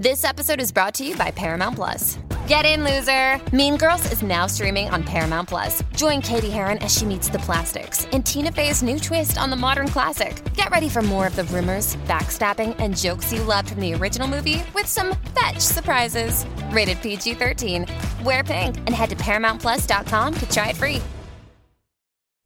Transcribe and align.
This 0.00 0.22
episode 0.22 0.60
is 0.60 0.70
brought 0.70 0.94
to 0.94 1.04
you 1.04 1.16
by 1.16 1.32
Paramount 1.32 1.74
Plus. 1.74 2.20
Get 2.46 2.64
in, 2.64 2.84
loser! 2.84 3.40
Mean 3.52 3.76
Girls 3.76 4.12
is 4.12 4.22
now 4.22 4.46
streaming 4.46 4.88
on 4.90 5.02
Paramount 5.02 5.48
Plus. 5.48 5.82
Join 5.96 6.22
Cady 6.22 6.50
Heron 6.50 6.78
as 6.78 6.94
she 6.96 7.04
meets 7.04 7.28
the 7.28 7.40
plastics 7.40 8.04
in 8.12 8.22
Tina 8.22 8.52
Fey's 8.52 8.80
new 8.80 9.00
twist 9.00 9.38
on 9.38 9.50
the 9.50 9.56
modern 9.56 9.88
classic. 9.88 10.40
Get 10.54 10.70
ready 10.70 10.88
for 10.88 11.02
more 11.02 11.26
of 11.26 11.34
the 11.34 11.42
rumors, 11.44 11.96
backstabbing, 12.06 12.76
and 12.78 12.96
jokes 12.96 13.32
you 13.32 13.42
loved 13.42 13.70
from 13.70 13.80
the 13.80 13.92
original 13.92 14.28
movie 14.28 14.62
with 14.72 14.86
some 14.86 15.16
fetch 15.34 15.58
surprises. 15.58 16.46
Rated 16.70 17.02
PG 17.02 17.34
13. 17.34 17.84
Wear 18.22 18.44
pink 18.44 18.76
and 18.76 18.90
head 18.90 19.10
to 19.10 19.16
ParamountPlus.com 19.16 20.34
to 20.34 20.48
try 20.48 20.68
it 20.68 20.76
free. 20.76 21.02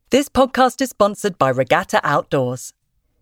This 0.08 0.30
podcast 0.30 0.80
is 0.80 0.88
sponsored 0.88 1.36
by 1.36 1.50
Regatta 1.50 2.00
Outdoors. 2.02 2.72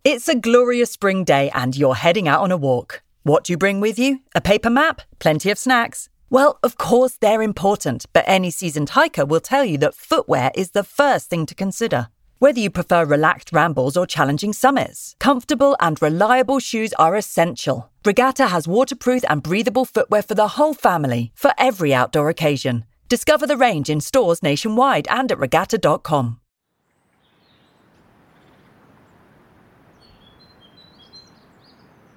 It's 0.04 0.28
a 0.28 0.36
glorious 0.36 0.92
spring 0.92 1.24
day 1.24 1.50
and 1.52 1.76
you're 1.76 1.96
heading 1.96 2.28
out 2.28 2.42
on 2.42 2.52
a 2.52 2.56
walk. 2.56 3.02
What 3.22 3.44
do 3.44 3.52
you 3.52 3.58
bring 3.58 3.80
with 3.80 3.98
you? 3.98 4.20
A 4.34 4.40
paper 4.40 4.70
map? 4.70 5.02
Plenty 5.18 5.50
of 5.50 5.58
snacks? 5.58 6.08
Well, 6.30 6.58
of 6.62 6.78
course, 6.78 7.18
they're 7.20 7.42
important, 7.42 8.06
but 8.14 8.24
any 8.26 8.50
seasoned 8.50 8.90
hiker 8.90 9.26
will 9.26 9.40
tell 9.40 9.62
you 9.62 9.76
that 9.78 9.94
footwear 9.94 10.50
is 10.54 10.70
the 10.70 10.84
first 10.84 11.28
thing 11.28 11.44
to 11.46 11.54
consider. 11.54 12.08
Whether 12.38 12.60
you 12.60 12.70
prefer 12.70 13.04
relaxed 13.04 13.52
rambles 13.52 13.94
or 13.98 14.06
challenging 14.06 14.54
summits, 14.54 15.16
comfortable 15.18 15.76
and 15.80 16.00
reliable 16.00 16.60
shoes 16.60 16.94
are 16.94 17.14
essential. 17.14 17.90
Regatta 18.06 18.46
has 18.46 18.66
waterproof 18.66 19.22
and 19.28 19.42
breathable 19.42 19.84
footwear 19.84 20.22
for 20.22 20.34
the 20.34 20.48
whole 20.56 20.72
family, 20.72 21.32
for 21.34 21.52
every 21.58 21.92
outdoor 21.92 22.30
occasion. 22.30 22.86
Discover 23.10 23.46
the 23.48 23.58
range 23.58 23.90
in 23.90 24.00
stores 24.00 24.42
nationwide 24.42 25.06
and 25.10 25.30
at 25.30 25.38
regatta.com. 25.38 26.40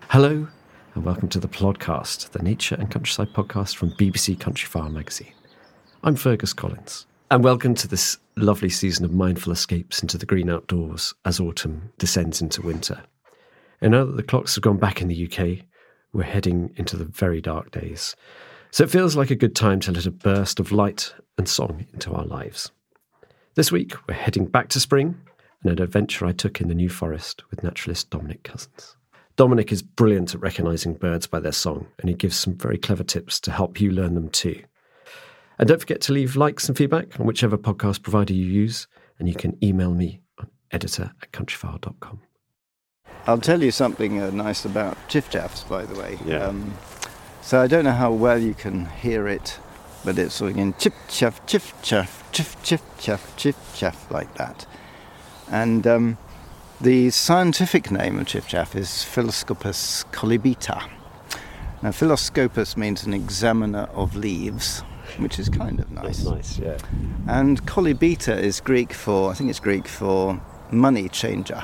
Hello, 0.07 0.47
and 0.95 1.03
welcome 1.03 1.27
to 1.30 1.39
the 1.39 1.47
Plodcast, 1.47 2.30
the 2.31 2.44
nature 2.44 2.75
and 2.75 2.91
countryside 2.91 3.30
podcast 3.33 3.75
from 3.75 3.91
BBC 3.94 4.38
Countryfile 4.38 4.91
magazine. 4.91 5.33
I'm 6.03 6.16
Fergus 6.16 6.53
Collins, 6.53 7.08
and 7.31 7.44
welcome 7.44 7.73
to 7.75 7.88
this 7.88 8.17
lovely 8.36 8.69
season 8.69 9.04
of 9.04 9.11
mindful 9.11 9.52
escapes 9.52 10.04
into 10.04 10.20
the 10.20 10.27
green 10.27 10.52
outdoors 10.52 11.15
as 11.26 11.39
autumn 11.39 11.92
descends 11.98 12.42
into 12.42 12.61
winter. 12.61 13.02
And 13.81 13.93
now 13.93 14.05
that 14.05 14.17
the 14.17 14.23
clocks 14.23 14.54
have 14.54 14.61
gone 14.61 14.77
back 14.77 15.02
in 15.02 15.08
the 15.08 15.26
UK, 15.26 15.65
we're 16.14 16.23
heading 16.23 16.71
into 16.76 16.95
the 16.95 17.05
very 17.05 17.42
dark 17.42 17.71
days. 17.71 18.15
So 18.70 18.83
it 18.83 18.92
feels 18.92 19.15
like 19.15 19.31
a 19.31 19.36
good 19.36 19.55
time 19.55 19.80
to 19.81 19.92
let 19.92 20.05
a 20.05 20.11
burst 20.11 20.60
of 20.60 20.71
light 20.71 21.11
and 21.39 21.49
song 21.49 21.87
into 21.92 22.14
our 22.14 22.25
lives. 22.25 22.71
This 23.55 23.71
week, 23.71 23.93
we're 24.08 24.14
heading 24.14 24.45
back 24.45 24.70
to 24.70 24.80
spring 24.80 25.20
and 25.64 25.71
an 25.71 25.81
adventure 25.81 26.27
I 26.27 26.33
took 26.33 26.61
in 26.61 26.67
the 26.67 26.75
New 26.75 26.89
Forest 26.89 27.43
with 27.49 27.64
naturalist 27.64 28.11
Dominic 28.11 28.43
Couzens. 28.43 28.95
Dominic 29.36 29.71
is 29.71 29.82
brilliant 29.82 30.36
at 30.36 30.42
recognizing 30.42 30.94
birds 30.94 31.26
by 31.26 31.39
their 31.39 31.52
song, 31.52 31.88
and 31.99 32.10
he 32.10 32.16
gives 32.16 32.38
some 32.38 32.55
very 32.55 32.77
clever 32.77 33.04
tips 33.04 33.39
to 33.42 33.52
help 33.52 33.82
you 33.82 33.92
learn 33.92 34.14
them 34.14 34.30
too. 34.30 34.61
And 35.58 35.67
don't 35.67 35.80
forget 35.80 36.02
to 36.02 36.14
leave 36.14 36.36
likes 36.36 36.67
and 36.67 36.77
feedback 36.77 37.20
on 37.20 37.26
whichever 37.26 37.58
podcast 37.58 38.04
provider 38.04 38.33
you 38.33 38.45
use, 38.45 38.88
and 39.17 39.27
you 39.27 39.36
can 39.36 39.58
email 39.64 39.93
me 39.93 40.22
on 40.39 40.49
editor 40.72 41.11
at 41.22 41.32
countryfile.com. 41.32 42.22
I'll 43.26 43.39
tell 43.39 43.64
you 43.64 43.72
something 43.72 44.22
uh, 44.22 44.30
nice 44.32 44.66
about 44.66 44.98
chiffchaffs, 45.08 45.67
by 45.67 45.86
the 45.86 45.98
way. 45.99 46.20
Yeah. 46.26 46.45
Um, 46.45 46.73
so 47.42 47.60
I 47.60 47.67
don't 47.67 47.86
know 47.86 47.92
how 47.92 48.11
well 48.11 48.38
you 48.39 48.54
can 48.54 48.86
hear 48.86 49.27
it, 49.27 49.58
but 50.05 50.17
it's 50.20 50.36
sort 50.36 50.52
of 50.52 50.58
in 50.58 50.73
chip 50.76 50.93
chaff, 51.08 51.45
chiff 51.45 51.73
chaff, 51.82 52.30
chiff 52.32 52.61
chiff 52.64 52.82
chaff, 52.99 53.36
chiff 53.38 53.55
chaff, 53.76 54.11
like 54.11 54.33
that. 54.36 54.66
And 55.49 55.88
um, 55.88 56.17
the 56.83 57.10
scientific 57.11 57.92
name 57.92 58.20
of 58.20 58.27
chiffchaff 58.27 58.76
is 58.76 58.89
Phylloscopus 58.89 60.04
collybita. 60.11 60.89
Now, 61.82 61.92
Phylloscopus 61.92 62.76
means 62.76 63.05
an 63.05 63.14
examiner 63.14 63.88
of 63.94 64.17
leaves, 64.17 64.82
which 65.17 65.39
is 65.39 65.48
kind 65.48 65.80
of 65.80 65.89
nice. 65.92 66.26
Nice, 66.26 66.60
yeah. 66.60 66.77
And 67.26 67.66
collybita 67.66 68.38
is 68.38 68.60
Greek 68.60 68.92
for, 68.92 69.32
I 69.32 69.33
think 69.33 69.49
it's 69.49 69.61
Greek 69.61 69.88
for 69.88 70.42
money 70.72 71.08
changer. 71.08 71.64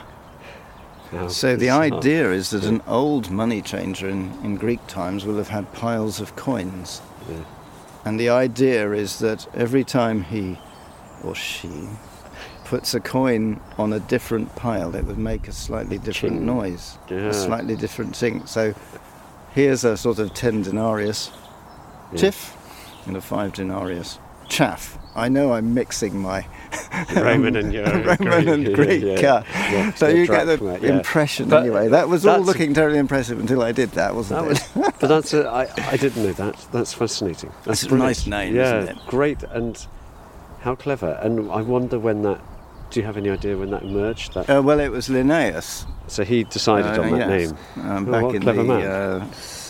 So 1.28 1.58
the 1.58 1.72
idea 1.72 2.32
is 2.32 2.52
that 2.52 2.64
an 2.64 2.82
old 2.88 3.30
money 3.30 3.62
changer 3.62 4.08
in, 4.08 4.32
in 4.46 4.56
Greek 4.56 4.86
times 4.88 5.26
will 5.26 5.38
have 5.38 5.50
had 5.50 5.74
piles 5.74 6.22
of 6.22 6.38
coins. 6.38 7.02
Yeah. 7.28 7.44
And 8.06 8.18
the 8.18 8.30
idea 8.30 8.94
is 8.94 9.20
that 9.20 9.48
every 9.54 9.84
time 9.84 10.24
he 10.24 10.58
or 11.26 11.36
she 11.36 11.90
puts 12.70 12.94
a 12.94 13.00
coin 13.00 13.60
on 13.80 13.92
a 13.94 14.00
different 14.00 14.56
pile, 14.56 14.96
it 14.96 15.04
would 15.06 15.18
make 15.18 15.48
a 15.48 15.52
slightly 15.52 15.98
different 15.98 16.36
Ching. 16.38 16.46
noise, 16.46 16.98
Yeah. 17.10 17.30
a 17.30 17.34
slightly 17.34 17.76
different 17.76 18.16
thing. 18.16 18.46
So 18.46 18.76
here's 19.56 19.84
a 19.84 19.98
sort 19.98 20.20
of 20.20 20.34
10 20.36 20.62
denarius 20.62 21.32
Yeah. 22.12 22.18
tiff 22.20 22.56
and 23.08 23.18
a 23.18 23.22
5 23.22 23.54
denarius 23.54 24.20
chaff. 24.48 25.00
I 25.16 25.30
know 25.30 25.54
I'm 25.54 25.74
mixing 25.74 26.20
my 26.22 26.46
Roman 27.16 27.56
and 27.56 27.74
your 27.74 27.86
Roman 28.04 28.48
and 28.48 28.66
Greek, 28.66 29.02
Greek. 29.02 29.04
yeah, 29.04 29.44
yeah. 29.44 29.72
yeah. 29.72 29.94
So 29.96 30.08
you 30.08 30.28
get 30.28 30.46
the 30.46 30.86
impression 30.88 31.50
But 31.50 31.64
anyway. 31.64 31.88
That 31.88 32.08
was 32.08 32.24
all 32.26 32.34
that's- 32.34 32.48
looking 32.48 32.76
terribly 32.76 33.00
impressive 33.00 33.40
until 33.40 33.64
I 33.64 33.72
did 33.72 33.90
that, 33.94 34.14
wasn't 34.14 34.46
That 34.46 34.52
it? 34.52 34.76
was, 34.76 34.92
but 35.00 35.08
that's 35.08 35.34
a, 35.34 35.48
I, 35.50 35.68
I 35.92 35.98
didn't 35.98 36.24
know 36.24 36.34
that. 36.34 36.68
That's 36.72 36.94
fascinating. 36.94 37.52
That's 37.66 37.82
It's 37.84 37.92
a 37.92 37.96
nice 37.98 38.28
name, 38.28 38.56
yeah, 38.56 38.82
isn't 38.82 38.98
it? 38.98 39.06
great 39.08 39.42
and 39.44 39.76
how 40.62 40.76
clever. 40.76 41.18
And 41.24 41.52
I 41.52 41.62
wonder 41.64 41.98
when 41.98 42.22
that. 42.22 42.40
Do 42.90 43.00
you 43.00 43.06
have 43.06 43.18
any 43.18 43.30
idea 43.30 43.56
when 43.58 43.70
that 43.72 43.84
emerged? 43.84 44.34
That 44.34 44.50
uh, 44.50 44.62
well, 44.62 44.80
it 44.80 44.90
was 44.90 45.10
Linnaeus. 45.10 45.86
so 46.08 46.24
he 46.24 46.44
decided 46.44 46.98
uh, 47.00 47.04
on 47.04 47.12
that 47.20 47.30
yes, 47.30 47.52
name. 47.76 47.88
um, 47.90 48.08
Oh, 48.14 48.22
back 48.32 48.36
in 48.36 48.44
the 48.44 48.90
uh, 48.92 49.26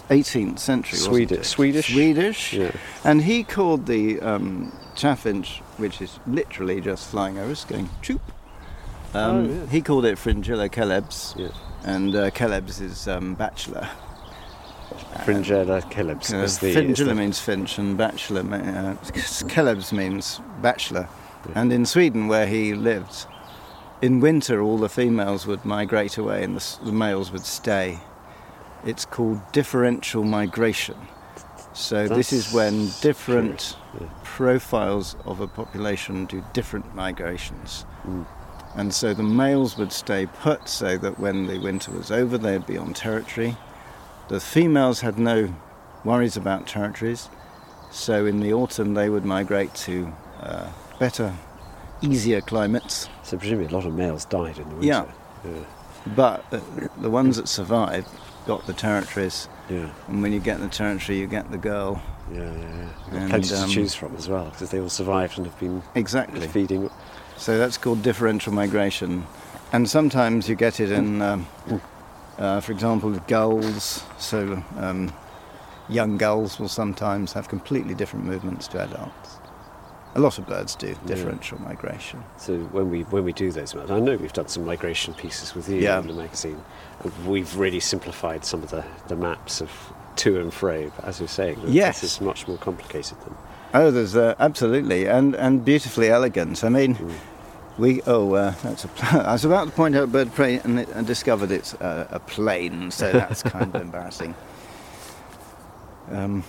18th 0.09 0.59
century. 0.59 0.97
wasn't 0.97 1.13
Swedish-? 1.13 1.47
Swedish? 1.47 1.93
Swedish. 1.93 2.53
Yeah. 2.53 2.71
And 3.03 3.21
he 3.23 3.43
called 3.43 3.85
the 3.87 4.21
um, 4.21 4.71
chaffinch, 4.95 5.59
which 5.77 6.01
is 6.01 6.19
literally 6.27 6.79
just 6.81 7.09
flying 7.09 7.37
over 7.37 7.51
us, 7.51 7.65
going 7.65 7.89
choop. 8.01 8.21
Um, 9.13 9.35
Oh, 9.35 9.43
yeah. 9.43 9.65
He 9.67 9.81
called 9.81 10.05
it 10.05 10.17
Fringilla 10.17 10.69
coelebs, 10.69 11.33
Yeah. 11.37 11.49
and 11.83 12.15
uh, 12.15 12.29
coelebs 12.31 12.79
is 12.79 13.07
um, 13.07 13.33
bachelor. 13.35 13.89
Fringilla 15.25 15.81
Coelebs 15.89 16.33
Uh, 16.33 16.41
the. 16.61 16.73
Fringilla 16.73 17.13
means 17.13 17.39
finch 17.39 17.77
and 17.77 17.97
bachelor, 17.97 18.41
uh, 18.41 18.95
Coelebs 19.47 19.91
means 19.91 20.39
bachelor. 20.61 21.07
And 21.55 21.71
in 21.71 21.85
Sweden, 21.85 22.27
where 22.27 22.47
he 22.47 22.73
lived, 22.73 23.25
in 24.01 24.19
winter 24.19 24.61
all 24.61 24.77
the 24.77 24.89
females 24.89 25.45
would 25.45 25.65
migrate 25.65 26.17
away 26.17 26.43
and 26.43 26.55
the, 26.55 26.85
the 26.85 26.91
males 26.91 27.31
would 27.31 27.45
stay. 27.45 27.99
It's 28.85 29.05
called 29.05 29.39
differential 29.51 30.23
migration. 30.23 30.95
So 31.73 32.07
this 32.07 32.33
is 32.33 32.51
when 32.53 32.89
different 33.01 33.77
yeah. 33.99 34.07
profiles 34.23 35.15
of 35.25 35.39
a 35.39 35.47
population 35.47 36.25
do 36.25 36.43
different 36.53 36.95
migrations. 36.95 37.85
Mm. 38.05 38.25
And 38.75 38.93
so 38.93 39.13
the 39.13 39.23
males 39.23 39.77
would 39.77 39.91
stay 39.91 40.25
put 40.25 40.69
so 40.69 40.97
that 40.97 41.19
when 41.19 41.47
the 41.47 41.57
winter 41.59 41.91
was 41.91 42.11
over, 42.11 42.37
they'd 42.37 42.65
be 42.65 42.77
on 42.77 42.93
territory. 42.93 43.57
The 44.27 44.39
females 44.39 45.01
had 45.01 45.17
no 45.17 45.53
worries 46.03 46.37
about 46.37 46.67
territories, 46.67 47.29
so 47.91 48.25
in 48.25 48.39
the 48.39 48.53
autumn 48.53 48.93
they 48.93 49.09
would 49.09 49.25
migrate 49.25 49.73
to 49.75 50.13
uh, 50.41 50.69
better, 50.99 51.33
easier 52.01 52.41
climates. 52.41 53.09
So 53.23 53.37
presumably 53.37 53.67
a 53.67 53.75
lot 53.75 53.85
of 53.85 53.93
males 53.93 54.25
died 54.25 54.57
in 54.57 54.69
the 54.69 54.75
winter. 54.75 55.13
Yeah. 55.45 55.51
But 56.15 56.49
the, 56.51 56.61
the 56.97 57.09
ones 57.09 57.37
that 57.37 57.47
survived 57.47 58.07
got 58.45 58.65
the 58.67 58.73
territories, 58.73 59.47
Yeah, 59.69 59.89
and 60.07 60.21
when 60.21 60.31
you 60.33 60.39
get 60.39 60.59
the 60.59 60.67
territory, 60.67 61.19
you 61.19 61.27
get 61.27 61.51
the 61.51 61.57
girl. 61.57 62.01
yeah, 62.31 62.39
yeah. 62.39 62.49
yeah. 62.51 63.17
And, 63.17 63.29
Plenty 63.29 63.53
um, 63.55 63.67
to 63.67 63.73
choose 63.73 63.93
from 63.93 64.15
as 64.15 64.27
well, 64.27 64.45
because 64.45 64.69
they 64.71 64.79
all 64.79 64.89
survived 64.89 65.37
and 65.37 65.45
have 65.45 65.59
been 65.59 65.83
Exactly. 65.95 66.47
feeding. 66.47 66.89
So 67.37 67.57
that's 67.57 67.77
called 67.77 68.01
differential 68.01 68.53
migration, 68.53 69.25
and 69.71 69.89
sometimes 69.89 70.49
you 70.49 70.55
get 70.55 70.79
it 70.79 70.91
in, 70.91 71.21
um, 71.21 71.47
uh, 72.37 72.59
for 72.61 72.71
example, 72.71 73.11
with 73.11 73.25
gulls. 73.27 74.03
So 74.17 74.63
um, 74.77 75.13
young 75.87 76.17
gulls 76.17 76.59
will 76.59 76.69
sometimes 76.69 77.33
have 77.33 77.47
completely 77.49 77.93
different 77.93 78.25
movements 78.25 78.67
to 78.69 78.81
adults. 78.81 79.18
A 80.15 80.19
lot 80.19 80.39
of 80.39 80.47
birds 80.47 80.75
do 80.75 80.95
differential 81.05 81.61
migration. 81.61 82.23
So 82.37 82.57
when 82.71 82.89
we 82.89 83.01
when 83.03 83.23
we 83.23 83.31
do 83.31 83.51
those 83.51 83.75
I 83.75 83.99
know 83.99 84.15
we've 84.17 84.33
done 84.33 84.47
some 84.47 84.65
migration 84.65 85.13
pieces 85.13 85.53
with 85.53 85.69
you 85.69 85.77
Yeah. 85.77 85.99
in 85.99 86.07
the 86.07 86.13
magazine, 86.13 86.59
and 87.03 87.27
we've 87.27 87.55
really 87.55 87.79
simplified 87.79 88.43
some 88.43 88.63
of 88.63 88.71
the, 88.71 88.83
the 89.07 89.15
maps 89.15 89.61
of 89.61 89.69
to 90.17 90.39
and 90.39 90.51
fro. 90.53 90.91
But 90.95 91.05
as 91.05 91.19
you're 91.19 91.27
saying, 91.29 91.59
Yes. 91.67 92.01
this 92.01 92.13
is 92.13 92.21
much 92.21 92.47
more 92.47 92.57
complicated 92.57 93.17
than. 93.21 93.35
Oh, 93.73 93.91
there's 93.91 94.15
uh, 94.15 94.33
absolutely 94.39 95.05
and 95.07 95.35
and 95.35 95.63
beautifully 95.63 96.09
elegant. 96.09 96.63
I 96.63 96.69
mean, 96.69 96.97
we 97.77 98.01
oh 98.07 98.33
uh, 98.33 98.55
that's 98.63 98.85
a. 98.85 98.87
Pl- 98.87 99.21
I 99.27 99.33
was 99.33 99.45
about 99.45 99.65
to 99.65 99.71
point 99.71 99.95
out 99.95 100.11
bird 100.11 100.33
prey 100.33 100.59
and, 100.63 100.79
it, 100.79 100.89
and 100.89 101.05
discovered 101.05 101.51
it's 101.51 101.75
uh, 101.75 102.07
a 102.09 102.19
plane, 102.19 102.89
so 102.89 103.11
that's 103.11 103.43
kind 103.43 103.75
of 103.75 103.81
embarrassing. 103.87 104.33
Um, 106.11 106.43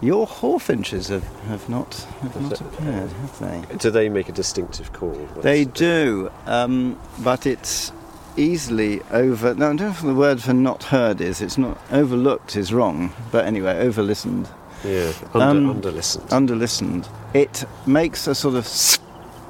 your 0.00 0.26
hawfinches 0.26 1.08
have, 1.08 1.24
have 1.48 1.68
not 1.68 1.94
have 2.22 2.40
not 2.40 2.60
appeared, 2.60 3.10
have 3.10 3.38
they? 3.38 3.76
Do 3.76 3.90
they 3.90 4.08
make 4.08 4.28
a 4.28 4.32
distinctive 4.32 4.92
call? 4.92 5.14
They 5.40 5.64
do, 5.64 6.30
um, 6.46 6.98
but 7.20 7.46
it's 7.46 7.92
easily 8.36 9.00
over. 9.10 9.54
No, 9.54 9.66
I 9.66 9.68
don't 9.70 9.80
know 9.80 9.88
if 9.88 10.02
the 10.02 10.14
word 10.14 10.42
for 10.42 10.52
not 10.52 10.84
heard 10.84 11.20
is. 11.20 11.40
It's 11.40 11.56
not 11.58 11.78
overlooked 11.90 12.56
is 12.56 12.72
wrong, 12.72 13.12
but 13.32 13.46
anyway, 13.46 13.78
over 13.78 14.02
listened. 14.02 14.48
Yeah, 14.84 15.12
under, 15.34 15.46
Um, 15.60 15.70
under 15.70 15.90
listened. 15.90 16.30
under 16.32 16.54
listened, 16.54 17.08
it 17.32 17.64
makes 17.86 18.26
a 18.26 18.34
sort 18.34 18.54
of 18.56 18.66
sp 18.68 19.00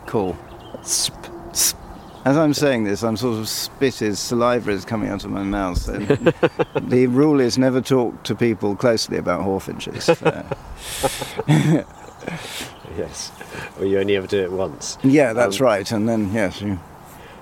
call. 0.07 0.37
Sp, 0.83 1.13
sp. 1.19 1.26
As 2.27 2.37
I'm 2.37 2.53
saying 2.55 2.83
this, 2.85 3.05
I'm 3.05 3.17
sort 3.17 3.39
of 3.39 3.49
spit 3.49 4.03
is 4.03 4.19
saliva 4.19 4.73
is 4.73 4.85
coming 4.85 5.09
out 5.11 5.25
of 5.25 5.31
my 5.31 5.45
mouth. 5.45 5.89
And 5.89 6.09
the 6.91 7.07
rule 7.07 7.39
is 7.41 7.57
never 7.57 7.81
talk 7.81 8.25
to 8.25 8.35
people 8.35 8.75
closely 8.75 9.17
about 9.17 9.43
hawfinches. 9.43 10.11
Yes, 12.99 13.31
or 13.79 13.85
you 13.85 14.01
only 14.01 14.17
ever 14.17 14.27
do 14.27 14.41
it 14.43 14.51
once. 14.51 14.97
yeah, 15.05 15.33
that's 15.35 15.61
Um, 15.61 15.67
right. 15.67 15.93
And 15.93 16.09
then 16.09 16.33
yes, 16.33 16.61
you, 16.63 16.79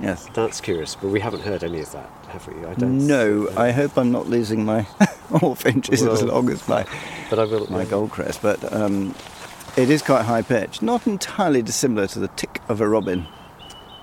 yes. 0.00 0.26
That's 0.34 0.60
curious, 0.60 0.96
but 0.96 1.08
we 1.08 1.20
haven't 1.20 1.42
heard 1.42 1.62
any 1.62 1.80
of 1.80 1.92
that, 1.92 2.10
have 2.28 2.46
we? 2.48 2.66
I 2.66 2.74
don't. 2.74 3.06
No, 3.06 3.48
I 3.56 3.70
hope 3.70 3.96
I'm 3.96 4.10
not 4.10 4.26
losing 4.28 4.64
my 4.64 4.82
hawfinches 5.30 6.06
as 6.06 6.22
long 6.24 6.50
as 6.50 6.66
my 6.68 6.84
But 7.30 7.38
I 7.38 7.44
will. 7.44 7.70
my 7.70 7.84
goldcrest. 7.84 8.42
But 8.42 8.72
um, 8.72 9.14
it 9.76 9.88
is 9.90 10.02
quite 10.02 10.24
high 10.24 10.42
pitched, 10.42 10.82
not 10.82 11.06
entirely 11.06 11.62
dissimilar 11.62 12.08
to 12.08 12.18
the 12.18 12.28
tick 12.28 12.60
of 12.68 12.80
a 12.80 12.88
robin. 12.88 13.26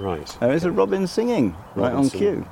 Right. 0.01 0.37
There 0.39 0.51
is 0.51 0.63
a 0.63 0.71
robin 0.71 1.05
singing 1.05 1.51
right 1.75 1.93
Robin 1.93 1.97
on 1.99 2.05
singing. 2.05 2.41
cue. 2.43 2.49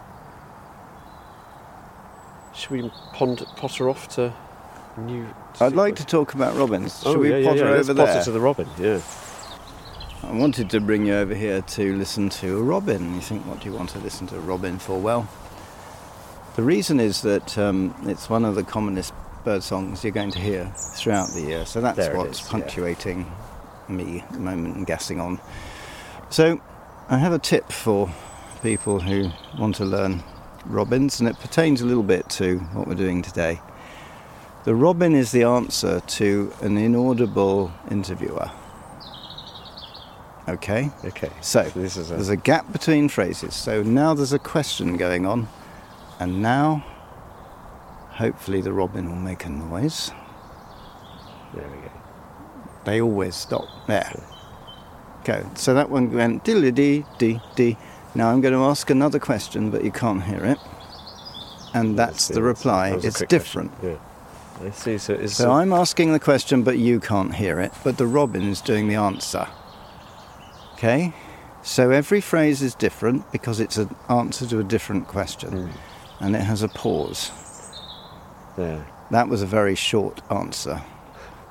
Should 2.54 2.70
we 2.72 2.92
pond, 3.14 3.44
potter 3.56 3.90
off 3.90 4.08
to 4.10 4.34
new? 4.98 5.26
I'd 5.60 5.74
like 5.74 5.96
to 5.96 6.06
talk 6.06 6.36
about 6.36 6.56
robins. 6.56 7.02
Oh, 7.06 7.18
we 7.18 7.32
yeah, 7.32 7.38
yeah, 7.38 7.48
potter 7.48 7.66
yeah. 7.66 7.72
Let's 7.72 7.90
over 7.90 8.06
potter 8.06 8.24
to 8.24 8.32
the 8.32 8.40
robin. 8.40 8.68
Yeah. 8.78 9.02
I 10.24 10.32
wanted 10.34 10.70
to 10.70 10.80
bring 10.80 11.08
you 11.08 11.16
over 11.16 11.34
here 11.34 11.62
to 11.62 11.96
listen 11.96 12.30
to 12.30 12.58
a 12.58 12.62
robin. 12.62 13.16
You 13.16 13.22
think, 13.22 13.46
what 13.48 13.62
do 13.62 13.70
you 13.70 13.76
want 13.76 13.90
to 13.92 14.00
listen 14.00 14.28
to 14.28 14.36
a 14.36 14.42
robin 14.42 14.78
for? 14.78 15.00
Well, 15.00 15.28
the 16.56 16.62
reason 16.62 17.00
is 17.00 17.22
that 17.24 17.58
um, 17.58 17.96
it's 18.06 18.30
one 18.30 18.46
of 18.46 18.54
the 18.54 18.64
commonest 18.64 19.14
bird 19.44 19.64
songs 19.64 20.04
you're 20.04 20.12
going 20.14 20.32
to 20.32 20.40
hear 20.40 20.72
throughout 20.96 21.30
the 21.30 21.42
year. 21.42 21.66
So 21.66 21.82
that's 21.82 21.98
There 21.98 22.16
what's 22.16 22.42
is, 22.42 22.46
yeah. 22.46 22.52
punctuating 22.52 23.32
me 23.88 24.20
at 24.20 24.34
the 24.34 24.40
moment 24.40 24.76
and 24.76 24.86
gassing 24.86 25.20
on. 25.20 25.40
So 26.30 26.62
I 27.12 27.18
have 27.18 27.34
a 27.34 27.40
tip 27.40 27.72
for 27.72 28.08
people 28.62 29.00
who 29.00 29.32
want 29.58 29.78
to 29.78 29.86
learn 29.86 30.22
robins, 30.68 31.20
and 31.20 31.28
it 31.28 31.40
pertains 31.40 31.82
a 31.82 31.86
little 31.88 32.04
bit 32.04 32.30
to 32.30 32.60
what 32.60 32.88
we're 32.88 32.94
doing 32.94 33.24
today. 33.24 33.60
The 34.64 34.76
robin 34.76 35.16
is 35.16 35.32
the 35.32 35.42
answer 35.42 36.02
to 36.02 36.54
an 36.62 36.78
inaudible 36.78 37.74
interviewer. 37.90 38.52
Okay? 40.48 40.92
Okay. 41.04 41.32
So 41.42 41.64
this 41.74 41.98
is 41.98 42.12
a, 42.12 42.14
there's 42.14 42.30
a 42.30 42.38
gap 42.38 42.72
between 42.72 43.10
phrases. 43.10 43.56
So 43.56 43.82
now 43.82 44.14
there's 44.14 44.34
a 44.34 44.38
question 44.38 44.96
going 44.96 45.26
on, 45.26 45.48
and 46.20 46.44
now 46.44 46.86
hopefully 48.10 48.62
the 48.62 48.72
robin 48.72 49.10
will 49.10 49.16
make 49.16 49.46
a 49.46 49.50
noise. 49.50 50.12
there 51.56 51.68
we 51.68 51.82
go. 51.82 51.92
They 52.86 53.02
always 53.02 53.36
stop 53.36 53.66
there. 53.88 54.14
Go. 55.30 55.50
So 55.54 55.74
that 55.76 55.90
one 55.90 56.12
went 56.12 56.44
diddly 56.44 56.74
dee 56.74 57.06
dee 57.20 57.40
dee. 57.56 57.78
Now 58.16 58.32
I'm 58.32 58.42
going 58.42 58.54
to 58.54 58.64
ask 58.64 58.90
another 58.90 59.20
question, 59.20 59.70
but 59.70 59.84
you 59.84 59.92
can't 59.92 60.24
hear 60.24 60.44
it, 60.44 60.58
and 61.74 61.98
that's 61.98 62.28
the 62.30 62.42
reply. 62.42 62.96
that 62.96 63.06
It's 63.06 63.22
different. 63.24 63.72
Yeah. 63.84 63.98
I 64.64 64.72
see. 64.72 64.98
So 64.98 65.14
is 65.14 65.38
So 65.38 65.52
I'm 65.52 65.72
asking 65.72 66.14
the 66.14 66.20
question, 66.20 66.64
but 66.64 66.78
you 66.80 67.00
can't 67.00 67.36
hear 67.36 67.60
it. 67.60 67.72
But 67.84 67.98
the 67.98 68.08
robin 68.08 68.50
is 68.50 68.60
doing 68.62 68.88
the 68.88 68.96
answer. 68.96 69.48
Okay? 70.74 71.14
So 71.62 71.92
every 71.92 72.22
phrase 72.22 72.62
is 72.62 72.74
different 72.74 73.32
because 73.32 73.60
it's 73.60 73.78
an 73.78 73.96
answer 74.10 74.48
to 74.48 74.60
a 74.60 74.64
different 74.64 75.08
question. 75.08 75.68
Hmm. 75.68 76.24
And 76.26 76.36
it 76.36 76.42
has 76.42 76.64
a 76.64 76.68
pause. 76.70 77.32
there. 78.58 78.86
That 79.12 79.30
was 79.30 79.42
a 79.42 79.46
very 79.46 79.76
short 79.76 80.22
answer. 80.32 80.82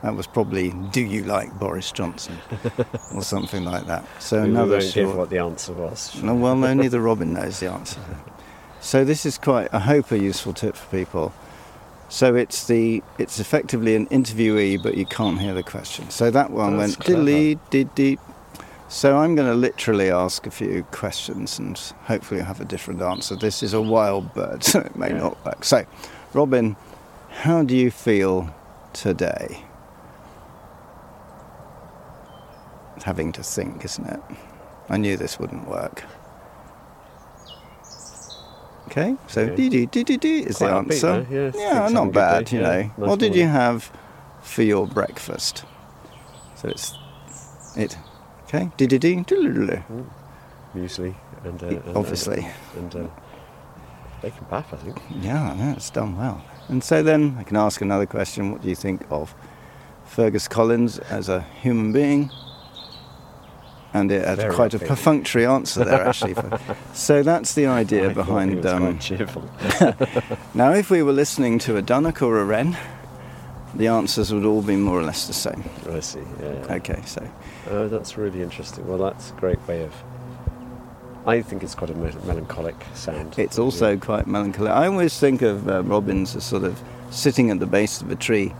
That 0.02 0.14
was 0.14 0.26
probably, 0.28 0.70
do 0.92 1.00
you 1.00 1.24
like 1.24 1.58
Boris 1.58 1.90
Johnson? 1.90 2.38
or 3.14 3.22
something 3.22 3.64
like 3.64 3.86
that. 3.86 4.04
So 4.20 4.42
We 4.42 4.48
another 4.50 4.78
won't 4.78 4.82
give 4.84 4.92
short. 5.06 5.16
what 5.16 5.30
the 5.30 5.38
answer 5.38 5.72
was. 5.72 6.14
No, 6.22 6.34
well, 6.36 6.64
only 6.64 6.86
the 6.88 7.00
robin 7.00 7.32
knows 7.32 7.58
the 7.60 7.70
answer. 7.70 8.00
So 8.80 9.04
this 9.04 9.26
is 9.26 9.38
quite, 9.38 9.74
I 9.74 9.80
hope, 9.80 10.12
a 10.12 10.18
useful 10.18 10.52
tip 10.52 10.76
for 10.76 10.86
people. 10.96 11.32
So 12.08 12.36
it's 12.36 12.66
the, 12.68 13.02
it's 13.18 13.40
effectively 13.40 13.96
an 13.96 14.06
interviewee, 14.06 14.80
but 14.80 14.96
you 14.96 15.04
can't 15.04 15.40
hear 15.40 15.52
the 15.52 15.64
question. 15.64 16.10
So 16.10 16.30
that 16.30 16.50
one 16.50 16.76
That's 16.76 16.96
went 16.96 17.06
diddly 17.06 17.58
did 17.70 17.92
dee. 17.96 18.18
So 18.88 19.18
I'm 19.18 19.34
going 19.34 19.48
to 19.48 19.54
literally 19.54 20.10
ask 20.10 20.46
a 20.46 20.50
few 20.50 20.84
questions, 20.92 21.58
and 21.58 21.76
hopefully 22.04 22.40
have 22.40 22.60
a 22.60 22.64
different 22.64 23.02
answer. 23.02 23.36
This 23.36 23.62
is 23.62 23.74
a 23.74 23.82
wild 23.82 24.32
bird, 24.32 24.62
so 24.70 24.78
it 24.78 24.96
may 24.96 25.08
Yeah. 25.08 25.18
not 25.18 25.44
work. 25.44 25.64
So, 25.64 25.84
Robin, 26.32 26.76
how 27.30 27.64
do 27.64 27.76
you 27.76 27.90
feel 27.90 28.54
today? 28.94 29.64
Having 33.04 33.32
to 33.32 33.42
think, 33.42 33.84
isn't 33.84 34.06
it? 34.06 34.20
I 34.88 34.96
knew 34.96 35.16
this 35.16 35.38
wouldn't 35.38 35.68
work. 35.68 36.04
Okay, 38.88 39.16
so 39.26 39.42
Okay. 39.42 39.54
dee 39.54 39.68
dee 39.68 39.86
dee 39.86 40.04
dee 40.04 40.16
dee 40.16 40.38
is 40.40 40.56
Quite 40.56 40.68
the 40.70 40.74
upbeat 40.74 40.92
answer. 40.92 41.26
yeah. 41.30 41.38
Yeah, 41.38 41.50
Think 41.52 41.62
having 41.72 41.96
a 41.96 42.04
not 42.04 42.12
bad, 42.12 42.44
day, 42.46 42.56
you 42.56 42.62
yeah. 42.62 42.68
know. 42.68 42.82
Nice 42.82 42.92
what 42.96 43.18
did 43.18 43.34
you 43.34 43.46
have 43.46 43.92
for 44.40 44.62
your 44.62 44.86
breakfast? 44.86 45.64
So 46.56 46.68
it's 46.68 46.94
it. 47.76 47.98
Okay, 48.44 48.70
dee 48.78 48.86
dee 48.86 48.98
dee 48.98 49.16
dee 49.16 49.36
dee 49.36 49.66
dee. 49.66 49.82
Usually, 50.74 51.14
and, 51.44 51.62
uh, 51.62 51.66
and 51.66 51.96
Obviously. 51.96 52.46
and, 52.76 52.94
and 52.94 53.06
uh, 53.06 53.10
bacon 54.22 54.46
bath, 54.50 54.72
I 54.72 54.76
think. 54.76 55.00
Yeah, 55.20 55.54
no, 55.54 55.72
it's 55.72 55.90
done 55.90 56.16
well. 56.16 56.42
And 56.68 56.82
so 56.82 57.02
then 57.02 57.36
I 57.38 57.42
can 57.42 57.56
ask 57.56 57.80
another 57.82 58.06
question. 58.06 58.52
What 58.52 58.62
do 58.62 58.68
you 58.68 58.74
think 58.74 59.04
of 59.10 59.34
Fergus 60.04 60.48
Collins 60.48 60.98
as 61.10 61.28
a 61.28 61.42
human 61.62 61.92
being? 61.92 62.30
And 63.94 64.12
it 64.12 64.24
had 64.24 64.36
Very 64.38 64.54
quite 64.54 64.74
a 64.74 64.78
perfunctory 64.78 65.46
answer 65.46 65.84
there, 65.84 66.06
actually. 66.06 66.34
So 66.92 67.22
that's 67.22 67.54
the 67.54 67.66
idea 67.66 68.10
I 68.10 68.12
behind. 68.12 68.66
Um, 68.66 68.82
quite 68.94 69.00
cheerful. 69.00 69.48
now, 70.54 70.72
if 70.72 70.90
we 70.90 71.02
were 71.02 71.12
listening 71.12 71.58
to 71.60 71.76
a 71.78 71.82
Dunnock 71.82 72.20
or 72.20 72.38
a 72.38 72.44
Wren, 72.44 72.76
the 73.74 73.86
answers 73.86 74.32
would 74.32 74.44
all 74.44 74.62
be 74.62 74.76
more 74.76 74.98
or 74.98 75.02
less 75.04 75.26
the 75.26 75.32
same. 75.32 75.64
I 75.90 76.00
see. 76.00 76.20
Yeah. 76.40 76.66
Okay, 76.76 77.00
so 77.06 77.26
Oh, 77.70 77.88
that's 77.88 78.18
really 78.18 78.42
interesting. 78.42 78.86
Well, 78.86 78.98
that's 78.98 79.30
a 79.30 79.34
great 79.34 79.66
way 79.66 79.82
of. 79.84 79.94
I 81.26 81.42
think 81.42 81.62
it's 81.62 81.74
quite 81.74 81.90
a 81.90 81.94
me- 81.94 82.12
melancholic 82.24 82.76
sound. 82.94 83.38
it's 83.38 83.58
also 83.58 83.96
quite 83.98 84.26
melancholy. 84.26 84.70
I 84.70 84.86
always 84.86 85.18
think 85.18 85.42
of 85.42 85.68
uh, 85.68 85.82
robins 85.82 86.34
as 86.36 86.44
sort 86.44 86.64
of 86.64 86.82
sitting 87.10 87.50
at 87.50 87.58
the 87.60 87.66
base 87.66 88.00
of 88.00 88.10
a 88.10 88.16
tree, 88.16 88.54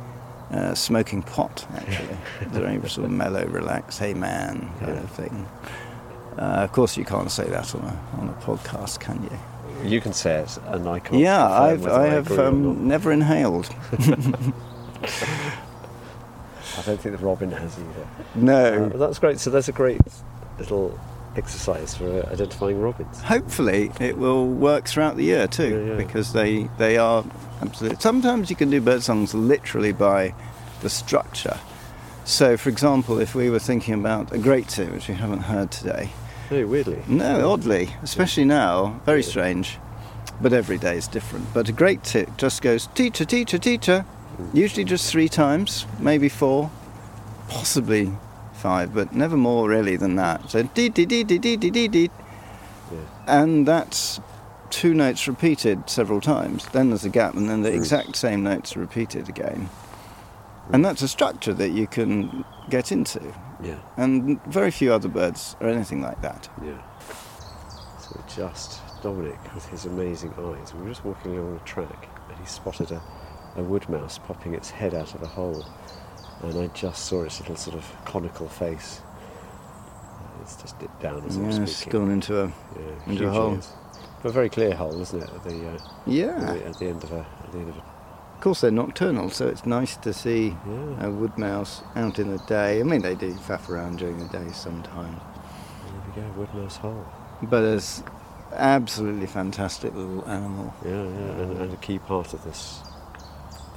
uh, 0.52 0.74
smoking 0.74 1.22
pot. 1.22 1.66
Actually, 1.76 2.16
very 2.48 2.80
sort 2.88 3.04
of 3.06 3.10
mellow, 3.10 3.44
relaxed, 3.46 3.98
"Hey 3.98 4.14
man" 4.14 4.70
kind 4.80 4.94
Yeah. 4.96 5.02
of 5.02 5.10
thing. 5.10 5.46
Uh, 6.38 6.62
of 6.64 6.72
course, 6.72 6.96
you 6.96 7.04
can't 7.04 7.30
say 7.30 7.44
that 7.48 7.74
on 7.74 7.80
a 7.82 8.20
on 8.20 8.28
a 8.28 8.32
podcast, 8.44 9.00
can 9.00 9.22
you? 9.24 9.38
You 9.88 10.00
can 10.00 10.12
say 10.12 10.36
it, 10.40 10.58
and 10.66 10.88
I 10.88 10.98
can't. 11.00 11.20
yeah, 11.20 11.46
I've 11.48 11.86
I 11.86 12.04
I 12.04 12.06
have 12.08 12.26
agree 12.26 12.38
or 12.44 12.50
not. 12.50 12.68
um, 12.70 12.88
never 12.88 13.12
inhaled. 13.12 13.68
I 16.76 16.82
don't 16.82 17.00
think 17.00 17.16
the 17.18 17.24
robin 17.24 17.50
has 17.50 17.76
either. 17.78 18.08
No. 18.34 18.90
Uh, 18.94 18.96
that's 18.96 19.18
great. 19.18 19.38
So 19.40 19.50
there's 19.50 19.68
a 19.68 19.72
great 19.72 20.00
little 20.58 20.98
exercise 21.36 21.94
for 21.96 22.24
identifying 22.30 22.80
robins. 22.80 23.20
Hopefully, 23.22 23.90
it 24.00 24.16
will 24.18 24.46
work 24.46 24.86
throughout 24.86 25.16
the 25.16 25.24
year 25.24 25.46
too, 25.46 25.68
Yeah, 25.86 25.92
yeah. 25.92 25.96
because 25.96 26.32
they 26.32 26.68
they 26.78 26.96
are 26.98 27.24
Absolutely. 27.60 27.98
Sometimes 28.00 28.50
you 28.50 28.56
can 28.56 28.70
do 28.70 28.80
bird 28.80 29.02
songs 29.02 29.34
literally 29.34 29.92
by 29.92 30.34
the 30.80 30.90
structure. 30.90 31.58
So, 32.24 32.56
for 32.56 32.68
example, 32.68 33.18
if 33.18 33.34
we 33.34 33.50
were 33.50 33.58
thinking 33.58 33.94
about 33.94 34.32
a 34.32 34.38
great 34.38 34.68
tune, 34.68 34.92
which 34.92 35.08
we 35.08 35.14
haven't 35.14 35.42
heard 35.42 35.70
today. 35.70 36.10
very 36.48 36.64
weirdly. 36.64 37.02
No, 37.08 37.50
oddly, 37.50 37.90
especially 38.02 38.44
yeah. 38.44 38.48
now. 38.48 39.00
Very 39.06 39.22
yeah. 39.22 39.28
strange. 39.28 39.78
But 40.40 40.52
every 40.52 40.78
day 40.78 40.96
is 40.96 41.08
different. 41.08 41.52
But 41.52 41.68
a 41.68 41.72
great 41.72 42.04
tune 42.04 42.32
just 42.36 42.62
goes 42.62 42.86
teacher, 42.88 43.24
teacher, 43.24 43.58
teacher. 43.58 44.04
Mm. 44.36 44.54
Usually 44.54 44.84
just 44.84 45.10
three 45.10 45.28
times, 45.28 45.86
maybe 45.98 46.28
four, 46.28 46.70
possibly 47.48 48.12
five, 48.52 48.94
but 48.94 49.14
never 49.14 49.36
more 49.36 49.68
really 49.68 49.96
than 49.96 50.16
that. 50.16 50.50
So 50.50 50.62
dee 50.62 50.90
dee 50.90 51.06
dee 51.06 51.24
dee 51.24 51.38
dee 51.38 51.56
dee 51.56 51.88
dee. 51.88 52.10
Yeah. 52.92 52.98
And 53.26 53.66
that's 53.66 54.20
two 54.70 54.94
notes 54.94 55.26
repeated 55.28 55.88
several 55.88 56.20
times. 56.20 56.66
Then 56.66 56.90
there's 56.90 57.04
a 57.04 57.08
gap, 57.10 57.34
and 57.34 57.48
then 57.48 57.62
the 57.62 57.72
exact 57.72 58.16
same 58.16 58.42
notes 58.42 58.76
are 58.76 58.80
repeated 58.80 59.28
again. 59.28 59.68
And 60.70 60.84
that's 60.84 61.00
a 61.02 61.08
structure 61.08 61.54
that 61.54 61.70
you 61.70 61.86
can 61.86 62.44
get 62.68 62.92
into. 62.92 63.20
Yeah, 63.62 63.78
And 63.96 64.42
very 64.44 64.70
few 64.70 64.92
other 64.92 65.08
birds 65.08 65.56
are 65.60 65.68
anything 65.68 66.02
like 66.02 66.20
that. 66.22 66.48
yeah. 66.64 66.80
So 67.98 68.22
just 68.36 68.80
Dominic 69.02 69.38
with 69.54 69.66
his 69.66 69.84
amazing 69.86 70.32
eyes. 70.34 70.72
We 70.74 70.82
were 70.82 70.88
just 70.90 71.04
walking 71.04 71.36
along 71.38 71.56
a 71.56 71.64
track 71.66 72.08
and 72.28 72.38
he 72.38 72.46
spotted 72.46 72.90
a, 72.92 73.02
a 73.56 73.62
wood 73.62 73.88
mouse 73.88 74.18
popping 74.18 74.54
its 74.54 74.70
head 74.70 74.94
out 74.94 75.14
of 75.14 75.22
a 75.22 75.26
hole. 75.26 75.64
And 76.42 76.58
I 76.58 76.66
just 76.68 77.06
saw 77.06 77.22
its 77.24 77.40
little 77.40 77.56
sort 77.56 77.76
of 77.76 78.04
conical 78.04 78.48
face. 78.48 79.00
Uh, 79.02 80.42
It's 80.42 80.56
just 80.56 80.78
dipped 80.78 81.00
down 81.00 81.24
as 81.26 81.36
I'm 81.36 81.50
Yeah, 81.50 81.62
it's 81.62 81.76
speaking. 81.76 82.00
gone 82.00 82.10
into 82.10 82.42
a. 82.42 82.46
Yeah, 82.46 82.52
into 83.12 83.28
a 83.28 83.30
hole. 83.32 83.58
But 84.22 84.30
a 84.30 84.32
very 84.32 84.48
clear 84.48 84.74
hole, 84.74 85.00
isn't 85.00 85.22
it? 85.22 85.30
At 85.30 85.44
the, 85.44 85.68
uh, 85.68 85.78
Yeah. 86.06 86.26
at 86.28 86.54
the, 86.54 86.66
at 86.66 86.78
the 86.78 86.86
end 86.86 87.04
of 87.04 87.12
a 87.12 87.20
at 87.44 87.52
the 87.52 87.58
end 87.58 87.68
of 87.68 87.76
a 87.76 87.82
Of 88.34 88.40
course, 88.40 88.60
they're 88.60 88.70
nocturnal, 88.70 89.30
so 89.30 89.46
it's 89.48 89.66
nice 89.66 89.96
to 89.98 90.12
see 90.12 90.56
Yeah. 90.66 91.06
a 91.06 91.10
wood 91.10 91.36
mouse 91.38 91.82
out 91.96 92.18
in 92.18 92.30
the 92.30 92.38
day. 92.46 92.80
I 92.80 92.82
mean, 92.84 93.02
they 93.02 93.14
do 93.14 93.32
faff 93.34 93.68
around 93.68 93.98
during 93.98 94.18
the 94.18 94.26
day 94.38 94.48
sometimes. 94.52 95.20
There 96.14 96.14
we 96.16 96.22
go, 96.22 96.28
wood 96.40 96.54
mouse 96.54 96.76
hole. 96.76 97.04
But 97.42 97.62
it's 97.64 98.02
absolutely 98.54 99.26
fantastic 99.26 99.94
little 99.94 100.24
animal. 100.28 100.72
Yeah, 100.84 100.90
yeah, 100.92 101.42
and, 101.42 101.58
and 101.60 101.72
a 101.72 101.76
key 101.76 101.98
part 101.98 102.32
of 102.34 102.42
this 102.44 102.80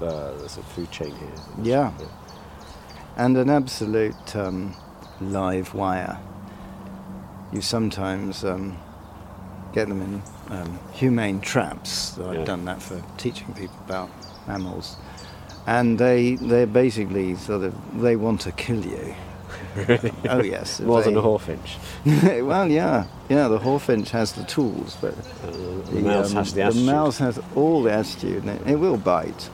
uh, 0.01 0.31
the 0.37 0.49
sort 0.49 0.65
of 0.65 0.71
food 0.71 0.89
chain 0.91 1.13
here. 1.15 1.29
Yeah. 1.61 1.91
And 3.17 3.37
an 3.37 3.49
absolute 3.51 4.35
um, 4.35 4.73
live 5.19 5.75
wire. 5.75 6.17
You 7.51 7.61
sometimes 7.61 8.43
um, 8.43 8.77
get 9.73 9.87
them 9.87 10.01
in 10.01 10.21
um, 10.55 10.79
humane 10.93 11.39
traps. 11.41 11.89
So 12.15 12.29
I've 12.29 12.39
Yeah. 12.39 12.45
done 12.45 12.65
that 12.65 12.81
for 12.81 13.01
teaching 13.17 13.53
people 13.53 13.75
about 13.85 14.09
mammals. 14.47 14.95
And 15.67 15.97
they, 15.99 16.35
they're 16.35 16.65
basically 16.67 17.35
sort 17.35 17.63
of, 17.63 17.73
they 18.01 18.15
want 18.15 18.41
to 18.41 18.51
kill 18.51 18.83
you. 18.85 19.13
really? 19.87 20.11
Oh, 20.29 20.41
yes. 20.41 20.79
More 20.79 21.01
than 21.03 21.15
a 21.15 21.21
hawfinch. 21.21 21.77
well, 22.45 22.67
yeah, 22.69 23.05
yeah. 23.29 23.47
The 23.47 23.59
hawfinch 23.59 24.09
has 24.09 24.33
the 24.33 24.43
tools, 24.43 24.97
but 24.99 25.13
Uh, 25.13 25.91
the, 25.91 26.01
mouse 26.01 26.31
um, 26.31 26.35
has 26.37 26.53
the 26.53 26.61
attitude. 26.63 26.81
The 26.87 26.91
mouse 26.91 27.17
has 27.19 27.39
all 27.55 27.83
the 27.83 27.91
attitude, 27.93 28.43
and 28.43 28.49
it, 28.61 28.71
it 28.71 28.75
will 28.77 28.97
bite. 28.97 29.49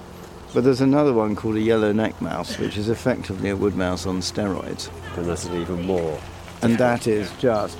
But 0.53 0.63
there's 0.63 0.81
another 0.81 1.13
one 1.13 1.35
called 1.35 1.55
a 1.57 1.61
yellow 1.61 1.91
neck 1.91 2.19
mouse, 2.21 2.57
which 2.57 2.77
is 2.77 2.89
effectively 2.89 3.49
a 3.49 3.55
wood 3.55 3.75
mouse 3.75 4.05
on 4.07 4.21
steroids, 4.21 4.89
And 5.17 5.25
that's 5.25 5.45
even 5.47 5.85
more. 5.85 6.17
and 6.61 6.77
that 6.77 7.05
is 7.05 7.29
just 7.37 7.77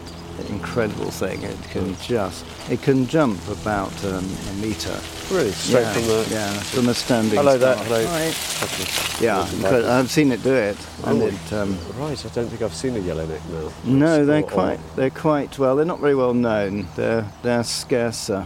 incredible 0.50 1.10
thing. 1.12 1.42
It 1.44 1.62
can 1.72 1.96
just, 2.02 2.46
it 2.70 2.82
can 2.82 3.08
jump 3.08 3.40
about 3.50 3.92
um, 4.06 4.24
a 4.50 4.54
meter. 4.62 4.98
Really? 5.32 5.52
Straight 5.52 5.82
yeah, 5.82 5.94
from 5.94 6.02
the. 6.04 6.28
yeah, 6.32 6.54
from 6.54 6.90
a 6.90 6.94
standing. 6.94 7.38
Hello 7.38 7.58
there, 7.58 7.76
hello. 7.76 8.06
Hi. 8.06 9.24
Yeah, 9.24 9.48
but 9.62 9.84
I've 9.86 10.10
seen 10.12 10.32
it 10.32 10.42
do 10.44 10.54
it, 10.54 10.78
and 11.06 11.22
Oh, 11.22 11.28
it. 11.28 11.54
Um, 11.54 11.78
Right, 12.00 12.26
I 12.26 12.30
don't 12.30 12.48
think 12.48 12.62
I've 12.62 12.74
seen 12.76 12.96
a 12.96 13.00
yellowneck 13.00 13.44
mouse. 13.50 13.74
No, 13.84 14.26
they're 14.26 14.42
Or- 14.42 14.46
or- 14.46 14.52
quite. 14.52 14.80
They're 14.96 15.10
quite 15.10 15.58
well. 15.60 15.76
They're 15.76 15.86
not 15.86 16.00
very 16.00 16.16
well 16.16 16.34
known. 16.34 16.88
They're 16.96 17.26
they're 17.44 17.64
scarcer. 17.64 18.46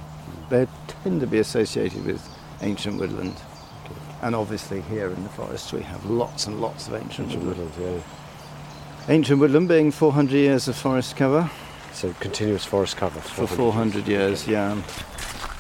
They 0.50 0.68
tend 1.04 1.22
to 1.22 1.28
be 1.28 1.40
associated 1.40 2.06
with 2.06 2.22
ancient 2.62 3.00
woodland, 3.00 3.36
and 4.22 4.36
obviously 4.36 4.82
here 4.82 5.10
in 5.10 5.24
the 5.24 5.30
forest 5.30 5.74
we 5.74 5.82
have 5.82 6.06
lots 6.10 6.48
and 6.48 6.60
lots 6.62 6.88
of 6.88 6.94
ancient 6.96 7.28
Ancient 7.28 7.44
woodland. 7.46 7.72
woodland, 7.78 8.02
yeah. 9.08 9.14
Ancient 9.14 9.40
woodland 9.40 9.68
being 9.68 9.92
400 9.92 10.36
years 10.36 10.68
of 10.68 10.76
forest 10.76 11.16
cover 11.16 11.50
So 11.94 12.14
continuous 12.20 12.66
forest 12.66 12.98
cover 12.98 13.20
for 13.20 13.48
400 13.48 14.08
years. 14.08 14.48
Yeah. 14.48 14.82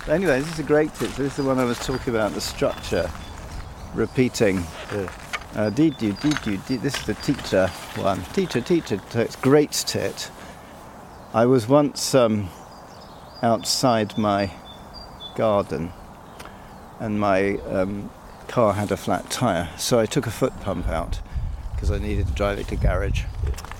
Anyway, 0.07 0.39
this 0.39 0.53
is 0.53 0.59
a 0.59 0.63
great 0.63 0.93
tip. 0.95 1.09
This 1.11 1.31
is 1.31 1.35
the 1.35 1.43
one 1.43 1.59
I 1.59 1.65
was 1.65 1.77
talking 1.79 2.13
about. 2.13 2.33
The 2.33 2.41
structure, 2.41 3.09
repeating. 3.93 4.63
Yeah. 4.93 5.11
Uh, 5.53 5.69
dee 5.69 5.89
doo 5.91 6.13
dee 6.13 6.33
doo 6.43 6.57
dee. 6.67 6.77
This 6.77 6.95
is 6.95 7.05
the 7.05 7.13
teacher 7.15 7.67
one. 7.95 8.23
Teacher, 8.33 8.61
teacher. 8.61 8.99
So 9.09 9.19
it's 9.19 9.35
great 9.35 9.71
tit. 9.71 10.31
I 11.33 11.45
was 11.45 11.67
once 11.67 12.15
um, 12.15 12.49
outside 13.41 14.17
my 14.17 14.51
garden, 15.35 15.91
and 16.99 17.19
my 17.19 17.57
um, 17.69 18.09
car 18.47 18.73
had 18.73 18.91
a 18.91 18.97
flat 18.97 19.29
tire, 19.29 19.69
so 19.77 19.99
I 19.99 20.05
took 20.05 20.27
a 20.27 20.31
foot 20.31 20.57
pump 20.61 20.87
out 20.87 21.19
because 21.73 21.91
I 21.91 21.99
needed 21.99 22.27
to 22.27 22.33
drive 22.33 22.59
it 22.59 22.67
to 22.69 22.75
garage, 22.75 23.23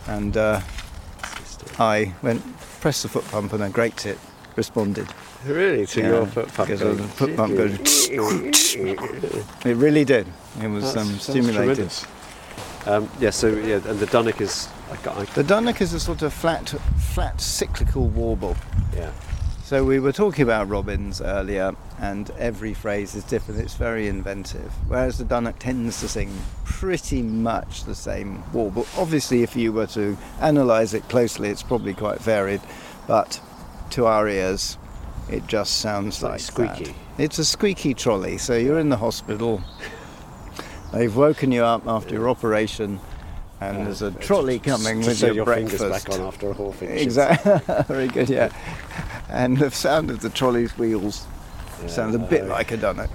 and 0.08 0.36
uh, 0.38 0.62
I 1.80 2.14
went 2.22 2.42
pressed 2.82 3.04
the 3.04 3.10
foot 3.10 3.26
pump, 3.30 3.54
and 3.54 3.64
a 3.64 3.70
great 3.70 3.96
tit 3.98 4.18
responded. 4.56 5.08
Really? 5.46 5.86
To 5.88 6.00
Yeah, 6.02 6.08
your 6.08 6.26
foot 6.28 6.48
pump? 6.54 6.70
because 6.70 6.80
the 6.98 7.04
foot 7.04 7.36
pump 7.36 7.56
goes. 7.56 8.10
It 9.66 9.76
really 9.78 10.06
did. 10.06 10.28
It 10.62 10.68
was 10.68 10.96
um, 10.98 11.08
stimulated. 11.20 11.92
Um, 12.86 13.10
yeah, 13.20 13.30
so 13.30 13.48
yeah, 13.48 13.76
and 13.88 14.00
the 14.00 14.08
Dunnock 14.08 14.42
is. 14.42 14.68
I, 14.92 14.96
got- 15.04 15.18
I, 15.18 15.24
The 15.26 15.44
Dunnock 15.44 15.82
is 15.82 15.94
a 15.94 16.00
sort 16.00 16.22
of 16.24 16.34
flat, 16.34 16.70
flat 17.14 17.40
cyclical 17.40 18.08
warble. 18.08 18.56
yeah. 18.96 19.12
So 19.72 19.86
we 19.86 20.00
were 20.00 20.12
talking 20.12 20.44
about 20.44 20.68
robins 20.68 21.22
earlier, 21.22 21.74
and 21.98 22.30
every 22.32 22.74
phrase 22.74 23.16
is 23.16 23.24
different. 23.24 23.62
It's 23.62 23.76
very 23.76 24.10
inventive. 24.10 24.70
Whereas 24.90 25.18
the 25.18 25.24
Dunnock 25.24 25.60
tends 25.60 26.02
to 26.02 26.10
sing 26.10 26.30
pretty 26.66 27.22
much 27.22 27.86
the 27.86 27.96
same 27.96 28.44
warble. 28.52 28.86
Obviously, 28.98 29.44
if 29.44 29.56
you 29.56 29.72
were 29.72 29.88
to 29.88 30.18
analyse 30.42 30.94
it 30.94 31.08
closely, 31.08 31.48
it's 31.48 31.64
probably 31.64 31.94
quite 31.94 32.20
varied, 32.20 32.60
but 33.08 33.40
to 33.92 34.08
our 34.08 34.28
ears, 34.28 34.78
it 35.30 35.48
just 35.48 35.78
sounds 35.78 36.22
like 36.22 36.32
like 36.34 36.42
squeaky. 36.42 36.84
that. 36.84 36.94
It's 37.18 37.40
a 37.40 37.46
squeaky 37.46 37.94
trolley. 37.94 38.40
So 38.40 38.58
you're 38.58 38.78
in 38.78 38.90
the 38.90 38.98
hospital. 38.98 39.62
They've 40.92 41.16
woken 41.16 41.54
you 41.54 41.64
up 41.64 41.88
after 41.88 42.14
your 42.14 42.28
operation, 42.28 43.00
and 43.62 43.78
Yeah. 43.78 43.84
there's 43.86 44.02
a 44.02 44.12
trolley 44.12 44.60
coming 44.60 44.98
with 44.98 45.22
your, 45.22 45.32
your 45.34 45.46
breakfast. 45.46 45.78
fingers 45.78 46.04
back 46.04 46.14
on 46.14 46.26
after 46.28 46.50
a 46.50 46.54
whole 46.54 46.74
thing. 46.74 46.90
Exactly. 46.90 47.62
Very 47.88 48.10
good, 48.10 48.30
yeah. 48.30 48.52
And 49.32 49.58
the 49.58 49.72
sound 49.72 50.10
of 50.12 50.22
the 50.22 50.30
trolley's 50.30 50.78
wheels 50.78 51.26
sounds 51.88 52.16
a 52.16 52.20
bit 52.20 52.44
uh, 52.44 52.48
like 52.48 52.72
a 52.72 52.78
Dunnock. 52.78 53.10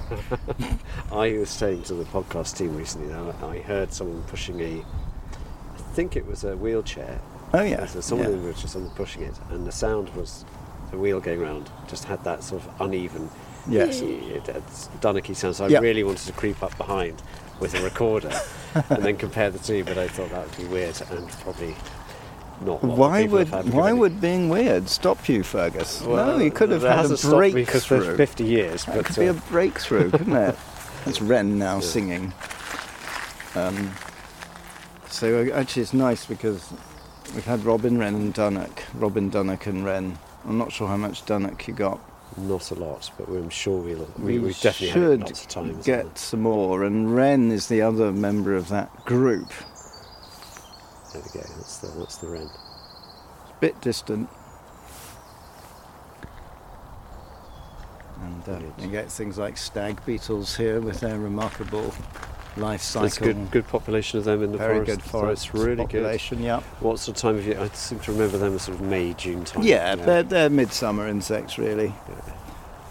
I 1.13 1.39
was 1.39 1.51
saying 1.51 1.85
to 1.85 1.95
the 1.95 2.05
podcast 2.05 2.57
team 2.57 2.77
recently 2.77 3.09
that 3.09 3.43
I 3.43 3.59
heard 3.59 3.93
someone 3.93 4.23
pushing 4.25 4.61
a. 4.61 4.81
I 5.75 5.79
think 5.95 6.17
it 6.17 6.27
was 6.27 6.45
a 6.45 6.57
wheelchair. 6.57 7.21
Oh, 7.55 7.63
yeah. 7.63 7.87
So 7.87 8.01
someone 8.01 8.31
yeah. 8.31 8.37
the 8.37 8.43
wheelchair, 8.43 8.69
someone 8.69 8.91
pushing 8.95 9.23
it, 9.23 9.35
and 9.51 9.67
the 9.67 9.73
sound 9.73 10.09
was 10.11 10.45
the 10.91 10.99
wheel 10.99 11.21
going 11.21 11.41
round. 11.41 11.71
Just 11.87 12.05
had 12.05 12.25
that 12.25 12.43
sort 12.43 12.65
of 12.65 12.81
uneven. 12.81 13.29
Yes. 13.69 14.01
It, 14.01 14.49
it's 14.49 14.89
Dunnocky 15.01 15.35
sound. 15.35 15.57
So 15.57 15.65
I 15.65 15.69
Yeah. 15.69 15.81
really 15.81 16.05
wanted 16.05 16.27
to 16.27 16.33
creep 16.33 16.63
up 16.63 16.77
behind 16.79 17.23
with 17.61 17.75
a 17.75 17.83
recorder 17.83 18.33
and 18.91 19.03
then 19.03 19.17
compare 19.17 19.51
the 19.51 19.59
two, 19.59 19.83
but 19.85 19.97
I 19.97 20.09
thought 20.09 20.31
that 20.31 20.47
would 20.47 20.57
be 20.57 20.65
weird 20.65 21.01
and 21.11 21.29
probably 21.41 21.75
not. 22.61 22.83
Why 22.83 23.25
would 23.25 23.49
why 23.73 23.93
would 23.93 24.21
being 24.21 24.49
weird 24.49 24.89
stop 24.89 25.29
you, 25.29 25.43
Fergus? 25.43 26.03
Well, 26.03 26.39
no, 26.39 26.45
you 26.45 26.51
could 26.51 26.71
have 26.71 26.83
had 26.83 26.91
a 26.91 26.97
hasn't 26.97 27.19
stopped 27.21 27.55
me 27.55 27.65
breakthrough. 27.65 28.05
for 28.05 28.17
50 28.17 28.45
years. 28.45 28.85
that 28.85 28.97
but, 28.97 29.05
could 29.07 29.17
be 29.17 29.27
a 29.27 29.33
uh, 29.33 29.41
breakthrough, 29.49 30.11
couldn't 30.11 30.37
it? 30.37 30.57
That's 31.05 31.21
Wren 31.21 31.59
now 31.59 31.81
singing. 31.81 32.33
Um, 33.55 33.93
so 35.09 35.41
uh, 35.41 35.55
actually, 35.55 35.83
it's 35.83 35.95
nice 35.95 36.27
because 36.27 36.73
we've 37.35 37.45
had 37.45 37.65
Robin, 37.65 37.99
Wren, 37.99 38.15
and 38.15 38.35
Dunnock. 38.35 38.81
Robin, 38.95 39.31
Dunnock, 39.31 39.67
and 39.67 39.85
Wren. 39.85 40.19
I'm 40.45 40.59
not 40.59 40.73
sure 40.73 40.89
how 40.89 40.97
much 40.97 41.25
Dunnock 41.25 41.67
you 41.67 41.75
got. 41.75 42.01
Not 42.37 42.71
a 42.71 42.75
lot, 42.75 43.11
but 43.17 43.29
we're 43.29 43.49
sure 43.51 43.79
we'll. 43.79 44.09
We, 44.19 44.39
We, 44.39 44.53
definitely 44.53 44.89
should 44.89 45.21
lots 45.21 45.43
of 45.43 45.49
times. 45.49 45.87
get 45.87 46.19
some 46.19 46.43
more, 46.43 46.85
and 46.85 47.15
Wren 47.15 47.51
is 47.51 47.69
the 47.69 47.83
other 47.83 48.13
member 48.13 48.55
of 48.55 48.69
that 48.69 49.05
group. 49.05 49.53
There 51.17 51.25
we 51.35 51.41
go. 51.41 51.47
That's 51.57 51.79
the 51.79 51.87
that's 51.99 52.17
the 52.19 52.29
wren. 52.29 52.51
bit 53.61 53.81
distant. 53.81 54.29
And 58.21 58.49
uh, 58.49 58.61
you 58.79 58.89
get 58.89 59.11
things 59.11 59.39
like 59.39 59.57
stag 59.57 60.05
beetles 60.05 60.57
here 60.57 60.81
with 60.81 61.01
their 61.01 61.19
remarkable 61.19 61.95
life 62.57 62.83
cycle. 62.83 63.09
There's 63.09 63.19
good 63.19 63.51
good 63.51 63.69
population 63.69 64.19
of 64.19 64.25
them 64.25 64.43
in 64.43 64.53
the 64.53 64.59
Very 64.59 64.75
forest. 64.75 64.87
Very 64.87 64.97
good 64.97 65.11
forest 65.11 65.43
So 65.45 65.49
it's 65.49 65.65
really 65.65 65.77
population. 65.77 66.43
Yeah. 66.43 66.57
good. 66.57 66.85
What 66.85 66.99
sort 66.99 67.17
of 67.17 67.23
time 67.23 67.37
of 67.37 67.47
year? 67.47 67.61
I 67.61 67.69
seem 67.69 67.99
to 68.01 68.13
remember 68.13 68.37
them 68.37 68.55
as 68.55 68.63
sort 68.63 68.79
of 68.79 68.85
May, 68.85 69.15
June 69.15 69.45
time. 69.45 69.63
Yeah, 69.63 69.95
they're, 69.95 70.23
they're 70.23 70.51
midsummer 70.51 71.09
insects, 71.09 71.57
really. 71.57 71.95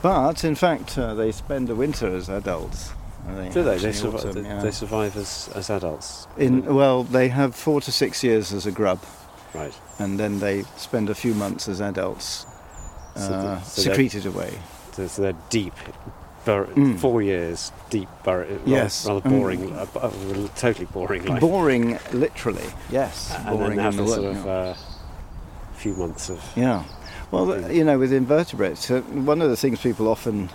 But 0.02 0.44
in 0.44 0.56
fact, 0.56 0.98
uh, 0.98 1.14
they 1.14 1.32
spend 1.32 1.68
the 1.68 1.76
winter 1.76 2.08
as 2.16 2.30
adults. 2.30 2.92
Uh, 3.28 3.50
Do 3.50 3.64
they? 3.64 3.78
They 3.78 3.90
autumn, 4.08 4.32
they, 4.32 4.42
yeah. 4.50 4.62
they 4.62 4.72
survive 4.72 5.16
as, 5.18 5.50
as 5.56 5.70
adults. 5.70 6.28
In 6.38 6.66
well, 6.74 7.04
they 7.04 7.28
have 7.30 7.56
four 7.56 7.82
to 7.82 7.92
six 7.92 8.24
years 8.24 8.54
as 8.54 8.66
a 8.66 8.72
grub, 8.72 9.00
right. 9.54 9.74
and 10.00 10.20
then 10.20 10.40
they 10.40 10.64
spend 10.78 11.10
a 11.10 11.16
few 11.16 11.34
months 11.34 11.68
as 11.68 11.82
adults, 11.82 12.46
So 13.16 13.28
the- 13.30 13.36
uh, 13.36 13.62
so 13.62 13.82
secreted 13.82 14.26
away. 14.26 14.54
So, 14.94 15.08
so 15.08 15.22
they're 15.24 15.34
deep, 15.50 15.74
bur- 16.46 16.68
Mm. 16.68 17.00
four 17.00 17.22
years 17.22 17.72
deep, 17.90 18.08
bur- 18.24 18.48
Yes, 18.66 19.08
rather 19.08 19.28
um, 19.28 19.34
boring, 19.40 19.74
uh, 19.74 19.86
uh, 19.96 20.12
totally 20.56 20.86
boring 20.86 21.26
life. 21.26 21.42
Boring, 21.42 22.00
literally. 22.14 22.68
Yes, 22.92 23.34
and 23.36 23.58
boring 23.58 23.76
then 23.78 23.80
have 23.86 23.94
in 23.94 23.98
the 23.98 24.04
this 24.04 24.18
word, 24.18 24.36
sort 24.36 24.38
of 24.38 24.48
uh, 24.48 24.74
few 25.74 25.96
months 25.96 26.30
of 26.30 26.40
Yeah. 26.56 26.84
Well, 27.32 27.72
you 27.72 27.84
know, 27.84 27.98
with 27.98 28.14
invertebrates, 28.14 28.90
uh, 28.92 29.02
one 29.02 29.42
of 29.42 29.50
the 29.50 29.58
things 29.58 29.82
people 29.82 30.08
often 30.08 30.50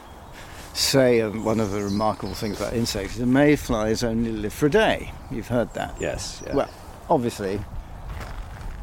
say, 0.73 1.27
one 1.29 1.61
of 1.61 1.71
the 1.73 1.83
remarkable 1.83 2.35
things 2.35 2.61
about 2.61 2.73
insects, 2.75 3.15
is 3.15 3.19
the 3.21 3.27
mayflies 3.27 4.03
only 4.05 4.33
live 4.33 4.53
for 4.53 4.67
a 4.67 4.71
day. 4.71 5.12
You've 5.31 5.49
heard 5.49 5.73
that. 5.75 5.97
yes, 6.00 6.43
yeah. 6.47 6.55
Well, 6.55 6.71
obviously, 7.09 7.61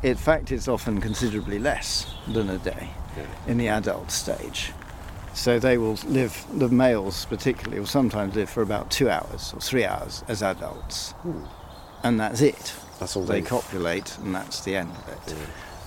in 0.04 0.16
fact, 0.16 0.52
it's 0.52 0.68
often 0.68 1.02
considerably 1.02 1.60
less 1.60 2.06
than 2.28 2.50
a 2.50 2.58
day 2.58 2.90
Yeah. 3.18 3.24
in 3.48 3.58
the 3.58 3.68
adult 3.70 4.12
stage. 4.12 4.72
So 5.34 5.60
they 5.60 5.78
will 5.78 5.98
live, 6.08 6.46
the 6.54 6.68
males 6.70 7.26
particularly, 7.26 7.80
will 7.80 7.88
sometimes 7.88 8.36
live 8.36 8.50
for 8.50 8.62
about 8.64 8.90
two 8.90 9.10
hours 9.10 9.54
or 9.54 9.60
three 9.62 9.86
hours 9.86 10.24
as 10.28 10.42
adults. 10.42 11.12
Hmm. 11.24 11.44
And 12.04 12.20
that's 12.20 12.42
it. 12.42 12.74
that's 13.00 13.16
all 13.16 13.24
They 13.24 13.42
they. 13.42 13.48
copulate, 13.48 14.18
and 14.24 14.34
that's 14.34 14.62
the 14.64 14.76
end 14.76 14.92
of 14.92 15.10
it. 15.10 15.36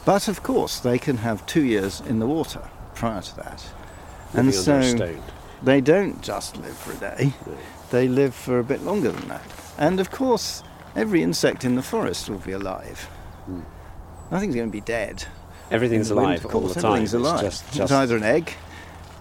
But 0.05 0.29
of 0.29 0.43
course, 0.43 0.79
they 0.81 0.99
can 0.99 1.19
have 1.19 1.45
two 1.47 1.63
years 1.65 2.01
in 2.01 2.19
the 2.21 2.27
water 2.27 2.69
prior 2.95 3.21
to 3.23 3.37
that. 3.37 3.65
And 4.33 4.47
living 4.47 4.69
under 4.73 5.05
a 5.05 5.17
so. 5.17 5.23
They 5.63 5.81
don't 5.81 6.21
just 6.23 6.57
live 6.57 6.77
for 6.77 6.93
a 6.93 6.97
day, 6.97 7.33
they 7.91 8.09
live 8.09 8.35
for 8.35 8.59
a 8.59 8.65
bit 8.65 8.83
longer 8.83 9.11
than 9.13 9.29
that. 9.29 9.43
And 9.79 10.01
of 10.01 10.11
course, 10.11 10.63
every 10.97 11.23
insect 11.23 11.65
in 11.65 11.75
the 11.75 11.83
forest 11.83 12.29
will 12.31 12.39
be 12.39 12.53
alive. 12.53 13.01
Hmm. 13.47 13.61
Nothing's 14.31 14.55
going 14.55 14.69
to 14.69 14.73
be 14.73 14.81
dead. 14.81 15.25
Everything,'s 15.71 16.11
wind, 16.13 16.21
alive 16.27 16.45
of 16.45 16.55
all 16.55 16.61
course, 16.63 16.75
the 16.75 16.81
time. 16.83 16.91
Everything's 16.93 17.15
It's 17.15 17.23
alive. 17.25 17.41
just- 17.43 17.77
It's 17.77 17.93
either 17.93 18.17
an 18.17 18.23
egg, 18.25 18.53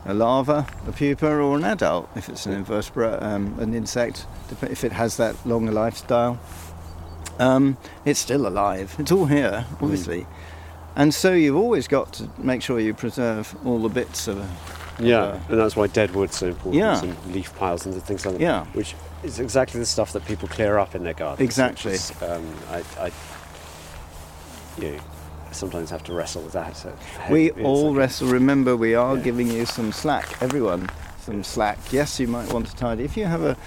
a 0.05 0.13
larva, 0.13 0.65
a 0.87 0.91
pupa, 0.91 1.27
or 1.27 1.55
an 1.57 1.63
adult. 1.63 2.09
If 2.15 2.27
it's 2.29 2.45
an 2.45 2.53
invertebrate, 2.53 3.21
um, 3.21 3.55
an 3.59 3.73
insect, 3.73 4.25
if 4.63 4.83
it 4.83 4.91
has 4.93 5.17
that 5.17 5.35
longer 5.45 5.71
lifestyle, 5.71 6.39
um, 7.39 7.77
it's 8.05 8.19
still 8.19 8.47
alive. 8.47 8.95
It's 8.99 9.11
all 9.11 9.25
here, 9.27 9.61
Hmm. 9.77 9.83
obviously. 9.85 10.25
And 10.95 11.13
so 11.13 11.31
you've 11.33 11.55
always 11.55 11.87
got 11.87 12.13
to 12.13 12.29
make 12.37 12.61
sure 12.61 12.79
you 12.79 12.93
preserve 12.93 13.55
all 13.65 13.79
the 13.79 13.89
bits 13.89 14.27
of. 14.27 14.45
Yeah, 14.99 15.19
uh, 15.21 15.39
and 15.49 15.59
that's 15.59 15.75
why 15.75 15.87
dead 15.87 16.13
wood's 16.13 16.37
so 16.37 16.47
important. 16.47 16.75
Yeah. 16.75 17.01
And 17.01 17.33
leaf 17.33 17.55
piles 17.55 17.85
and 17.85 18.01
things 18.03 18.25
like 18.25 18.35
that. 18.35 18.41
Yeah. 18.41 18.65
Which 18.73 18.95
is 19.23 19.39
exactly 19.39 19.79
the 19.79 19.85
stuff 19.85 20.13
that 20.13 20.25
people 20.25 20.47
clear 20.47 20.77
up 20.77 20.95
in 20.95 21.03
their 21.03 21.13
gardens. 21.13 21.45
Exactly. 21.45 21.93
is, 21.93 22.11
um, 22.21 22.45
I, 22.69 22.83
I, 22.99 23.11
you 24.77 24.91
know, 24.91 24.99
sometimes 25.51 25.89
have 25.89 26.03
to 26.03 26.13
wrestle 26.13 26.41
with 26.41 26.53
that. 26.53 26.75
So 26.77 26.93
We 27.29 27.51
all 27.51 27.89
like- 27.89 27.97
wrestle. 27.97 28.27
Remember, 28.29 28.75
we 28.75 28.95
are 28.95 29.17
Yeah. 29.17 29.23
giving 29.23 29.49
you 29.49 29.65
some 29.65 29.91
slack. 29.91 30.41
Everyone, 30.41 30.89
some 31.21 31.43
slack. 31.43 31.77
Yes, 31.91 32.19
you 32.19 32.27
might 32.27 32.51
want 32.53 32.67
to 32.67 32.75
tidy. 32.75 33.03
If 33.03 33.17
you 33.17 33.25
have 33.25 33.41
a, 33.41 33.57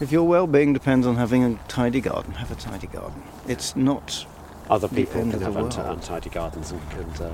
if 0.00 0.12
your 0.12 0.24
well-being 0.24 0.72
depends 0.72 1.06
on 1.06 1.16
having 1.16 1.44
a 1.44 1.58
tidy 1.68 2.00
garden, 2.00 2.32
have 2.34 2.50
a 2.50 2.56
tidy 2.56 2.86
garden. 2.86 3.22
It's 3.46 3.76
not. 3.76 4.26
Other 4.68 4.88
the 4.88 4.96
people 4.96 5.20
can 5.20 5.40
have 5.40 5.56
untidy 5.56 6.28
gardens 6.30 6.72
and, 6.72 6.80
and 6.98 7.20
uh, 7.20 7.30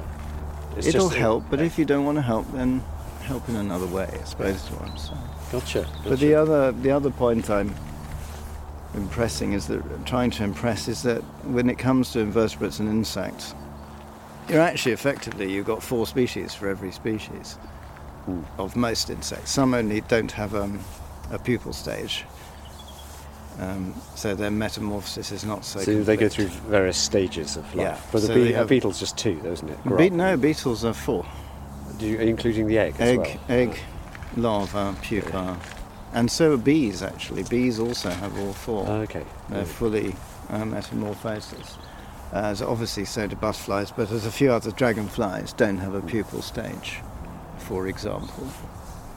it'll 0.76 1.08
just, 1.08 1.14
help, 1.14 1.44
but 1.48 1.60
if 1.62 1.78
you 1.78 1.86
don't 1.86 2.04
want 2.04 2.18
to 2.18 2.22
help, 2.22 2.50
then 2.52 2.84
help 3.22 3.48
in 3.48 3.56
another 3.56 3.86
way. 3.86 4.08
I 4.20 4.24
suppose 4.24 4.56
is 4.56 4.68
what 4.70 4.88
I'm 4.90 4.96
saying. 4.96 5.18
Gotcha. 5.52 5.88
But 6.04 6.18
the 6.20 6.34
other, 6.34 6.72
the 6.72 6.90
other 6.90 7.10
point 7.10 7.50
I'm 7.50 7.74
impressing 8.94 9.52
is 9.52 9.66
that 9.68 9.82
trying 10.06 10.30
to 10.32 10.44
impress 10.44 10.88
is 10.88 11.02
that 11.02 11.22
when 11.46 11.70
it 11.70 11.78
comes 11.78 12.12
to 12.12 12.20
invertebrates 12.20 12.78
and 12.78 12.88
insects, 12.88 13.54
you're 14.48 14.60
actually 14.60 14.92
effectively 14.92 15.50
you've 15.52 15.66
got 15.66 15.82
four 15.82 16.06
species 16.06 16.52
for 16.54 16.68
every 16.68 16.92
species 16.92 17.54
Hmm. 18.26 18.40
of 18.58 18.76
most 18.76 19.10
insects. 19.10 19.50
Some 19.50 19.74
only 19.74 20.00
don't 20.02 20.30
have 20.32 20.54
um, 20.54 20.78
a 21.32 21.38
pupal 21.38 21.74
stage, 21.74 22.24
um, 23.58 23.94
so 24.14 24.34
their 24.36 24.50
metamorphosis 24.50 25.32
is 25.32 25.44
not 25.44 25.64
so. 25.64 25.80
So 25.80 26.02
they 26.04 26.16
go 26.16 26.28
through 26.28 26.46
various 26.68 26.96
stages 26.96 27.56
of 27.56 27.64
life. 27.74 27.96
Yeah, 27.96 28.00
But 28.12 28.20
the 28.20 28.26
so 28.28 28.34
a 28.34 28.52
have- 28.52 28.68
beetle's 28.68 29.00
just 29.00 29.16
two, 29.18 29.40
though, 29.42 29.52
isn't 29.52 29.68
it? 29.68 29.96
Be- 29.96 30.10
no, 30.10 30.36
beetles 30.36 30.84
are 30.84 30.92
four: 30.92 31.26
Do 31.98 32.06
you, 32.06 32.18
including 32.18 32.66
the 32.66 32.78
egg 32.78 32.94
as 32.98 33.10
egg, 33.10 33.18
well? 33.18 33.38
egg, 33.48 33.78
larva, 34.36 34.96
pupa, 35.02 35.58
and 36.12 36.30
so 36.30 36.52
are 36.54 36.56
bees. 36.56 37.02
Actually, 37.02 37.42
bees 37.44 37.78
also 37.78 38.10
have 38.10 38.38
all 38.38 38.52
four. 38.52 38.84
Oh, 38.88 39.00
okay. 39.02 39.24
They're 39.48 39.64
fully 39.64 40.14
uh, 40.48 40.64
metamorphosis. 40.64 41.78
Uh, 42.32 42.54
so 42.54 42.68
obviously, 42.68 43.04
so 43.04 43.26
do 43.26 43.36
butterflies, 43.36 43.90
but 43.90 44.08
there's 44.08 44.24
a 44.24 44.30
few 44.32 44.50
other 44.50 44.70
dragonflies 44.70 45.52
don't 45.52 45.76
have 45.78 45.94
a 45.94 46.00
pupal 46.00 46.42
stage, 46.42 47.00
for 47.58 47.86
example. 47.88 48.46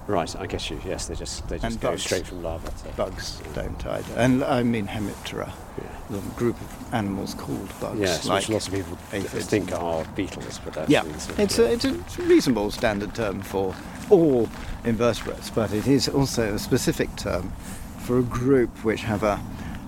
Right, 0.08 0.36
I 0.36 0.46
guess 0.46 0.70
you. 0.70 0.80
Yes, 0.86 1.08
they 1.08 1.16
just 1.16 1.48
they 1.50 1.56
just 1.58 1.66
And 1.66 1.82
go 1.82 1.90
bugs. 1.92 2.04
straight 2.04 2.28
from 2.28 2.44
larva 2.44 2.70
to 2.70 2.90
Bugs 2.96 3.42
don't 3.56 3.84
either. 3.88 4.14
And 4.16 4.44
I 4.44 4.62
mean 4.62 4.86
Hemiptera, 4.88 5.50
Yeah. 5.78 5.84
the 6.12 6.20
group 6.36 6.56
of 6.62 6.94
animals 6.94 7.34
called 7.34 7.70
bugs. 7.80 8.00
Yes, 8.00 8.26
like 8.28 8.42
which 8.42 8.50
lots 8.50 8.68
of 8.68 8.74
people 8.74 8.98
aphids 9.14 9.46
think 9.48 9.72
are 9.74 10.06
beetles, 10.16 10.60
but 10.64 10.74
that's 10.74 10.90
Yeah, 10.92 11.02
really 11.04 11.20
sort 11.20 11.32
of, 11.32 11.40
it's 11.40 11.58
a, 11.60 11.72
it's 11.72 11.86
a 11.86 12.22
reasonable 12.22 12.70
standard 12.70 13.16
term 13.16 13.42
for 13.42 13.74
all 14.12 14.48
invertebrates, 14.84 15.50
but 15.50 15.74
it 15.74 15.88
is 15.88 16.08
also 16.08 16.54
a 16.54 16.60
specific 16.60 17.16
term 17.16 17.52
for 17.98 18.20
a 18.20 18.24
group 18.24 18.70
which 18.84 19.02
have 19.02 19.24
a 19.24 19.40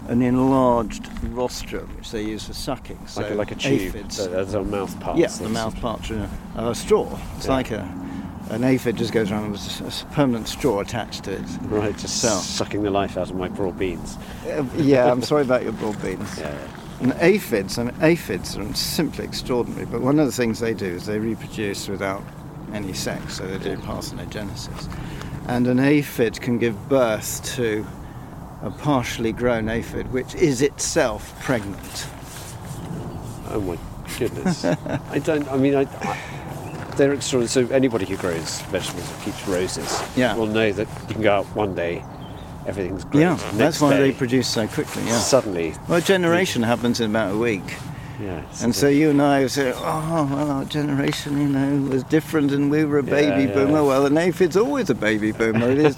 an 0.08 0.21
enlarged 0.21 1.06
rostrum, 1.32 1.86
which 1.97 2.12
they 2.12 2.23
use 2.23 2.45
for 2.47 2.53
sucking. 2.53 2.97
So 3.08 3.21
like, 3.21 3.32
a, 3.32 3.36
like 3.36 3.51
a 3.51 3.56
tube. 3.56 3.82
aphids. 3.93 4.25
There's 4.25 4.53
a 4.53 4.63
mouth 4.63 4.97
part. 5.01 5.17
Yeah, 5.17 5.27
the 5.27 5.49
mouth 5.49 5.75
parts 5.82 6.10
are 6.10 6.30
a 6.56 6.73
straw. 6.73 7.19
It's 7.36 7.45
Yeah. 7.45 7.51
like 7.51 7.71
a 7.71 8.07
an 8.49 8.63
aphid 8.63 8.95
just 8.97 9.13
goes 9.13 9.31
around 9.31 9.51
with 9.51 9.81
a 9.81 10.05
permanent 10.13 10.47
straw 10.47 10.79
attached 10.79 11.23
to 11.25 11.33
it. 11.33 11.41
Right, 11.63 11.95
just 11.97 12.21
So- 12.21 12.29
sucking 12.29 12.83
the 12.83 12.89
life 12.91 13.17
out 13.17 13.29
of 13.29 13.36
my 13.36 13.47
broad 13.49 13.77
beans. 13.77 14.17
Uh, 14.45 14.63
yeah, 14.77 15.12
I'm 15.12 15.21
sorry 15.21 15.41
about 15.43 15.63
your 15.63 15.73
broad 15.73 16.01
beans. 16.01 16.39
Yeah, 16.39 16.55
And 17.01 17.13
aphids, 17.19 17.77
I 17.77 17.83
mean, 17.83 17.95
aphids 18.01 18.57
are 18.57 18.73
simply 18.73 19.23
extraordinary. 19.25 19.86
But 19.86 20.01
one 20.01 20.17
of 20.19 20.25
the 20.25 20.31
things 20.31 20.60
they 20.60 20.73
do 20.73 20.86
is 20.88 21.05
they 21.05 21.19
reproduce 21.19 21.88
without 21.88 22.23
any 22.73 22.93
sex, 22.93 23.36
so 23.38 23.45
they 23.47 23.57
do 23.60 23.77
parthenogenesis. 23.77 24.89
And 25.47 25.67
an 25.67 25.79
aphid 25.79 26.41
can 26.41 26.57
give 26.57 26.89
birth 26.89 27.43
to 27.55 27.86
a 28.63 28.71
partially 28.71 29.31
grown 29.31 29.69
aphid, 29.69 30.12
which 30.12 30.33
is 30.36 30.62
itself 30.62 31.39
pregnant. 31.43 32.07
Oh 33.49 33.62
my 33.62 33.77
goodness. 34.17 34.65
I 35.12 35.19
don't. 35.19 35.47
I 35.49 35.57
mean, 35.57 35.75
I. 35.75 35.81
I 35.81 36.17
they're 36.97 37.13
extraordinary. 37.13 37.67
So 37.67 37.73
anybody 37.73 38.05
who 38.05 38.17
grows 38.17 38.62
vegetables 38.63 39.10
or 39.12 39.23
keeps 39.23 39.47
roses 39.47 40.03
Yeah. 40.15 40.36
will 40.36 40.47
know 40.47 40.71
that 40.71 40.88
you 41.07 41.13
can 41.15 41.21
go 41.23 41.33
out 41.33 41.45
one 41.55 41.75
day, 41.75 42.03
everything's 42.65 43.03
great. 43.05 43.21
Yeah, 43.21 43.29
Next 43.36 43.57
that's 43.57 43.81
why 43.81 43.97
they 43.97 44.12
produce 44.12 44.47
so 44.47 44.67
quickly. 44.67 45.03
Yeah. 45.05 45.17
Suddenly, 45.19 45.75
Well, 45.88 45.99
a 45.99 46.01
generation 46.01 46.63
happens 46.63 46.99
in 46.99 47.10
about 47.12 47.33
a 47.33 47.38
week. 47.38 47.75
yeah. 48.21 48.41
And 48.63 48.75
so 48.75 48.88
you 48.88 49.12
and 49.12 49.21
I 49.21 49.45
say, 49.47 49.71
oh, 49.75 50.27
well, 50.31 50.49
our 50.51 50.65
generation, 50.65 51.39
you 51.39 51.47
know, 51.47 51.89
was 51.91 52.03
different 52.03 52.51
and 52.51 52.71
we 52.71 52.83
were 52.83 52.97
a 52.97 53.03
baby 53.03 53.43
yeah. 53.47 53.53
boomer. 53.53 53.83
Well, 53.83 54.05
an 54.07 54.17
aphid's 54.17 54.57
always 54.57 54.89
a 54.89 54.95
baby 54.95 55.31
boomer. 55.31 55.69
It 55.69 55.77
is, 55.77 55.97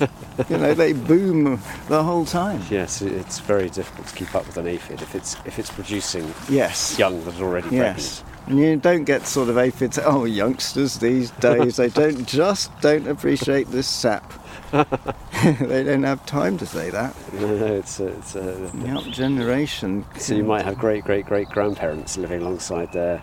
you 0.50 0.58
know, 0.58 0.74
they 0.74 0.92
boom 0.94 1.62
the 1.88 2.04
whole 2.04 2.26
time. 2.26 2.62
Yes, 2.70 3.02
it's 3.02 3.40
very 3.40 3.70
difficult 3.70 4.08
to 4.08 4.16
keep 4.16 4.36
up 4.36 4.46
with 4.46 4.58
an 4.58 4.68
aphid 4.68 5.02
if 5.02 5.16
it's 5.16 5.38
if 5.46 5.58
it's 5.60 5.70
producing 5.72 6.34
Yes. 6.50 7.00
young 7.00 7.24
that 7.24 7.40
are 7.40 7.44
already 7.46 7.70
Yes. 7.76 8.22
And 8.50 8.58
you 8.60 8.76
don't 8.78 9.04
get 9.04 9.28
sort 9.28 9.48
of 9.50 9.58
aphids, 9.60 10.00
oh, 10.04 10.26
youngsters 10.26 10.98
these 10.98 11.30
days, 11.32 11.78
they 11.78 11.90
don't 11.90 12.26
just 12.28 12.72
don't 12.82 13.08
appreciate 13.08 13.68
this 13.68 13.88
sap. 13.88 14.34
they 14.72 15.84
don't 15.84 16.04
have 16.04 16.26
time 16.26 16.58
to 16.58 16.66
say 16.66 16.90
that. 16.90 17.16
No, 17.34 17.56
no, 17.58 17.66
it's 17.76 18.00
a, 18.00 18.08
it's 18.08 18.36
a, 18.36 18.42
The 18.74 18.90
up 18.90 19.04
generation. 19.06 20.04
so 20.18 20.34
you 20.34 20.44
might 20.44 20.64
have 20.66 20.78
great 20.80 21.04
great 21.04 21.26
great 21.26 21.48
grandparents 21.50 22.18
living 22.18 22.42
alongside 22.42 22.92
there, 22.92 23.22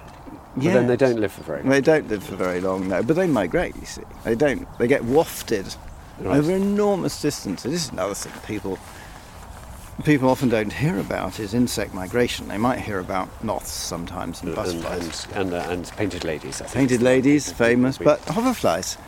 but 0.54 0.62
Yeah. 0.62 0.74
then 0.74 0.86
they 0.86 0.96
don't 0.96 1.20
live 1.20 1.32
for 1.32 1.42
very 1.42 1.62
long. 1.62 1.70
They 1.70 1.80
don't 1.80 2.08
live 2.08 2.22
for 2.22 2.36
very 2.36 2.60
long, 2.60 2.88
no, 2.88 3.02
but 3.02 3.16
they 3.16 3.26
migrate, 3.26 3.74
you 3.76 3.86
see. 3.86 4.02
They 4.24 4.36
don't. 4.36 4.66
They 4.78 4.86
get 4.86 5.04
wafted 5.04 5.74
Right. 6.20 6.38
over 6.38 6.52
enormous 6.52 7.20
distances. 7.20 7.72
This 7.72 7.84
is 7.86 7.90
another 7.92 8.14
thing 8.14 8.32
people 8.46 8.78
people 10.04 10.28
often 10.28 10.48
don't 10.48 10.72
hear 10.72 10.98
about 10.98 11.40
is 11.40 11.54
insect 11.54 11.94
migration. 11.94 12.48
They 12.48 12.59
might 12.59 12.80
hear 12.80 12.98
about 12.98 13.28
moths 13.42 13.72
sometimes 13.72 14.40
and 14.42 14.50
and 14.50 14.56
butterflies. 14.56 15.26
and, 15.32 15.37
and, 15.37 15.54
uh, 15.54 15.70
and 15.70 15.92
painted 15.96 16.24
ladies. 16.24 16.61
I 16.61 16.64
think 16.66 16.88
Painted 16.88 17.02
ladies, 17.02 17.50
famous, 17.52 17.98
but 17.98 18.20
hoverflies. 18.22 18.98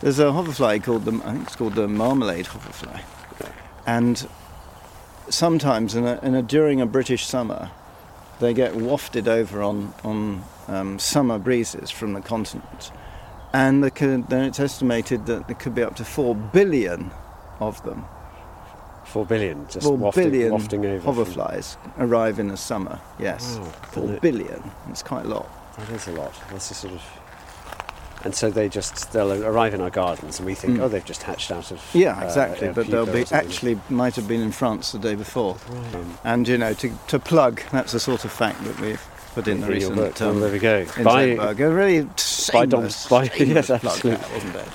There's 0.00 0.18
a 0.18 0.32
hoverfly 0.32 0.80
called 0.80 1.04
the 1.04 1.12
I 1.24 1.32
think 1.32 1.44
it's 1.44 1.56
called 1.56 1.74
the 1.74 1.88
marmalade 1.88 2.46
hoverfly, 2.46 3.00
and 3.86 4.26
sometimes 5.28 5.94
in 5.94 6.06
a, 6.06 6.18
in 6.22 6.34
a 6.34 6.42
during 6.42 6.80
a 6.80 6.86
British 6.86 7.26
summer, 7.26 7.70
they 8.40 8.54
get 8.54 8.74
wafted 8.74 9.28
over 9.28 9.62
on 9.62 9.94
on 10.04 10.44
um, 10.68 10.98
summer 10.98 11.38
breezes 11.38 11.90
from 11.90 12.12
the 12.12 12.20
continent, 12.20 12.90
and 13.52 13.94
could, 13.94 14.28
then 14.28 14.44
it's 14.44 14.60
estimated 14.60 15.26
that 15.26 15.46
there 15.46 15.56
could 15.56 15.74
be 15.74 15.82
up 15.82 15.96
to 15.96 16.04
four 16.04 16.34
billion 16.34 17.10
of 17.60 17.82
them. 17.84 18.04
Four 19.14 19.24
billion, 19.26 19.64
just 19.68 19.86
Four 19.86 19.96
wafting, 19.96 20.30
billion 20.30 20.50
wafting 20.52 20.84
over. 20.84 21.00
from- 21.00 21.14
hoverflies 21.24 21.76
arrive 22.00 22.40
in 22.40 22.48
the 22.48 22.56
summer. 22.56 22.98
Yes, 23.20 23.58
Wow. 23.62 23.68
four 23.92 24.10
it- 24.10 24.20
billion. 24.20 24.60
It's 24.90 25.04
quite 25.04 25.24
a 25.24 25.28
lot. 25.28 25.48
That 25.78 25.88
is 25.90 26.08
a 26.08 26.10
lot. 26.12 26.32
That's 26.50 26.68
a 26.72 26.74
sort 26.74 26.94
of. 26.94 27.02
And 28.24 28.34
so 28.34 28.50
they 28.50 28.68
just 28.68 29.12
they'll 29.12 29.32
arrive 29.44 29.72
in 29.72 29.80
our 29.80 29.90
gardens, 29.90 30.40
and 30.40 30.46
we 30.46 30.54
think, 30.54 30.78
Mm. 30.78 30.82
oh, 30.82 30.88
they've 30.88 31.04
just 31.04 31.22
hatched 31.22 31.52
out 31.52 31.70
of. 31.70 31.80
Yeah, 31.92 32.18
uh, 32.18 32.24
exactly. 32.24 32.68
but 32.74 32.88
they'll 32.88 33.06
be 33.06 33.24
actually 33.30 33.78
might 33.88 34.16
have 34.16 34.26
been 34.26 34.40
in 34.40 34.50
France 34.50 34.90
the 34.90 34.98
day 34.98 35.14
before. 35.14 35.58
Um, 35.94 36.18
And 36.24 36.48
you 36.48 36.58
know, 36.58 36.72
to, 36.74 36.90
to 37.06 37.18
plug, 37.20 37.60
that's 37.70 37.92
the 37.92 38.00
sort 38.00 38.24
of 38.24 38.32
fact 38.32 38.64
that 38.64 38.80
we've 38.80 39.00
put 39.36 39.46
in 39.46 39.60
the 39.60 39.68
recent. 39.68 40.20
um, 40.22 40.36
oh, 40.38 40.40
there 40.40 40.50
we 40.50 40.58
go. 40.58 40.86
in 40.96 41.04
By, 41.04 41.26
Zedberg. 41.36 41.60
A 41.60 41.70
really 41.70 42.08
by 42.52 42.66
Dom- 42.66 42.88
by- 43.10 43.30
yes, 43.38 43.66
plug 43.68 43.80
that, 43.80 44.32
wasn't 44.32 44.56
it? 44.56 44.68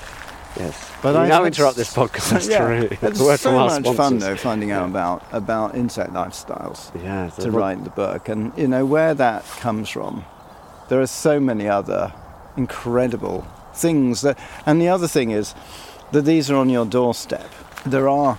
Yes. 0.64 0.90
But 1.02 1.14
we 1.14 1.20
I've 1.20 1.28
now 1.28 1.44
interrupt 1.44 1.76
this 1.76 1.92
podcast. 1.94 2.48
yeah, 2.50 2.66
really. 2.66 2.98
it's 3.02 3.20
Word 3.20 3.40
so 3.40 3.52
much 3.52 3.84
fun 3.96 4.18
though 4.18 4.36
finding 4.36 4.70
out 4.70 4.82
Yeah. 4.84 4.90
about 4.90 5.22
about 5.32 5.74
insect 5.74 6.12
lifestyles 6.12 6.90
Yeah, 7.02 7.30
to 7.42 7.50
write 7.50 7.82
the 7.84 7.90
book, 7.90 8.28
and 8.28 8.52
you 8.56 8.68
know 8.68 8.84
where 8.84 9.14
that 9.14 9.44
comes 9.60 9.88
from. 9.88 10.24
There 10.88 11.00
are 11.00 11.06
so 11.06 11.40
many 11.40 11.68
other 11.68 12.12
incredible 12.56 13.46
things 13.74 14.20
that, 14.22 14.36
and 14.66 14.80
the 14.82 14.88
other 14.88 15.08
thing 15.08 15.30
is 15.30 15.54
that 16.12 16.22
these 16.22 16.50
are 16.50 16.56
on 16.56 16.68
your 16.68 16.84
doorstep. 16.84 17.48
There 17.86 18.08
are 18.08 18.38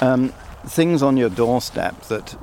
um, 0.00 0.32
things 0.66 1.02
on 1.02 1.16
your 1.16 1.30
doorstep 1.30 1.94
that 2.08 2.36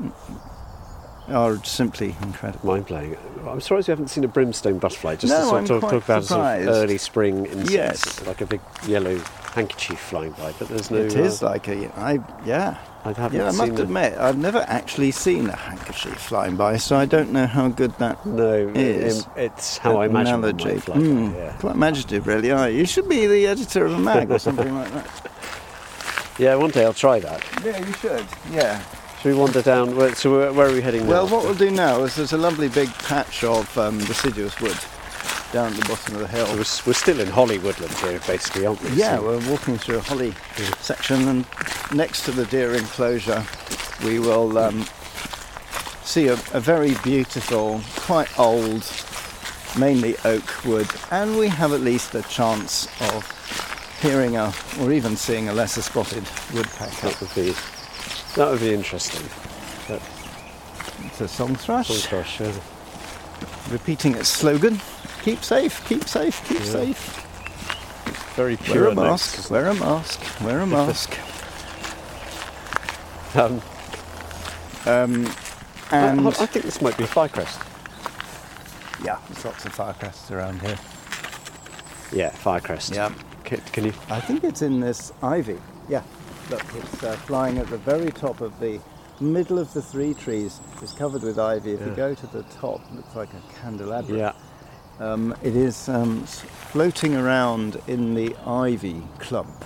are 1.29 1.63
simply 1.63 2.15
incredible. 2.21 2.67
Mind 2.69 2.85
blowing. 2.87 3.17
I'm 3.47 3.61
surprised 3.61 3.87
you 3.87 3.91
haven't 3.93 4.07
seen 4.09 4.23
a 4.23 4.27
brimstone 4.27 4.77
butterfly. 4.79 5.15
Just 5.15 5.31
No, 5.31 5.39
to 5.39 5.45
sort 5.45 5.55
I'm 5.57 5.63
of 5.63 5.67
talk, 5.81 5.91
talk 5.91 6.03
about 6.03 6.23
sort 6.25 6.61
of 6.61 6.67
early 6.67 6.97
spring 6.97 7.45
insect, 7.45 7.71
Yes. 7.71 8.25
like 8.25 8.41
a 8.41 8.45
big 8.45 8.61
yellow 8.87 9.17
handkerchief 9.53 9.99
flying 9.99 10.31
by. 10.31 10.51
But 10.59 10.67
there's 10.69 10.89
no. 10.91 10.97
It 10.97 11.15
is 11.15 11.41
uh, 11.43 11.47
like 11.47 11.67
a, 11.67 11.87
I 11.99 12.19
yeah. 12.45 12.77
I 13.05 13.11
haven't 13.11 13.37
Yeah, 13.37 13.47
I 13.47 13.51
seen 13.51 13.57
must 13.57 13.75
them. 13.75 13.85
admit, 13.87 14.13
I've 14.17 14.37
never 14.37 14.59
actually 14.69 15.11
seen 15.11 15.49
a 15.49 15.55
handkerchief 15.57 16.17
flying 16.17 16.55
by, 16.55 16.77
so 16.77 16.95
I 16.95 17.03
don't 17.05 17.33
know 17.33 17.45
how 17.47 17.67
good 17.67 17.91
that 17.99 18.25
No, 18.25 18.71
is. 18.73 19.25
um, 19.25 19.31
it's 19.35 19.77
how 19.77 19.97
I 19.97 20.05
imagine 20.05 20.35
analogy. 20.35 20.65
might 20.65 20.83
fly 20.83 20.95
by, 20.95 21.01
Mm, 21.01 21.35
yeah. 21.35 21.51
Quite 21.57 21.75
imaginative, 21.75 22.27
really. 22.27 22.51
Are 22.51 22.69
you? 22.69 22.79
you 22.79 22.85
should 22.85 23.09
be 23.09 23.27
the 23.27 23.45
editor 23.47 23.85
of 23.85 23.93
a 23.93 23.99
mag 23.99 24.31
or 24.31 24.39
something 24.39 24.73
like 24.73 24.89
that. 24.93 25.31
yeah, 26.39 26.55
one 26.55 26.69
day 26.69 26.85
I'll 26.85 26.93
try 26.93 27.19
that. 27.19 27.43
Yeah, 27.63 27.77
you 27.85 27.91
should. 27.93 28.25
Yeah. 28.51 28.81
Should 29.23 29.35
we 29.35 29.39
wander 29.39 29.61
down? 29.61 29.95
Where, 29.95 30.13
so 30.15 30.37
where, 30.37 30.51
where 30.51 30.67
are 30.67 30.73
we 30.73 30.81
heading 30.81 31.07
Well, 31.07 31.29
what 31.29 31.45
we'll 31.45 31.55
do 31.55 31.71
now 31.71 32.03
is 32.03 32.17
there's 32.17 32.33
a 32.33 32.37
lovely 32.37 32.67
big 32.67 32.93
patch 33.05 33.45
of 33.45 33.77
um, 33.77 33.99
deciduous 33.99 34.59
wood 34.59 34.77
down 35.53 35.71
at 35.71 35.79
the 35.79 35.85
bottom 35.87 36.15
of 36.15 36.19
the 36.19 36.27
hill. 36.27 36.45
So 36.45 36.53
we're, 36.55 36.89
we're 36.89 36.93
still 36.93 37.21
in 37.21 37.29
Holly 37.29 37.57
Woodland 37.57 37.93
here, 37.99 38.19
basically, 38.27 38.65
aren't 38.65 38.81
we? 38.83 38.89
Yeah, 38.89 39.15
So- 39.15 39.23
we're 39.23 39.49
walking 39.49 39.77
through 39.77 39.99
a 39.99 40.01
holly 40.01 40.33
section, 40.81 41.25
and 41.29 41.45
next 41.93 42.25
to 42.25 42.31
the 42.31 42.45
deer 42.47 42.75
enclosure, 42.75 43.45
we 44.03 44.19
will 44.19 44.57
um, 44.57 44.85
see 46.03 46.27
a, 46.27 46.33
a 46.33 46.59
very 46.59 46.95
beautiful, 47.01 47.79
quite 47.95 48.37
old, 48.37 48.83
mainly 49.79 50.17
oak 50.25 50.65
wood, 50.65 50.89
and 51.11 51.37
we 51.37 51.47
have 51.47 51.71
at 51.71 51.79
least 51.79 52.13
a 52.13 52.23
chance 52.23 52.87
of 53.13 53.25
hearing 54.01 54.35
a, 54.35 54.53
or 54.81 54.91
even 54.91 55.15
seeing 55.15 55.47
a 55.47 55.53
lesser 55.53 55.81
spotted 55.81 56.25
woodpecker. 56.53 57.07
that 57.07 57.21
would 57.21 57.33
be 57.35 57.55
that 58.35 58.49
would 58.49 58.59
be 58.59 58.73
interesting. 58.73 59.25
But 59.87 60.01
It's 61.05 61.21
a 61.21 61.27
song 61.27 61.55
thrush, 61.55 61.87
Song 61.87 61.97
thrush, 61.97 62.39
yeah. 62.39 62.53
repeating 63.71 64.15
its 64.15 64.29
slogan: 64.29 64.79
"Keep 65.23 65.43
safe, 65.43 65.83
keep 65.87 66.07
safe, 66.07 66.41
keep 66.47 66.59
Yeah. 66.59 66.65
safe." 66.71 67.19
very 68.35 68.57
pure. 68.57 68.85
Wear 68.85 68.93
pure 68.95 69.05
a 69.05 69.09
mask, 69.09 69.37
isn't 69.39 69.51
wear 69.51 69.67
a 69.67 69.75
mask, 69.75 70.19
wear 70.41 70.59
a 70.61 70.67
mask. 70.67 71.17
Um, 73.35 73.61
Um, 74.85 75.25
I, 75.91 75.97
and 75.97 76.27
I 76.27 76.31
think 76.31 76.65
this 76.65 76.81
might 76.81 76.97
be 76.97 77.03
a 77.03 77.07
firecrest. 77.07 77.57
yeah, 79.03 79.17
there's 79.29 79.45
lots 79.45 79.65
of 79.65 79.75
firecrests 79.75 80.29
around 80.29 80.61
here. 80.61 80.77
Yeah, 82.11 82.29
firecrest. 82.31 82.93
Yeah. 82.93 83.11
Can, 83.43 83.61
can 83.71 83.85
you? 83.85 83.93
I 84.09 84.19
think 84.19 84.43
it's 84.43 84.61
in 84.61 84.79
this 84.81 85.13
ivy. 85.23 85.59
Yeah, 85.89 86.01
look, 86.53 86.75
it's 86.75 87.03
uh, 87.03 87.15
flying 87.17 87.57
at 87.57 87.67
the 87.67 87.77
very 87.77 88.11
top 88.11 88.39
of 88.41 88.59
the 88.59 88.79
middle 89.19 89.57
of 89.57 89.73
the 89.73 89.81
three 89.81 90.13
trees. 90.13 90.59
It's 90.81 90.93
covered 90.93 91.23
with 91.23 91.39
ivy. 91.39 91.71
If 91.71 91.81
you 91.81 91.93
go 91.95 92.13
to 92.13 92.27
the 92.27 92.43
top, 92.43 92.81
it 92.91 92.95
looks 92.95 93.15
like 93.15 93.29
a 93.33 93.41
candelabra. 93.61 94.15
Yeah. 94.17 94.33
Um, 94.99 95.35
it 95.41 95.55
is 95.55 95.89
um, 95.89 96.23
floating 96.25 97.15
around 97.15 97.81
in 97.87 98.13
the 98.13 98.35
ivy 98.45 99.01
clump. 99.17 99.65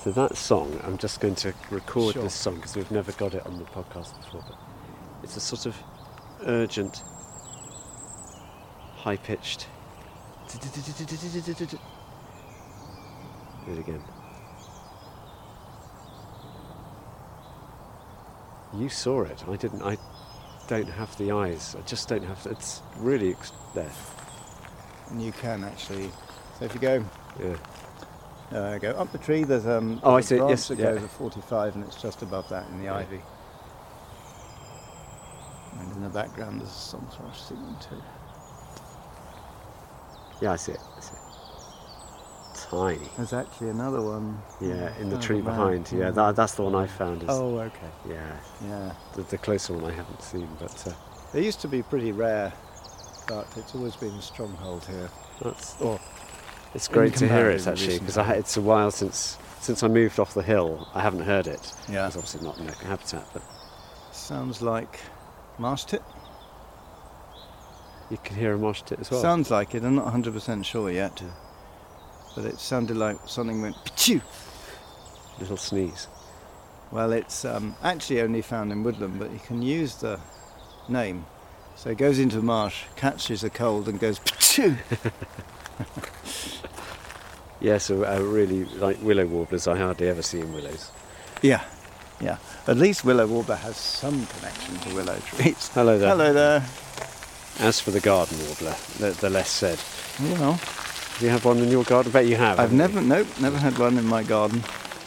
So 0.00 0.10
that 0.10 0.36
song, 0.36 0.80
I'm 0.82 0.98
just 0.98 1.20
going 1.20 1.36
to 1.36 1.54
record 1.70 2.14
Sure. 2.14 2.24
this 2.24 2.34
song 2.34 2.56
because 2.56 2.74
we've 2.74 2.90
never 2.90 3.12
got 3.12 3.34
it 3.34 3.46
on 3.46 3.58
the 3.58 3.64
podcast 3.66 4.20
before. 4.20 4.42
But 4.48 4.58
it's 5.22 5.36
a 5.36 5.40
sort 5.40 5.66
of 5.66 5.76
urgent, 6.44 7.04
high-pitched. 8.96 9.68
Do 13.64 13.72
it 13.72 13.78
again. 13.78 14.02
You 18.74 18.88
saw 18.88 19.22
it. 19.22 19.44
I 19.48 19.56
didn't. 19.56 19.82
I 19.82 19.96
don't 20.68 20.88
have 20.88 21.16
the 21.18 21.32
eyes. 21.32 21.76
I 21.78 21.82
just 21.86 22.08
don't 22.08 22.24
have. 22.24 22.46
It's 22.50 22.82
really 22.98 23.30
ex- 23.32 23.52
there. 23.74 23.90
And 25.10 25.20
you 25.22 25.32
can 25.32 25.64
actually. 25.64 26.10
So 26.58 26.64
if 26.64 26.74
you 26.74 26.80
go 26.80 27.04
Yeah. 27.42 27.56
uh, 28.58 28.78
go 28.78 28.90
up 28.92 29.12
the 29.12 29.18
tree, 29.18 29.44
there's 29.44 29.66
um, 29.66 30.00
Oh, 30.02 30.14
I 30.14 30.20
see, 30.22 30.36
yes, 30.36 30.68
that 30.68 30.78
yeah. 30.78 30.92
goes 30.92 31.02
at 31.04 31.10
45, 31.10 31.74
and 31.74 31.84
it's 31.84 32.00
just 32.00 32.22
above 32.22 32.48
that 32.50 32.66
in 32.70 32.78
the 32.78 32.84
Yeah. 32.86 32.96
ivy. 32.96 33.20
And 35.78 35.92
in 35.92 36.02
the 36.02 36.08
background, 36.10 36.60
there's 36.60 36.70
a 36.70 36.72
song 36.72 37.06
thrush 37.12 37.40
singing 37.42 37.76
too. 37.80 38.00
Yeah, 40.40 40.52
I 40.52 40.56
see 40.56 40.72
it. 40.72 40.80
I 40.96 41.00
see 41.00 41.14
it. 41.14 41.21
Tiny. 42.72 42.98
There's 43.18 43.34
actually 43.34 43.68
another 43.68 44.00
one. 44.00 44.40
Yeah, 44.58 44.96
in 44.98 45.10
the 45.10 45.18
tree 45.18 45.42
back, 45.42 45.44
behind. 45.56 45.92
Yeah, 45.92 46.10
that, 46.10 46.36
that's 46.36 46.54
the 46.54 46.62
one 46.62 46.74
I 46.74 46.86
found. 46.86 47.22
Is, 47.22 47.28
Oh, 47.28 47.58
okay. 47.58 47.90
yeah, 48.08 48.36
Yeah. 48.64 48.92
the, 49.14 49.22
the 49.24 49.36
closer 49.36 49.74
one 49.74 49.84
I 49.84 49.94
haven't 49.94 50.22
seen, 50.22 50.48
but 50.58 50.86
uh, 50.86 50.92
They 51.34 51.44
used 51.44 51.60
to 51.60 51.68
be 51.68 51.82
pretty 51.82 52.12
rare, 52.12 52.50
but 53.28 53.46
it's 53.58 53.74
always 53.74 53.94
been 53.96 54.14
a 54.14 54.22
stronghold 54.22 54.86
here. 54.86 55.10
that's 55.42 55.78
Or 55.82 56.00
it's 56.74 56.88
great 56.88 57.14
to 57.16 57.28
hear 57.28 57.50
it 57.50 57.66
actually 57.66 57.98
because 57.98 58.16
it's 58.16 58.56
a 58.56 58.62
while 58.62 58.90
since 58.90 59.36
since 59.60 59.82
I 59.82 59.88
moved 59.88 60.18
off 60.18 60.32
the 60.32 60.42
hill. 60.42 60.88
I 60.94 61.00
haven't 61.02 61.22
heard 61.24 61.46
it. 61.46 61.74
Yeah. 61.90 62.06
it's 62.06 62.16
obviously 62.16 62.42
not 62.42 62.56
in 62.58 62.66
the 62.68 62.74
habitat, 62.74 63.26
but 63.34 63.42
sounds 64.12 64.62
like 64.62 64.98
marsh 65.58 65.84
tit. 65.84 66.02
you 68.10 68.16
can 68.24 68.36
hear 68.36 68.54
a 68.54 68.58
marsh 68.58 68.80
tit 68.82 68.98
as 69.00 69.10
well. 69.10 69.20
Sounds 69.20 69.50
like 69.50 69.74
it. 69.74 69.84
I'm 69.84 69.94
not 69.94 70.12
100% 70.12 70.64
sure 70.64 70.90
yet. 70.90 71.22
But 72.34 72.44
it 72.44 72.58
sounded 72.58 72.96
like 72.96 73.16
something 73.26 73.62
went 73.62 73.76
pichu. 73.84 74.20
Little 75.38 75.56
sneeze. 75.56 76.08
Well, 76.90 77.12
it's 77.12 77.44
um, 77.44 77.74
actually 77.82 78.20
only 78.20 78.42
found 78.42 78.70
in 78.70 78.82
woodland, 78.82 79.18
but 79.18 79.30
you 79.30 79.38
can 79.38 79.62
use 79.62 79.96
the 79.96 80.20
name. 80.88 81.24
So 81.74 81.90
it 81.90 81.98
goes 81.98 82.18
into 82.18 82.42
marsh, 82.42 82.84
catches 82.96 83.42
a 83.44 83.50
cold, 83.50 83.88
and 83.88 83.98
goes 83.98 84.18
pichu. 84.20 84.76
Yeah, 87.62 87.78
so 87.78 88.04
uh, 88.04 88.18
really 88.20 88.64
like 88.64 89.00
willow 89.02 89.24
warblers, 89.24 89.68
I 89.68 89.78
hardly 89.78 90.08
ever 90.08 90.20
see 90.20 90.40
in 90.40 90.52
willows. 90.52 90.90
yeah, 91.42 91.62
yeah. 92.20 92.38
At 92.66 92.76
least 92.76 93.04
willow 93.04 93.26
warbler 93.28 93.54
has 93.54 93.76
some 93.76 94.26
connection 94.26 94.78
to 94.78 94.94
willow 94.96 95.16
trees. 95.20 95.68
Hello 95.68 95.96
there. 95.96 96.08
Hello 96.08 96.32
there. 96.32 96.66
As 97.60 97.78
for 97.78 97.92
the 97.92 98.00
garden 98.00 98.36
warbler, 98.46 98.74
the, 98.98 99.10
the 99.20 99.30
less 99.30 99.48
said. 99.48 99.78
Well, 100.20 100.60
Do 101.18 101.24
you 101.26 101.30
have 101.30 101.44
one 101.44 101.58
in 101.58 101.68
your 101.70 101.84
garden? 101.84 102.10
I 102.10 102.12
bet 102.12 102.26
you 102.26 102.36
have. 102.36 102.58
I've 102.58 102.72
never, 102.72 103.00
you? 103.00 103.06
nope, 103.06 103.26
never 103.40 103.56
had 103.58 103.78
one 103.78 103.96
in 103.98 104.06
my 104.06 104.22
garden. 104.22 104.62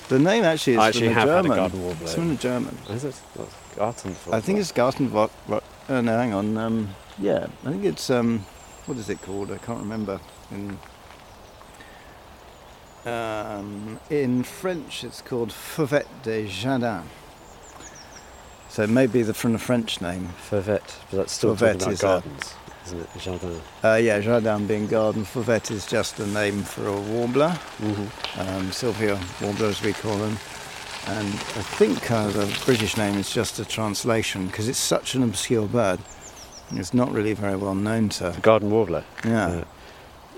The 0.08 0.20
name 0.20 0.44
actually 0.44 0.74
is 0.74 0.80
I 0.80 0.88
actually 0.89 1.08
from 1.08 1.15
the 1.15 1.20
have 1.20 1.30
had 1.30 1.39
a 1.39 1.41
German. 1.44 1.58
garden 1.58 1.84
warbler. 1.84 2.04
It's 2.04 2.13
from 2.15 2.30
the 2.30 2.36
German. 2.36 2.78
Is 2.89 3.04
it? 3.04 3.22
Well, 3.36 3.50
I 4.32 4.39
think 4.39 4.60
it's 4.60 4.72
Gartenwort. 4.72 5.32
Uh, 5.89 6.02
no, 6.02 6.18
hang 6.18 6.34
on. 6.34 6.58
Um, 6.58 6.96
yeah, 7.20 7.48
I 7.65 7.72
think 7.72 7.84
it's 7.84 8.10
um, 8.10 8.46
what 8.86 8.98
is 8.98 9.10
it 9.10 9.22
called? 9.22 9.52
I 9.52 9.58
can't 9.58 9.80
remember. 9.80 10.20
In 10.52 10.78
um, 13.06 14.00
in 14.10 14.44
French, 14.44 15.04
it's 15.04 15.22
called 15.22 15.50
Fauvette 15.52 16.08
des 16.24 16.46
Jardins. 16.48 17.04
So 18.70 18.88
maybe 18.88 19.22
the 19.24 19.34
from 19.34 19.54
the 19.54 19.60
French 19.60 20.02
name. 20.02 20.30
Fauvette, 20.50 20.96
but 21.12 21.18
that's 21.18 21.34
still 21.34 21.56
Fauvette 21.56 21.80
talking 21.80 21.82
about 21.84 21.91
is 21.94 22.00
a- 22.00 22.04
gardens, 22.04 22.54
isn't 22.86 23.00
it? 23.02 23.10
Jardin. 23.19 23.62
Uh, 23.84 23.95
yeah, 23.95 24.19
Jardin 24.19 24.67
being 24.67 24.88
garden. 24.88 25.24
Fauvette 25.26 25.71
is 25.71 25.86
just 25.86 26.19
a 26.19 26.28
name 26.28 26.62
for 26.63 26.88
a 26.88 27.00
warbler. 27.00 27.50
Mm-hmm. 27.80 28.39
um, 28.41 28.71
Sylvia 28.71 29.19
warbler 29.41 29.67
as 29.67 29.82
we 29.82 29.93
call 29.93 30.17
them. 30.17 30.38
And 31.08 31.28
I 31.28 31.62
think 31.78 32.10
uh, 32.10 32.28
the 32.30 32.62
British 32.65 32.98
name 32.98 33.15
is 33.17 33.30
just 33.32 33.60
a 33.60 33.65
translation 33.65 34.48
because 34.48 34.67
it's 34.67 34.80
such 34.80 35.13
an 35.15 35.21
obscure 35.24 35.67
bird. 35.67 36.00
It's 36.71 36.93
not 36.95 37.12
really 37.12 37.34
very 37.34 37.56
well 37.58 37.76
known 37.76 38.10
to. 38.10 38.32
The 38.32 38.41
Garden 38.41 38.71
warbler. 38.71 39.04
Yeah. 39.24 39.63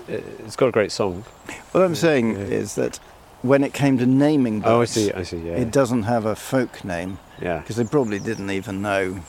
It- 0.08 0.24
It's 0.44 0.56
got 0.56 0.68
a 0.68 0.72
great 0.72 0.92
song. 0.92 1.24
What 1.72 1.82
I'm 1.84 1.94
saying 1.94 2.32
yeah. 2.32 2.44
is 2.60 2.74
that 2.74 2.98
when 3.42 3.62
it 3.64 3.72
came 3.72 3.96
to 3.98 4.06
naming 4.06 4.60
birds, 4.60 4.68
Oh, 4.70 4.80
I 4.80 4.84
see. 4.84 5.12
I 5.12 5.22
see. 5.22 5.38
Yeah. 5.38 5.56
it 5.56 5.70
doesn't 5.70 6.02
have 6.04 6.26
a 6.26 6.34
folk 6.34 6.84
name 6.84 7.18
yeah. 7.40 7.58
because 7.58 7.76
they 7.76 7.84
probably 7.84 8.18
didn't 8.18 8.50
even 8.50 8.82
know 8.82 9.20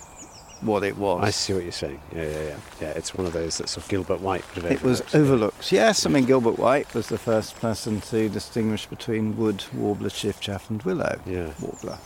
what 0.62 0.84
it 0.84 0.98
was. 0.98 1.24
I 1.24 1.30
see 1.32 1.54
what 1.54 1.64
you're 1.64 1.72
saying. 1.72 2.02
Yeah, 2.16 2.24
yeah, 2.24 2.42
yeah. 2.42 2.58
Yeah, 2.82 2.88
it's 2.90 3.14
one 3.16 3.26
of 3.28 3.34
those 3.34 3.58
that 3.60 3.70
sort 3.70 3.84
of 3.86 3.90
Gilbert 3.90 4.22
White 4.22 4.44
would 4.56 4.64
have 4.64 4.72
It 4.72 4.84
was 4.84 5.02
overlooked. 5.16 5.72
Yes, 5.72 6.06
I 6.06 6.10
mean 6.10 6.26
Gilbert 6.26 6.58
White 6.60 6.94
was 6.94 7.08
the 7.08 7.18
first 7.18 7.56
person 7.60 8.02
to 8.02 8.30
distinguish 8.30 8.86
between 8.86 9.38
wood 9.38 9.64
warbler, 9.74 10.10
chiffchaff, 10.10 10.70
and 10.70 10.82
willow 10.84 11.20
Yeah. 11.26 11.52
warbler. 11.60 11.98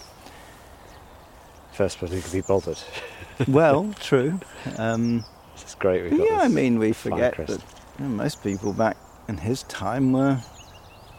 First 1.72 2.00
person 2.00 2.18
who 2.18 2.22
could 2.22 2.32
be 2.34 2.42
bothered. 2.42 2.80
well, 3.48 3.94
true. 4.00 4.40
Um, 4.78 5.26
It's 5.60 5.76
great. 5.76 6.04
We've 6.04 6.18
got 6.20 6.30
yeah, 6.30 6.40
I 6.42 6.48
mean 6.48 6.78
we 6.80 6.94
forget 6.94 7.36
that 7.38 7.50
you 7.50 8.06
know, 8.06 8.10
most 8.10 8.44
people 8.44 8.74
back 8.74 8.98
in 9.28 9.38
his 9.38 9.64
time 9.64 10.14
were 10.14 10.40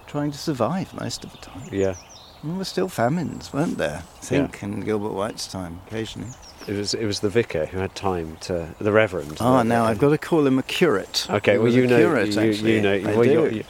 trying 0.06 0.30
to 0.30 0.38
survive 0.38 0.94
most 0.94 1.24
of 1.24 1.32
the 1.32 1.38
time. 1.38 1.68
Yeah. 1.72 1.94
There 2.44 2.54
were 2.54 2.64
still 2.64 2.88
famines, 2.88 3.52
weren't 3.52 3.78
there? 3.78 4.02
I 4.20 4.24
think 4.24 4.62
in 4.62 4.80
Gilbert 4.80 5.12
White's 5.14 5.46
time, 5.46 5.80
occasionally. 5.86 6.28
It 6.66 6.72
was 6.76 6.94
it 6.94 7.04
was 7.04 7.20
the 7.20 7.28
vicar 7.28 7.66
who 7.66 7.78
had 7.78 7.94
time 7.94 8.36
to 8.42 8.74
the 8.80 8.92
reverend. 8.92 9.36
Ah, 9.40 9.58
the- 9.58 9.64
now 9.64 9.84
I've 9.84 9.98
got 9.98 10.10
to 10.10 10.18
call 10.18 10.46
him 10.46 10.58
a 10.58 10.62
curate. 10.62 11.26
Okay, 11.30 11.58
well 11.58 11.70
you 11.70 11.84
a 11.84 11.86
know 11.86 11.98
curate, 11.98 12.34
you, 12.34 12.68
you 12.68 12.80
know 12.80 12.94
I 12.94 13.16
well, 13.16 13.24
you're, 13.26 13.62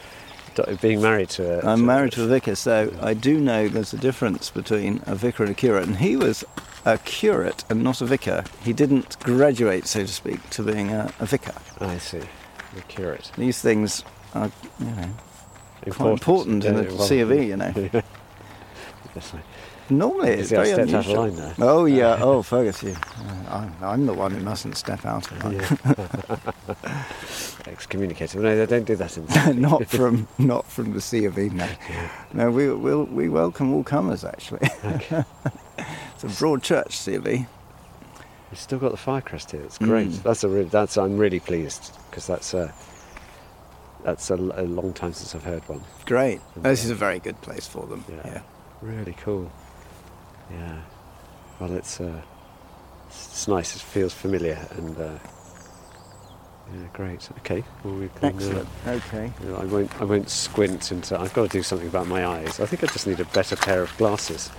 being 0.81 1.03
married 1.03 1.31
to 1.31 1.61
a. 1.67 1.73
I'm 1.73 1.85
married 1.85 2.13
to 2.13 2.23
a 2.25 2.27
vicar, 2.29 2.55
so 2.55 2.93
I 3.03 3.15
do 3.15 3.41
know 3.41 3.69
there's 3.69 3.93
a 3.93 3.97
difference 3.99 4.51
between 4.51 5.03
a 5.07 5.15
vicar 5.17 5.43
and 5.43 5.51
a 5.53 5.55
curate. 5.55 5.87
And 5.87 5.97
he 5.97 6.17
was 6.17 6.45
a 6.85 6.99
curate 6.99 7.65
and 7.69 7.83
not 7.83 8.01
a 8.01 8.07
vicar. 8.07 8.45
He 8.63 8.73
didn't 8.73 9.19
graduate, 9.21 9.87
so 9.87 10.01
to 10.03 10.07
speak, 10.13 10.49
to 10.51 10.63
being 10.63 10.91
a, 10.91 11.13
a 11.19 11.27
vicar. 11.27 11.55
I 11.81 11.99
see. 11.99 12.21
The 12.75 12.83
curate. 12.83 13.31
These 13.37 13.61
things 13.61 14.05
are, 14.35 14.51
you 14.79 14.87
know, 14.87 15.11
quite 15.91 16.13
important 16.13 16.65
in 16.65 16.77
the 16.77 16.83
well, 16.85 16.99
C 16.99 17.21
of 17.21 17.33
E, 17.33 17.47
you 17.47 17.57
know. 17.63 17.73
Yes, 19.15 19.33
I- 19.35 19.41
Normally, 19.91 20.31
it's 20.31 20.51
very 20.51 20.67
stepped 20.67 20.95
out 20.95 21.07
of 21.07 21.11
unusual. 21.11 21.17
line 21.17 21.37
there. 21.37 21.55
Oh 21.59 21.85
yeah. 21.85 22.19
Oh, 22.21 22.43
Fergus, 22.43 22.83
you. 22.83 22.97
Uh, 23.19 23.45
I'm, 23.49 23.75
I'm 23.83 24.07
the 24.07 24.15
one 24.15 24.33
who 24.33 24.41
mustn't 24.41 24.77
step 24.77 25.05
out 25.05 25.31
of 25.31 25.45
line. 25.45 25.61
Excommunicated. 27.67 28.41
No, 28.41 28.57
they 28.57 28.67
don't 28.67 28.87
do 28.87 28.97
that 28.97 29.17
in. 29.19 29.61
not 29.61 29.87
from 29.87 30.27
not 30.39 30.67
from 30.67 30.95
the 30.95 31.01
C 31.01 31.27
of 31.27 31.39
E. 31.39 31.51
No, 31.51 31.69
no. 32.33 32.51
We 32.51 32.73
we'll, 32.73 33.05
we 33.05 33.29
welcome 33.29 33.75
all 33.75 33.85
comers. 33.85 34.25
Actually, 34.25 34.69
it's 34.83 36.25
a 36.25 36.29
broad 36.39 36.63
church, 36.63 36.97
C 36.97 37.17
of 37.17 37.27
E. 37.29 37.47
We've 38.51 38.59
still 38.61 38.79
got 38.79 38.91
the 38.91 38.97
fire 38.97 39.21
crest 39.21 39.51
here. 39.51 39.63
It's 39.63 39.79
great. 39.79 40.09
Mm. 40.09 40.23
That's 40.23 40.45
a 40.45 40.49
really, 40.49 40.69
that's 40.69 40.97
I'm 40.97 41.19
really 41.19 41.41
pleased 41.41 41.95
because 42.09 42.27
that's 42.27 42.55
a 42.55 42.73
that's 44.03 44.31
a, 44.31 44.35
a 44.37 44.65
long 44.65 44.95
time 44.95 45.13
since 45.13 45.35
I've 45.35 45.45
heard 45.45 45.69
one. 45.69 45.83
Great. 46.07 46.41
This 46.57 46.85
is 46.85 46.91
a 46.91 46.95
very 46.95 47.19
good 47.19 47.41
place 47.43 47.67
for 47.67 47.87
them. 47.87 48.05
Yeah. 48.09 48.21
Yeah. 48.25 48.41
Really 48.81 49.15
cool. 49.15 49.51
Yeah. 50.51 50.81
Well, 51.61 51.73
it's 51.73 52.01
uh, 52.01 52.23
it's, 53.09 53.49
nice. 53.49 53.77
It 53.77 53.83
feels 53.83 54.13
familiar 54.13 54.59
and 54.77 54.99
uh, 54.99 55.19
yeah, 56.73 56.89
great. 56.93 57.29
Okay. 57.39 57.63
Well, 57.85 57.95
we 57.95 58.09
can, 58.21 58.39
uh, 58.43 58.65
Okay. 58.87 59.31
you 59.43 59.49
know, 59.49 59.57
I 59.57 59.65
won't. 59.65 60.01
I 60.01 60.05
won't 60.05 60.31
squint 60.31 60.91
into. 60.93 61.19
I've 61.19 61.33
got 61.35 61.43
to 61.51 61.59
do 61.59 61.63
something 61.63 61.87
about 61.89 62.07
my 62.07 62.27
eyes. 62.27 62.59
I 62.59 62.67
think 62.67 62.83
I 62.83 62.87
just 62.87 63.07
need 63.07 63.21
a 63.21 63.25
better 63.27 63.55
pair 63.57 63.83
of 63.83 63.97
glasses, 63.99 64.51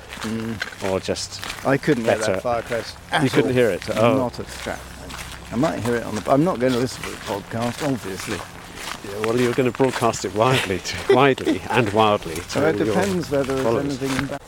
or 0.86 1.00
just. 1.00 1.42
I 1.66 1.78
couldn't 1.78 2.04
get 2.04 2.20
Better. 2.20 2.34
that 2.40 2.44
firecrest. 2.44 2.96
You 3.12 3.26
at 3.26 3.32
couldn't 3.32 3.54
hear 3.54 3.70
it? 3.72 3.90
Oh. 3.98 4.18
Not 4.18 4.40
at 4.40 4.48
Stratford. 4.48 5.52
I 5.52 5.56
might 5.58 5.80
hear 5.80 5.96
it 5.96 6.04
on 6.04 6.16
the. 6.16 6.32
I'm 6.32 6.44
not 6.44 6.60
going 6.60 6.74
to 6.74 6.80
listen 6.80 7.04
to 7.04 7.10
the 7.10 7.16
podcast, 7.18 7.88
obviously. 7.88 8.38
Yeah, 8.38 9.20
well, 9.26 9.40
you're 9.40 9.54
going 9.54 9.72
to 9.72 9.78
broadcast 9.78 10.26
it 10.26 10.34
widely, 10.36 10.80
to, 10.80 11.14
widely 11.16 11.62
and 11.70 11.90
wildly. 11.92 12.36
So 12.48 12.66
it 12.68 12.78
depends 12.78 13.30
whether 13.30 13.44
there's 13.54 13.62
followers. 13.64 14.02
anything. 14.02 14.18
In 14.18 14.26
back. 14.28 14.42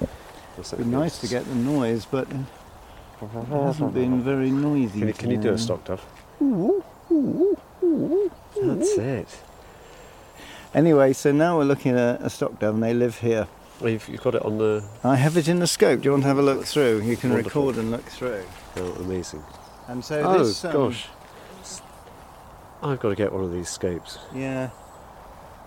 It'd 0.59 0.77
be 0.79 0.85
nice 0.85 1.19
to 1.19 1.27
get 1.27 1.45
the 1.45 1.55
noise, 1.55 2.05
but 2.05 2.27
it 2.31 3.27
hasn't 3.49 3.93
been 3.93 4.23
very 4.23 4.49
noisy. 4.51 4.99
Can 4.99 5.07
you, 5.07 5.13
can 5.13 5.31
you 5.31 5.37
do 5.37 5.53
a 5.53 5.57
stock 5.57 5.83
dove? 5.85 6.03
That's 8.61 8.97
it. 8.97 9.39
Anyway, 10.73 11.13
so 11.13 11.31
now 11.31 11.57
we're 11.57 11.63
looking 11.65 11.97
at 11.97 12.21
a 12.21 12.29
stock 12.29 12.59
dove, 12.59 12.75
and 12.75 12.83
they 12.83 12.93
live 12.93 13.19
here. 13.19 13.47
Well, 13.79 13.91
you've, 13.91 14.07
you've 14.09 14.21
got 14.23 14.35
it 14.35 14.41
on 14.43 14.57
the. 14.57 14.83
I 15.03 15.15
have 15.15 15.37
it 15.37 15.47
in 15.47 15.59
the 15.59 15.67
scope. 15.67 16.01
Do 16.01 16.05
you 16.05 16.11
want 16.11 16.23
to 16.23 16.27
have 16.27 16.39
a 16.39 16.41
look 16.41 16.65
through? 16.65 17.01
You 17.01 17.15
can 17.15 17.31
Wonderful. 17.31 17.67
record 17.67 17.79
and 17.79 17.91
look 17.91 18.05
through. 18.05 18.43
Oh, 18.75 18.93
amazing. 18.93 19.43
And 19.87 20.03
so 20.03 20.21
oh 20.21 20.43
this. 20.43 20.65
um, 20.65 20.73
gosh. 20.73 21.07
I've 22.81 22.99
got 22.99 23.09
to 23.09 23.15
get 23.15 23.31
one 23.31 23.43
of 23.43 23.51
these 23.51 23.69
scopes. 23.69 24.17
Yeah. 24.35 24.69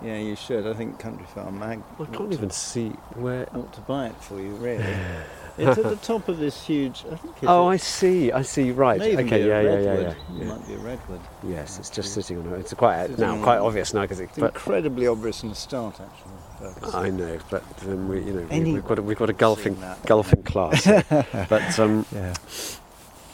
Yeah, 0.03 0.19
you 0.19 0.35
should. 0.37 0.67
I 0.67 0.73
think 0.75 0.99
Countryfile 1.01 1.53
Mag. 1.53 1.83
I 1.99 2.05
can't 2.07 2.31
to- 2.31 2.37
even 2.37 2.51
see 2.51 2.89
where. 3.17 3.47
ought 3.55 3.73
to 3.75 3.81
buy 3.83 4.07
it 4.07 4.17
for 4.17 4.41
you, 4.41 4.51
really. 4.57 4.83
it's 5.59 5.77
at 5.79 5.85
the 5.85 5.97
top 5.97 6.29
of 6.29 6.39
this 6.39 6.65
huge. 6.67 7.05
I 7.11 7.17
think. 7.17 7.35
It's 7.37 7.45
Oh, 7.47 7.67
I 7.69 7.77
see. 7.77 8.33
I 8.33 8.43
see. 8.43 8.71
Right. 8.71 8.99
may 8.99 9.13
even 9.13 9.27
Okay. 9.27 9.47
Yeah, 9.47 9.61
a 9.61 9.63
yeah, 9.63 9.71
yeah, 9.79 9.91
redwood. 9.91 10.17
yeah, 10.33 10.41
It 10.43 10.47
might 10.47 10.67
be 10.69 10.75
a 10.75 10.79
redwood. 10.79 11.21
Yes, 11.47 11.79
it's 11.79 11.91
just 11.91 12.15
sitting 12.15 12.39
on 12.39 12.47
it. 12.55 12.61
It's 12.61 12.73
quite 12.75 13.19
now 13.19 13.43
quite 13.43 13.59
obvious 13.59 13.93
now 13.93 14.03
because 14.03 14.21
it. 14.21 14.31
It's 14.31 14.39
incredibly 14.39 15.07
obvious 15.07 15.43
in 15.43 15.51
the 15.51 15.55
start, 15.55 16.01
actually. 16.01 16.93
I 16.95 17.09
know, 17.11 17.39
but 17.51 17.63
then 17.79 18.07
we, 18.09 18.21
you 18.23 18.33
know, 18.35 18.47
Any- 18.51 18.73
we've 18.75 18.85
got 18.87 18.99
a, 18.99 19.03
we've 19.03 19.17
got 19.19 19.31
a 19.31 19.35
golfing 19.35 19.81
that. 19.81 20.05
golfing 20.07 20.43
class. 20.43 20.85
but 21.49 21.79
um, 21.79 22.05
yeah. 22.15 22.35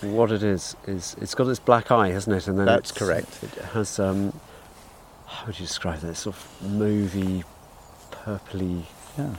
what 0.03 0.31
it 0.31 0.43
is 0.45 0.77
is 0.87 1.17
it's 1.21 1.35
got 1.35 1.45
this 1.45 1.59
black 1.59 1.91
eye, 1.91 2.11
hasn't 2.11 2.37
it? 2.37 2.47
And 2.49 2.59
then 2.59 2.67
That's 2.67 2.91
it's- 2.91 2.99
correct. 3.07 3.43
It 3.43 3.65
has 3.73 3.99
um, 3.99 4.33
how 5.27 5.47
would 5.47 5.59
you 5.59 5.67
describe 5.67 6.01
that? 6.01 6.15
Sort 6.17 6.37
of 6.37 6.63
movie, 6.71 7.45
purpley 8.11 8.83
Yeah. 9.19 9.35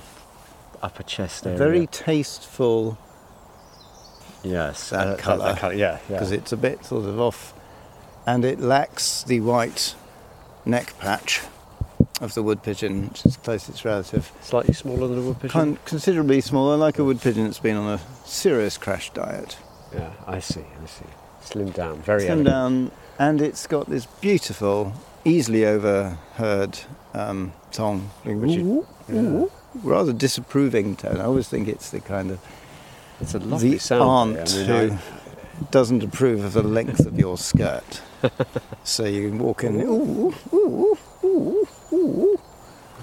upper 0.81 1.03
chest 1.03 1.45
area. 1.45 1.57
Very 1.57 1.87
tasteful 1.87 2.97
yes, 4.43 4.89
that 4.89 5.07
uh, 5.07 5.15
colour. 5.17 5.55
colour, 5.55 5.73
Yeah, 5.73 5.99
yeah. 6.09 6.15
because 6.15 6.31
it's 6.31 6.51
a 6.51 6.57
bit 6.57 6.85
sort 6.85 7.05
of 7.05 7.19
off, 7.19 7.53
and 8.25 8.43
it 8.45 8.59
lacks 8.59 9.23
the 9.23 9.39
white 9.41 9.95
neck 10.65 10.93
patch 10.99 11.41
of 12.21 12.33
the 12.33 12.43
wood 12.43 12.63
pigeon, 12.63 13.09
which 13.09 13.25
is 13.25 13.37
closest 13.37 13.85
relative. 13.85 14.31
slightly 14.41 14.73
smaller 14.73 15.07
than 15.07 15.19
a 15.19 15.21
wood 15.21 15.35
pigeon. 15.39 15.49
Con- 15.51 15.79
considerably 15.85 16.41
smaller, 16.41 16.75
like 16.75 16.99
a 16.99 17.03
wood 17.03 17.21
pigeon 17.21 17.45
that's 17.45 17.59
been 17.59 17.75
on 17.77 17.93
a 17.93 17.99
serious 18.25 18.77
crash 18.77 19.11
diet. 19.11 19.57
Yeah, 19.93 20.09
I 20.25 20.39
see. 20.39 20.61
I 20.83 20.85
see. 20.87 21.05
Slimmed 21.43 21.73
down, 21.75 22.01
very 22.01 22.21
Slim 22.21 22.31
elegant. 22.45 22.47
down, 22.49 22.91
and 23.19 23.41
it's 23.41 23.67
got 23.67 23.87
this 23.89 24.05
beautiful, 24.05 24.93
easily 25.27 25.65
overheard 25.65 26.79
um, 27.13 27.53
song, 27.71 28.09
Which 28.23 28.51
you- 28.51 28.85
Ooh, 29.09 29.15
ooh, 29.15 29.51
rather 29.83 30.13
disapproving 30.13 30.95
tone. 30.95 31.17
I 31.19 31.25
always 31.25 31.47
think 31.47 31.67
it's 31.67 31.89
the 31.89 31.99
kind 31.99 32.31
of 32.31 32.39
It's 33.21 33.33
a 33.35 33.39
lovely 33.39 33.71
the 33.71 33.79
sound. 33.79 34.37
aunt 34.37 34.53
I 34.53 34.57
mean, 34.57 34.71
I- 34.71 34.87
who 34.89 34.97
doesn't 35.71 36.03
approve 36.03 36.43
of 36.45 36.53
the 36.53 36.63
length 36.63 37.05
of 37.05 37.17
your 37.19 37.37
skirt. 37.37 38.01
so 38.83 39.05
you 39.05 39.29
can 39.29 39.39
walk 39.39 39.63
in, 39.63 39.81
ooh, 39.81 40.33
ooh, 40.53 40.97
ooh, 41.23 41.67
ooh, 41.93 42.39
Oh, 42.39 42.39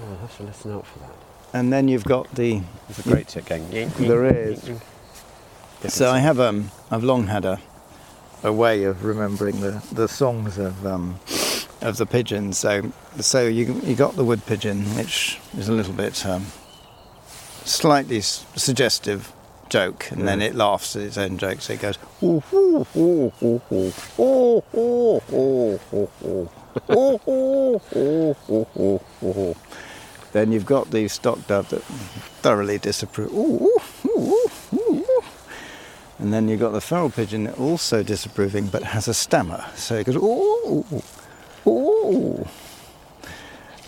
I'll 0.09 0.17
have 0.17 0.37
to 0.37 0.43
listen 0.43 0.73
out 0.73 0.85
for 0.85 0.99
that. 0.99 1.11
and 1.53 1.71
then 1.71 1.87
you've 1.87 2.03
got 2.05 2.33
the. 2.35 2.61
It's 2.89 2.99
a 2.99 3.03
great 3.03 3.27
tick 3.29 3.45
going. 3.45 3.69
There 3.97 4.25
is. 4.25 4.69
So 5.87 6.09
I 6.11 6.19
have 6.19 6.39
um, 6.39 6.71
I've 6.91 7.03
long 7.03 7.27
had 7.27 7.45
a, 7.45 7.59
a 8.43 8.51
way 8.51 8.83
of 8.83 9.03
remembering 9.05 9.61
the, 9.61 9.81
the 9.91 10.07
songs 10.07 10.57
of 10.57 10.85
um, 10.85 11.19
of 11.85 11.97
the 11.97 12.05
pigeons. 12.05 12.57
So 12.57 12.91
so 13.19 13.47
you 13.47 13.79
you 13.83 13.95
got 13.95 14.15
the 14.15 14.23
wood 14.25 14.45
pigeon, 14.45 14.83
which 14.95 15.39
is 15.57 15.69
a 15.69 15.73
little 15.73 15.93
bit 15.93 16.25
um, 16.25 16.47
slightly 17.63 18.17
s- 18.17 18.45
suggestive 18.55 19.31
joke, 19.69 20.11
and 20.11 20.27
then 20.27 20.41
it 20.41 20.55
laughs 20.55 20.95
at 20.95 21.01
its 21.03 21.17
own 21.17 21.37
joke. 21.37 21.61
So 21.61 21.73
it 21.73 21.81
goes. 21.81 21.97
"Ooh, 22.23 22.43
ooh, 22.53 22.85
ooh, 22.95 23.31
ooh, 23.43 23.61
ooh, 23.71 23.93
ooh, 24.19 24.63
ooh, 24.75 25.21
ooh, 25.31 25.31
ooh, 25.33 25.79
ooh, 25.93 26.49
ooh, 26.89 27.21
ooh, 27.27 27.81
ooh, 27.95 28.35
ooh, 28.49 28.67
ooh, 28.79 28.99
ooh." 29.23 29.55
Then 30.33 30.51
you've 30.51 30.65
got 30.65 30.91
the 30.91 31.07
stock 31.07 31.47
dove 31.47 31.69
that 31.69 31.81
thoroughly 32.43 32.77
disapprove. 32.77 33.31
Ooh, 33.33 33.71
ooh, 34.05 34.09
ooh, 34.15 34.49
ooh. 34.73 35.05
And 36.19 36.33
then 36.33 36.47
you've 36.47 36.59
got 36.59 36.71
the 36.71 36.81
feral 36.81 37.09
pigeon 37.09 37.47
also 37.53 38.03
disapproving 38.03 38.67
but 38.67 38.83
has 38.83 39.07
a 39.07 39.13
stammer. 39.13 39.65
So 39.75 39.95
it 39.95 40.05
goes, 40.05 40.15
ooh, 40.17 40.21
ooh, 40.67 40.85
ooh. 40.93 41.03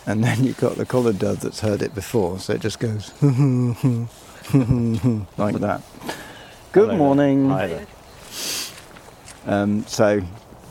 And 0.05 0.23
then 0.23 0.43
you've 0.43 0.57
got 0.57 0.75
the 0.75 0.85
collared 0.85 1.19
dove 1.19 1.41
that's 1.41 1.59
heard 1.59 1.81
it 1.81 1.93
before, 1.93 2.39
so 2.39 2.53
it 2.53 2.61
just 2.61 2.79
goes 2.79 3.11
like 3.21 3.29
that. 5.59 5.81
Good 6.71 6.89
Hello. 6.89 6.97
morning. 6.97 7.49
Hi 7.49 7.67
there. 7.67 7.85
Um, 9.45 9.85
so 9.85 10.21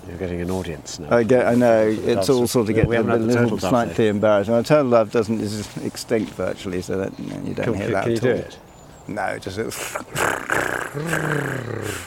You're 0.09 0.19
getting 0.19 0.41
an 0.41 0.51
audience 0.51 0.99
now. 0.99 1.15
I 1.17 1.23
get, 1.23 1.47
I 1.47 1.55
know 1.55 1.87
it's 1.87 2.27
doves 2.27 2.31
all 2.31 2.47
sort 2.47 2.63
of 2.65 2.69
we- 2.69 2.75
get 2.75 2.87
we 2.89 2.97
a 2.97 2.99
haven't 3.03 3.13
had 3.13 3.21
the 3.23 3.27
little 3.43 3.51
dove 3.59 3.61
slightly 3.61 3.95
there. 3.95 4.11
embarrassed. 4.11 4.51
My 4.51 4.63
turtle 4.63 4.91
dove 4.91 5.13
doesn't 5.13 5.41
is 5.41 5.77
extinct 5.79 6.33
virtually, 6.33 6.81
so 6.83 6.97
that 6.99 7.19
you, 7.19 7.55
don't 7.55 7.65
Can, 7.67 7.75
hear 7.75 7.85
can- 7.85 7.93
that 7.93 8.03
can 8.05 8.11
you 8.13 8.17
at 8.17 8.23
do 8.23 8.31
all. 8.33 8.39
it? 8.39 8.59
No, 9.09 9.39
just 9.39 9.59
a 9.59 9.71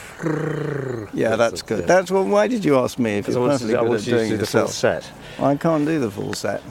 yeah, 1.14 1.36
that's 1.36 1.62
good. 1.62 1.80
yeah. 1.80 1.86
That's 1.86 2.10
what. 2.10 2.26
Why 2.26 2.46
did 2.48 2.64
you 2.64 2.78
ask 2.78 2.98
me 2.98 3.18
if 3.18 3.24
Because 3.26 3.36
I 3.36 3.40
you're 3.40 3.48
wanted 3.48 3.52
perfectly 3.60 3.72
to, 3.74 3.78
I 3.78 3.82
good 3.82 3.88
wanted 3.90 4.08
at 4.08 4.16
doing 4.18 4.30
do 4.30 4.36
the 4.36 4.46
full 4.46 4.60
yourself? 4.60 4.72
set. 5.04 5.10
I 5.38 5.56
can't 5.56 5.86
do 5.86 5.98
the 6.00 6.10
full 6.10 6.32
set. 6.34 6.62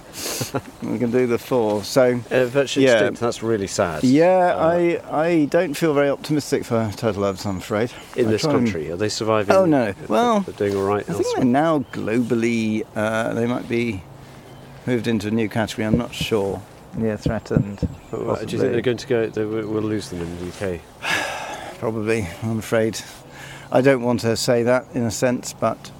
we 0.84 1.00
can 1.00 1.12
do 1.12 1.26
the 1.28 1.38
four. 1.38 1.84
So 1.84 2.20
Uh, 2.32 2.46
virtually 2.46 2.86
Yeah. 2.86 2.94
extinct. 2.94 3.20
That's 3.22 3.42
really 3.44 3.68
sad. 3.68 4.04
yeah, 4.04 4.54
Uh, 4.56 4.70
I 4.70 5.02
I 5.12 5.46
don't 5.46 5.74
feel 5.76 5.94
very 5.94 6.10
optimistic 6.10 6.64
for 6.66 6.92
turtle 6.96 7.24
doves. 7.24 7.46
I'm 7.46 7.58
afraid. 7.58 7.92
in 8.16 8.28
I 8.28 8.32
this 8.32 8.42
try 8.42 8.54
and- 8.54 8.66
country, 8.66 8.92
are 8.92 8.96
they 8.98 9.10
surviving? 9.10 9.56
Oh, 9.56 9.66
no. 9.66 9.94
Well, 10.08 10.42
they're 10.42 10.70
doing 10.70 10.76
all 10.78 10.88
right. 10.88 11.08
I 11.10 11.14
think 11.14 11.28
they're 11.36 11.46
now 11.46 11.86
globally. 11.92 12.84
Uh, 12.96 13.34
they 13.34 13.46
might 13.48 13.68
be 13.68 14.04
moved 14.86 15.08
into 15.08 15.28
a 15.28 15.32
new 15.32 15.50
category. 15.50 15.86
I'm 15.88 15.98
not 15.98 16.14
sure. 16.14 16.62
Yeah, 17.00 17.18
threatened. 17.18 17.88
Well, 18.12 18.36
do 18.44 18.52
you 18.52 18.60
think 18.60 18.72
they're 18.74 18.82
going 18.82 18.98
to 18.98 19.08
go? 19.08 19.28
They, 19.28 19.46
we'll 19.46 19.84
lose 19.84 20.10
them 20.10 20.22
in 20.22 20.38
the 20.40 20.48
UK. 20.76 20.82
Probably, 21.80 22.28
I'm 22.44 22.60
afraid. 22.60 23.00
I 23.72 23.82
don't 23.82 24.02
want 24.02 24.22
to 24.22 24.36
say 24.36 24.64
that 24.64 24.86
in 24.94 25.04
a 25.04 25.12
sense, 25.12 25.54
but 25.54 25.92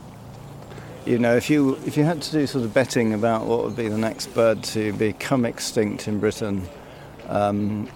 you 1.06 1.20
know, 1.20 1.36
if 1.36 1.50
you 1.50 1.76
if 1.86 1.98
you 1.98 2.04
had 2.04 2.22
to 2.22 2.32
do 2.32 2.48
sort 2.48 2.66
of 2.66 2.74
betting 2.74 3.14
about 3.14 3.46
what 3.46 3.64
would 3.64 3.76
be 3.76 3.88
the 3.88 3.98
next 3.98 4.28
bird 4.34 4.64
to 4.66 4.94
become 4.94 5.46
extinct 5.46 6.08
in 6.08 6.20
Britain, 6.20 6.68
um, 7.28 7.90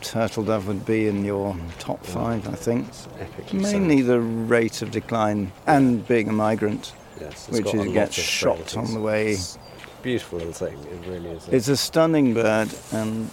turtle 0.00 0.44
dove 0.44 0.66
would 0.68 0.86
be 0.86 1.08
in 1.08 1.24
your 1.24 1.56
top 1.78 2.04
five, 2.04 2.48
I 2.48 2.54
think. 2.54 2.88
Mainly 3.52 3.98
sad. 3.98 4.06
the 4.06 4.20
rate 4.20 4.82
of 4.82 4.90
decline 4.90 5.52
and 5.66 6.06
being 6.06 6.28
a 6.28 6.32
migrant, 6.32 6.92
yes, 7.20 7.48
which 7.48 7.74
is 7.74 7.92
gets 7.92 8.14
shot 8.14 8.76
on 8.76 8.94
the 8.94 9.00
way. 9.00 9.32
It's 9.32 9.58
beautiful 10.02 10.38
little 10.38 10.52
thing. 10.52 10.78
It 10.78 11.08
really 11.08 11.30
is. 11.30 11.48
It's 11.48 11.68
a 11.68 11.76
stunning 11.76 12.34
bird, 12.34 12.70
and 12.92 13.30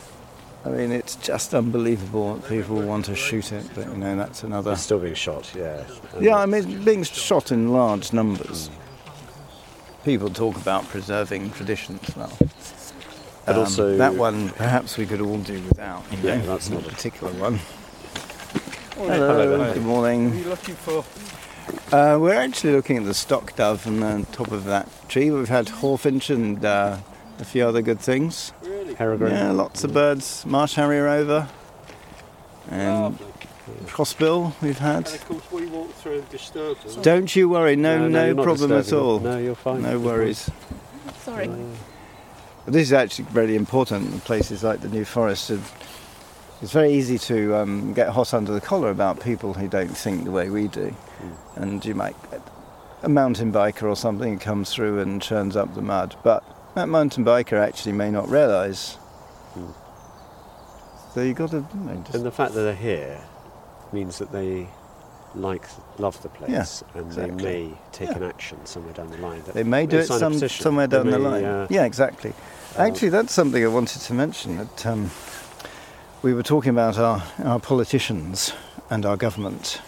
I 0.66 0.70
mean, 0.70 0.92
it's 0.92 1.16
just 1.16 1.54
unbelievable 1.54 2.36
that 2.36 2.50
people 2.50 2.82
want 2.82 3.06
to 3.06 3.16
shoot 3.16 3.52
it. 3.54 3.66
But 3.76 3.88
you 3.88 3.96
know, 3.98 4.16
that's 4.18 4.44
another. 4.44 4.74
It's 4.74 4.82
still 4.82 5.00
being 5.00 5.14
shot. 5.14 5.52
Yeah. 5.56 5.84
And 6.16 6.24
Yeah, 6.26 6.38
I 6.38 6.46
mean, 6.46 6.64
it's 6.74 6.86
being 6.86 7.04
shot 7.04 7.52
in 7.52 7.70
large 7.72 8.12
numbers. 8.14 8.70
People 10.04 10.30
talk 10.30 10.58
about 10.58 10.86
preserving 10.90 11.52
traditions. 11.52 12.02
Well, 12.16 12.32
And 13.48 13.56
um, 13.58 13.64
also- 13.64 13.98
that 13.98 14.16
one 14.16 14.50
perhaps 14.50 14.98
we 14.98 15.06
could 15.06 15.22
all 15.22 15.38
do 15.38 15.62
without. 15.62 16.04
You 16.12 16.18
Yeah, 16.24 16.38
know, 16.38 16.46
that's 16.48 16.70
not 16.70 16.84
a 16.84 16.88
a- 16.88 16.90
particular 16.90 17.32
one. 17.34 17.60
Hello 18.96 19.58
there. 19.58 19.74
Good 19.76 19.84
morning. 19.84 20.26
What 20.26 20.34
are 20.36 20.38
you 20.40 20.50
looking 20.50 20.76
for? 20.76 21.06
Uh, 21.96 22.18
we're 22.20 22.34
actually 22.34 22.74
looking 22.74 22.98
at 22.98 23.06
the 23.06 23.14
stock 23.14 23.56
dove 23.56 23.88
on 23.88 24.00
the 24.02 24.26
top 24.34 24.52
of 24.52 24.66
that 24.66 24.90
tree. 25.08 25.32
We've 25.32 25.48
had 25.48 25.68
hawfinch 25.68 26.30
and 26.34 26.64
uh, 26.66 26.98
a 27.40 27.46
few 27.46 27.66
other 27.66 27.82
good 27.82 28.00
things. 28.00 28.52
Peregrine. 28.96 29.32
Yeah, 29.32 29.52
lots 29.52 29.84
of 29.84 29.94
birds. 29.94 30.46
Marsh 30.46 30.76
harrier 30.76 31.08
over. 31.08 31.48
And 32.70 33.18
crossbill 33.86 34.54
we've 34.62 34.78
had. 34.78 35.08
And 35.08 35.16
of 35.16 35.26
course, 35.28 35.52
we 35.52 35.66
walk 35.68 35.92
through 35.94 36.20
and 36.20 36.30
disturb 36.30 36.80
them. 36.82 37.02
Don't 37.02 37.36
you 37.36 37.50
worry, 37.50 37.76
no, 37.76 38.08
no, 38.08 38.26
you're 38.26 38.36
not 38.36 38.44
problem 38.44 38.72
at 38.74 38.92
all. 38.94 39.20
No, 39.20 39.38
you're 39.38 39.56
fine. 39.56 39.82
No 39.82 40.00
worries. 40.00 40.50
Sorry. 41.24 41.48
But 42.66 42.74
this 42.74 42.84
is 42.84 42.94
actually 42.94 43.26
very 43.26 43.56
important 43.56 44.14
in 44.14 44.20
places 44.22 44.64
like 44.64 44.82
the 44.82 44.90
New 44.90 45.06
Forest. 45.06 45.52
It- 45.52 45.60
It's 46.62 46.74
very 46.74 46.92
easy 46.92 47.18
to 47.20 47.56
um, 47.56 47.94
get 47.94 48.10
hot 48.10 48.34
under 48.34 48.52
the 48.52 48.60
collar 48.60 48.90
about 48.90 49.22
people 49.22 49.54
who 49.54 49.70
don't 49.70 49.96
think 49.96 50.26
the 50.26 50.32
way 50.32 50.50
we 50.50 50.68
do. 50.68 50.94
And 51.56 51.86
you 51.86 51.96
might 51.96 52.18
get 52.30 52.42
a 53.02 53.08
mountain 53.08 53.54
biker 53.54 53.84
or 53.88 53.96
something 53.96 54.38
comes 54.40 54.74
through 54.74 55.00
and 55.00 55.22
churns 55.22 55.56
up 55.56 55.74
the 55.74 55.82
mud. 55.82 56.18
But 56.22 56.44
that 56.80 56.88
mountain 56.88 57.26
biker 57.26 57.62
actually 57.62 57.92
may 57.92 58.10
not 58.10 58.30
realise. 58.30 58.98
So 61.14 61.22
you've 61.22 61.38
got 61.38 61.52
to 61.52 61.58
you 61.74 61.80
know, 61.82 62.04
And 62.14 62.24
the 62.24 62.32
fact 62.32 62.54
that 62.54 62.62
they're 62.62 62.74
here 62.74 63.20
means 63.92 64.18
that 64.20 64.32
they 64.32 64.68
like, 65.36 65.64
love 65.98 66.22
the 66.24 66.30
place, 66.30 66.50
Yeah, 66.52 66.98
and 67.00 67.08
exactly. 67.08 67.36
they 67.36 67.44
may 67.44 67.78
take 67.92 68.10
Yeah. 68.10 68.16
an 68.18 68.24
action 68.24 68.66
somewhere 68.66 68.94
down 68.94 69.12
the 69.12 69.18
line. 69.18 69.44
They 69.54 69.64
may 69.64 69.86
do 69.86 69.98
it 70.00 70.08
some, 70.08 70.40
somewhere 70.40 70.88
down 70.88 71.08
the 71.10 71.20
line. 71.20 71.46
uh, 71.46 71.68
yeah, 71.70 71.84
exactly. 71.86 72.34
Actually, 72.78 73.10
that's 73.10 73.34
something 73.34 73.64
I 73.64 73.68
wanted 73.68 74.02
to 74.02 74.14
mention. 74.14 74.58
That 74.58 74.86
um, 74.86 75.12
we 76.22 76.34
were 76.34 76.44
talking 76.44 76.70
about 76.72 76.98
our, 76.98 77.22
our 77.44 77.60
politicians 77.60 78.54
and 78.90 79.06
our 79.06 79.18
government, 79.18 79.82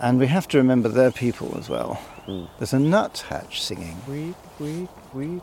and 0.00 0.18
we 0.18 0.26
have 0.26 0.46
to 0.48 0.58
remember 0.58 0.88
their 0.88 1.10
people 1.12 1.56
as 1.58 1.68
well. 1.68 2.00
Mm. 2.26 2.48
There's 2.58 2.72
a 2.74 2.78
nuthatch 2.78 3.62
singing. 3.62 3.96
Weep, 4.08 4.36
weep, 4.58 4.90
weep. 5.14 5.42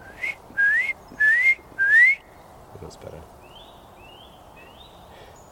That's 2.82 2.98
better. 2.98 3.22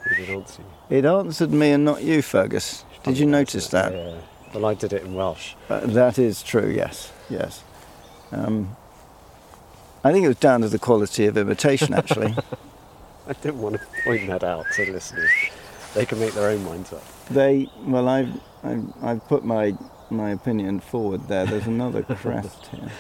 We 0.10 0.16
did 0.18 0.30
answer 0.30 0.62
you. 0.62 0.98
It 0.98 1.06
answered 1.06 1.52
me 1.52 1.72
and 1.72 1.84
not 1.84 2.04
you, 2.04 2.22
Fergus. 2.22 2.86
Did 3.04 3.18
you 3.18 3.26
notice 3.26 3.70
that? 3.70 3.94
Yeah. 3.94 4.18
Well, 4.54 4.66
I 4.66 4.74
did 4.74 4.94
it 4.94 5.04
in 5.04 5.16
Welsh. 5.16 5.56
Uh, 5.70 5.82
that 5.82 6.18
is 6.18 6.42
true. 6.44 6.70
Yes, 6.70 7.12
yes. 7.30 7.64
Um, 8.32 8.76
I 10.04 10.12
think 10.12 10.26
it 10.26 10.28
was 10.28 10.38
down 10.38 10.62
to 10.62 10.70
the 10.70 10.80
quality 10.80 11.26
of 11.26 11.38
imitation, 11.38 11.94
actually. 11.94 12.36
I 13.28 13.34
didn't 13.34 13.60
want 13.60 13.76
to 13.76 13.82
point 14.04 14.28
that 14.28 14.44
out 14.44 14.66
to 14.76 14.92
listeners. 14.92 15.32
They 15.96 16.06
can 16.06 16.20
make 16.20 16.34
their 16.34 16.50
own 16.50 16.64
minds 16.64 16.94
up. 16.94 17.04
They 17.30 17.68
well, 17.80 18.08
I've, 18.08 18.40
I've 18.64 18.86
I've 19.02 19.28
put 19.28 19.44
my 19.44 19.76
my 20.12 20.30
opinion 20.32 20.80
forward 20.80 21.28
there. 21.28 21.46
There's 21.46 21.66
another 21.66 22.04
crest 22.04 22.68
here. 22.68 22.92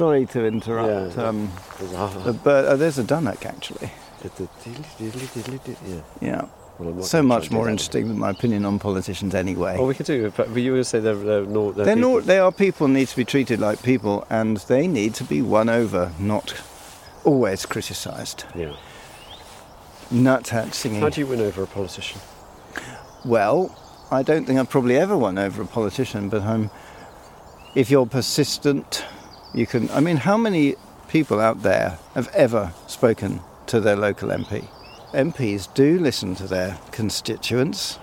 Sorry 0.00 0.24
to 0.24 0.46
interrupt. 0.46 1.18
Yeah. 1.18 1.24
Um, 1.24 1.52
There's 1.78 1.92
a- 1.92 2.20
the 2.24 2.32
bird, 2.32 2.64
oh, 2.70 2.76
there's 2.78 2.98
a 2.98 3.04
dunnock 3.04 3.44
actually. 3.44 3.92
Yeah. 4.24 6.00
Yeah. 6.22 6.44
Well, 6.78 7.02
So 7.02 7.22
much 7.22 7.50
more 7.50 7.68
interesting 7.68 8.08
than 8.08 8.18
my 8.18 8.30
opinion 8.30 8.64
on 8.64 8.78
politicians 8.78 9.34
anyway. 9.34 9.76
Well, 9.76 9.86
we 9.86 9.94
could 9.94 10.06
do 10.06 10.24
it, 10.24 10.34
but 10.38 10.48
you 10.56 10.74
to 10.76 10.84
say 10.84 11.00
they're, 11.00 11.14
they're, 11.14 11.44
nor- 11.44 11.74
they're, 11.74 11.84
They're 11.84 11.96
not, 11.96 12.24
they 12.24 12.38
are 12.38 12.50
people 12.50 12.88
need 12.88 13.08
to 13.08 13.16
be 13.16 13.26
treated 13.26 13.60
like 13.60 13.82
people, 13.82 14.26
and 14.30 14.56
they 14.72 14.86
need 14.86 15.12
to 15.16 15.24
be 15.24 15.42
won 15.42 15.68
over, 15.68 16.12
not 16.18 16.54
always 17.24 17.66
criticised. 17.66 18.44
Yeah. 18.54 18.72
Nuthatch 20.10 20.72
singing. 20.72 21.02
How 21.02 21.10
do 21.10 21.20
you 21.20 21.26
win 21.26 21.40
over 21.42 21.62
a 21.62 21.66
politician? 21.66 22.22
Well, 23.26 23.76
I 24.10 24.22
don't 24.22 24.46
think 24.46 24.58
I've 24.58 24.70
probably 24.70 24.96
ever 24.96 25.18
won 25.18 25.36
over 25.36 25.60
a 25.60 25.66
politician, 25.66 26.30
but 26.30 26.40
I'm. 26.40 26.70
If 27.74 27.90
you're 27.90 28.06
persistent, 28.06 29.04
you 29.54 29.66
can. 29.66 29.90
I 29.90 30.00
mean, 30.00 30.16
how 30.16 30.36
many 30.36 30.76
people 31.08 31.40
out 31.40 31.62
there 31.62 31.98
have 32.14 32.28
ever 32.28 32.72
spoken 32.86 33.40
to 33.66 33.80
their 33.80 33.96
local 33.96 34.28
MP? 34.28 34.68
MPs 35.12 35.72
do 35.74 35.98
listen 35.98 36.34
to 36.36 36.46
their 36.46 36.78
constituents. 36.92 37.98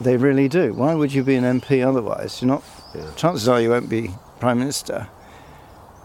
They 0.00 0.16
really 0.16 0.48
do. 0.48 0.72
Why 0.72 0.94
would 0.94 1.12
you 1.12 1.22
be 1.22 1.36
an 1.36 1.44
MP 1.44 1.86
otherwise? 1.86 2.40
You're 2.40 2.48
not. 2.48 2.64
Yeah. 2.94 3.10
Chances 3.14 3.48
are 3.48 3.60
you 3.60 3.70
won't 3.70 3.88
be 3.88 4.10
prime 4.40 4.58
minister, 4.58 5.08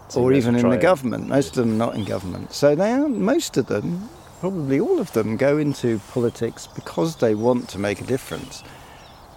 So 0.09 0.21
or 0.21 0.33
even 0.33 0.55
in 0.55 0.69
the 0.69 0.77
government. 0.77 1.29
Most 1.29 1.57
of 1.57 1.65
them 1.65 1.73
are 1.73 1.85
not 1.85 1.95
in 1.95 2.03
government. 2.03 2.53
So 2.53 2.75
they 2.75 2.91
are. 2.91 3.07
Most 3.07 3.57
of 3.57 3.67
them, 3.67 4.09
probably 4.39 4.79
all 4.79 4.99
of 4.99 5.13
them, 5.13 5.37
go 5.37 5.57
into 5.57 5.99
politics 6.11 6.67
because 6.67 7.15
they 7.15 7.33
want 7.33 7.69
to 7.69 7.79
make 7.79 8.01
a 8.01 8.03
difference. 8.03 8.63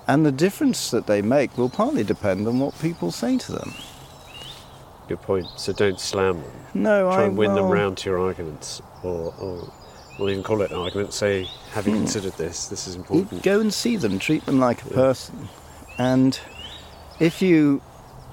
And 0.07 0.27
the 0.27 0.33
difference 0.33 0.91
that 0.91 1.07
they 1.07 1.23
make 1.23 1.57
will 1.57 1.69
partly 1.69 2.03
depend 2.05 2.49
on 2.49 2.59
what 2.59 2.79
people 2.81 3.11
say 3.13 3.39
to 3.39 3.53
them. 3.53 3.75
Good 5.09 5.23
point. 5.23 5.47
So 5.57 5.73
don't 5.73 5.99
slam 5.99 6.41
them. 6.43 6.53
No, 6.75 7.11
Try 7.11 7.23
I 7.23 7.27
and 7.27 7.37
win 7.39 7.55
them 7.55 7.69
round 7.69 7.97
to 7.99 8.11
your 8.11 8.19
arguments, 8.19 8.83
or, 9.03 9.35
or 9.41 9.73
we'll 10.19 10.31
even 10.31 10.43
call 10.43 10.61
it 10.63 10.71
an 10.71 10.77
argument. 10.77 11.13
Say, 11.15 11.49
have 11.73 11.85
Hmm. 11.85 11.91
you 11.91 11.97
considered 11.97 12.35
this? 12.35 12.69
This 12.69 12.87
is 12.87 12.95
important. 12.95 13.43
Go 13.43 13.59
and 13.61 13.73
see 13.73 13.97
them, 13.97 14.19
treat 14.19 14.45
them 14.47 14.61
like 14.61 14.83
a 14.85 14.89
person, 14.91 15.49
and 15.99 16.39
if 17.21 17.41
you 17.43 17.81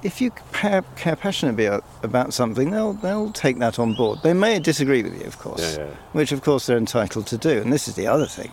if 0.03 0.21
you 0.21 0.29
care, 0.53 0.83
care 0.97 1.15
passionately 1.15 1.65
about, 1.65 1.83
about 2.03 2.33
something, 2.33 2.69
they'll 2.71 2.93
they'll 2.93 3.31
take 3.31 3.57
that 3.59 3.79
on 3.79 3.93
board. 3.95 4.19
They 4.21 4.33
may 4.33 4.59
disagree 4.59 5.01
with 5.01 5.17
you, 5.19 5.25
of 5.25 5.39
course, 5.39 5.77
Yeah, 5.77 5.85
yeah. 5.85 5.91
which 6.11 6.31
of 6.33 6.41
course 6.43 6.65
they're 6.67 6.77
entitled 6.77 7.25
to 7.27 7.37
do. 7.37 7.61
And 7.61 7.71
this 7.73 7.87
is 7.87 7.95
the 7.95 8.05
other 8.05 8.27
thing: 8.27 8.51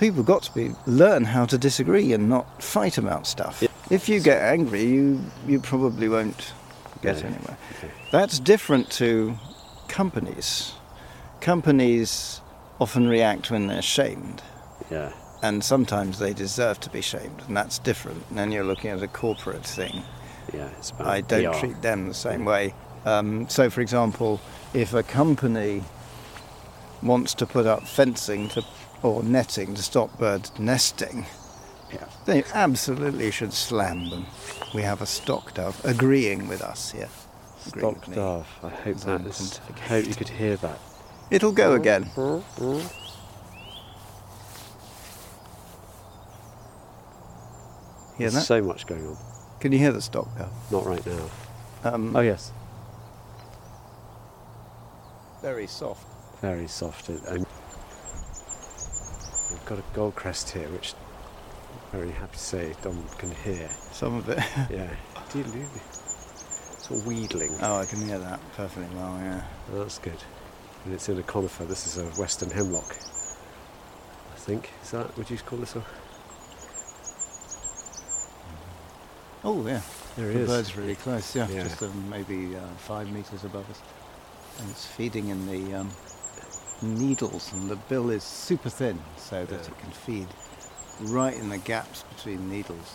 people 0.00 0.22
got 0.24 0.42
to 0.42 0.52
be 0.54 0.72
learn 0.86 1.24
how 1.24 1.46
to 1.46 1.56
disagree 1.56 2.12
and 2.12 2.28
not 2.28 2.62
fight 2.62 2.98
about 2.98 3.26
stuff. 3.26 3.62
Yeah. 3.62 3.68
If 3.90 4.08
you 4.08 4.18
get 4.20 4.42
angry, 4.42 4.82
you 4.84 5.20
you 5.46 5.60
probably 5.60 6.08
won't 6.08 6.52
get 7.02 7.18
Yeah. 7.18 7.26
anywhere. 7.26 7.56
That's 8.10 8.38
different 8.38 8.90
to 8.92 9.36
companies. 9.88 10.72
Companies 11.40 12.40
often 12.80 13.08
react 13.08 13.50
when 13.50 13.66
they're 13.68 13.82
shamed 13.82 14.42
Yeah. 14.90 15.12
and 15.42 15.62
sometimes 15.64 16.18
they 16.18 16.32
deserve 16.32 16.80
to 16.80 16.90
be 16.90 17.00
shamed, 17.00 17.42
and 17.46 17.56
that's 17.56 17.78
different. 17.78 18.24
And 18.30 18.38
then 18.38 18.52
you're 18.52 18.64
looking 18.64 18.90
at 18.90 19.02
a 19.02 19.08
corporate 19.08 19.64
thing. 19.66 20.02
Yeah. 20.52 20.68
It's 20.78 20.90
about 20.90 21.06
I 21.08 21.20
don't 21.20 21.52
PR. 21.54 21.58
treat 21.60 21.82
them 21.82 22.08
the 22.08 22.14
same 22.14 22.44
way. 22.44 22.74
Um, 23.04 23.48
so, 23.48 23.70
for 23.70 23.80
example, 23.80 24.40
if 24.74 24.92
a 24.94 25.02
company 25.02 25.82
wants 27.02 27.34
to 27.34 27.46
put 27.46 27.66
up 27.66 27.86
fencing 27.86 28.48
to, 28.50 28.64
or 29.02 29.22
netting 29.22 29.74
to 29.74 29.82
stop 29.82 30.18
birds 30.18 30.50
nesting. 30.58 31.26
They 32.26 32.42
absolutely 32.52 33.30
should 33.30 33.52
slam 33.52 34.10
them. 34.10 34.26
We 34.74 34.82
have 34.82 35.00
a 35.00 35.06
stock 35.06 35.54
dove 35.54 35.80
agreeing 35.84 36.48
with 36.48 36.60
us 36.60 36.90
here. 36.90 37.08
Stock 37.60 38.04
dove. 38.12 38.48
I 38.64 38.68
hope 38.68 38.96
that 38.98 39.20
is, 39.22 39.60
I 39.68 39.80
hope 39.82 40.06
you 40.06 40.14
could 40.14 40.28
hear 40.28 40.56
that. 40.56 40.78
It'll 41.30 41.52
go 41.52 41.74
again. 41.74 42.02
Hear 48.18 48.30
that? 48.30 48.42
so 48.42 48.60
much 48.60 48.86
going 48.86 49.06
on. 49.06 49.16
Can 49.60 49.70
you 49.70 49.78
hear 49.78 49.92
the 49.92 50.02
stock 50.02 50.26
dove? 50.36 50.72
Not 50.72 50.84
right 50.84 51.06
now. 51.06 51.30
Um, 51.84 52.16
oh 52.16 52.20
yes. 52.20 52.50
Very 55.42 55.68
soft. 55.68 56.04
Very 56.40 56.66
soft. 56.66 57.08
And 57.08 57.46
we've 59.50 59.64
got 59.64 59.78
a 59.78 59.84
gold 59.94 60.16
crest 60.16 60.50
here, 60.50 60.68
which 60.70 60.94
very 61.96 62.10
happy 62.10 62.32
to 62.36 62.38
say 62.38 62.74
Dom 62.82 63.02
can 63.16 63.30
hear. 63.30 63.68
Some 63.92 64.16
of 64.16 64.28
it. 64.28 64.38
Yeah. 64.70 64.90
Doodle-doo. 65.32 65.64
Sort 66.78 67.00
of 67.00 67.06
wheedling. 67.06 67.56
oh, 67.62 67.78
I 67.78 67.86
can 67.86 68.04
hear 68.06 68.18
that 68.18 68.38
perfectly 68.54 68.94
well. 68.94 69.18
Yeah. 69.22 69.42
Oh, 69.72 69.78
that's 69.78 69.98
good. 69.98 70.18
And 70.84 70.92
it's 70.94 71.08
in 71.08 71.18
a 71.18 71.22
conifer. 71.22 71.64
This 71.64 71.86
is 71.86 71.98
a 71.98 72.04
western 72.20 72.50
hemlock. 72.50 72.90
I 74.34 74.38
think. 74.38 74.70
Is 74.82 74.90
that? 74.90 75.16
Would 75.16 75.30
you 75.30 75.38
call 75.38 75.58
this 75.58 75.74
a? 75.74 75.82
Oh 79.42 79.66
yeah. 79.66 79.80
There 80.16 80.28
the 80.28 80.32
he 80.34 80.38
is. 80.40 80.48
bird's 80.48 80.76
really 80.76 80.94
close. 80.96 81.34
Yeah. 81.34 81.48
Yeah. 81.48 81.62
Just 81.64 81.82
um, 81.82 82.10
maybe 82.10 82.56
uh, 82.56 82.60
five 82.78 83.10
meters 83.10 83.42
above 83.44 83.68
us, 83.70 83.80
and 84.60 84.70
it's 84.70 84.86
feeding 84.86 85.28
in 85.28 85.46
the 85.46 85.74
um, 85.80 85.90
needles, 86.82 87.52
and 87.52 87.68
the 87.70 87.76
bill 87.76 88.10
is 88.10 88.22
super 88.22 88.68
thin, 88.70 89.00
so 89.16 89.44
that 89.46 89.54
Yeah. 89.54 89.66
it 89.66 89.78
can 89.78 89.90
feed 89.90 90.28
right 91.00 91.34
in 91.36 91.48
the 91.48 91.58
gaps 91.58 92.04
between 92.14 92.48
needles, 92.50 92.94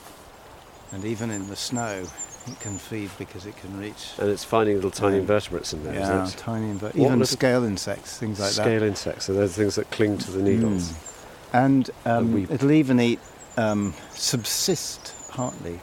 and 0.91 1.05
even 1.05 1.31
in 1.31 1.47
the 1.47 1.55
snow, 1.55 2.05
it 2.47 2.59
can 2.59 2.77
feed 2.77 3.09
because 3.17 3.45
it 3.45 3.55
can 3.57 3.77
reach. 3.79 4.11
And 4.17 4.29
it's 4.29 4.43
finding 4.43 4.75
little 4.75 4.91
tiny 4.91 5.15
Yeah. 5.15 5.21
invertebrates 5.21 5.73
in 5.73 5.83
there. 5.83 5.93
yeah, 5.93 6.23
isn't 6.23 6.39
it? 6.39 6.41
tiny, 6.41 6.73
inver- 6.73 6.95
What 6.95 7.05
even 7.05 7.25
scale 7.25 7.63
insects, 7.63 8.17
things 8.17 8.39
like 8.39 8.49
that. 8.53 8.63
Scale 8.63 8.83
insects. 8.83 9.25
So 9.25 9.33
they're 9.33 9.47
the 9.47 9.53
things 9.53 9.75
that 9.75 9.91
cling 9.91 10.17
to 10.19 10.31
the 10.31 10.41
needles. 10.41 10.91
Mm. 10.91 11.07
And 11.53 11.89
um, 12.05 12.47
it'll 12.49 12.71
even 12.71 12.99
eat, 12.99 13.19
um, 13.57 13.93
subsist 14.11 15.13
partly 15.29 15.79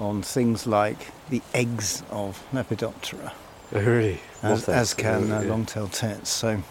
on 0.00 0.22
things 0.22 0.66
like 0.66 1.08
the 1.30 1.42
eggs 1.52 2.02
of 2.10 2.42
Lepidoptera, 2.52 3.32
Oh, 3.74 3.80
really? 3.80 4.20
as, 4.42 4.68
as 4.68 4.94
can 4.94 5.30
uh, 5.32 5.42
long-tailed 5.42 5.92
tits. 5.92 6.30
So 6.30 6.62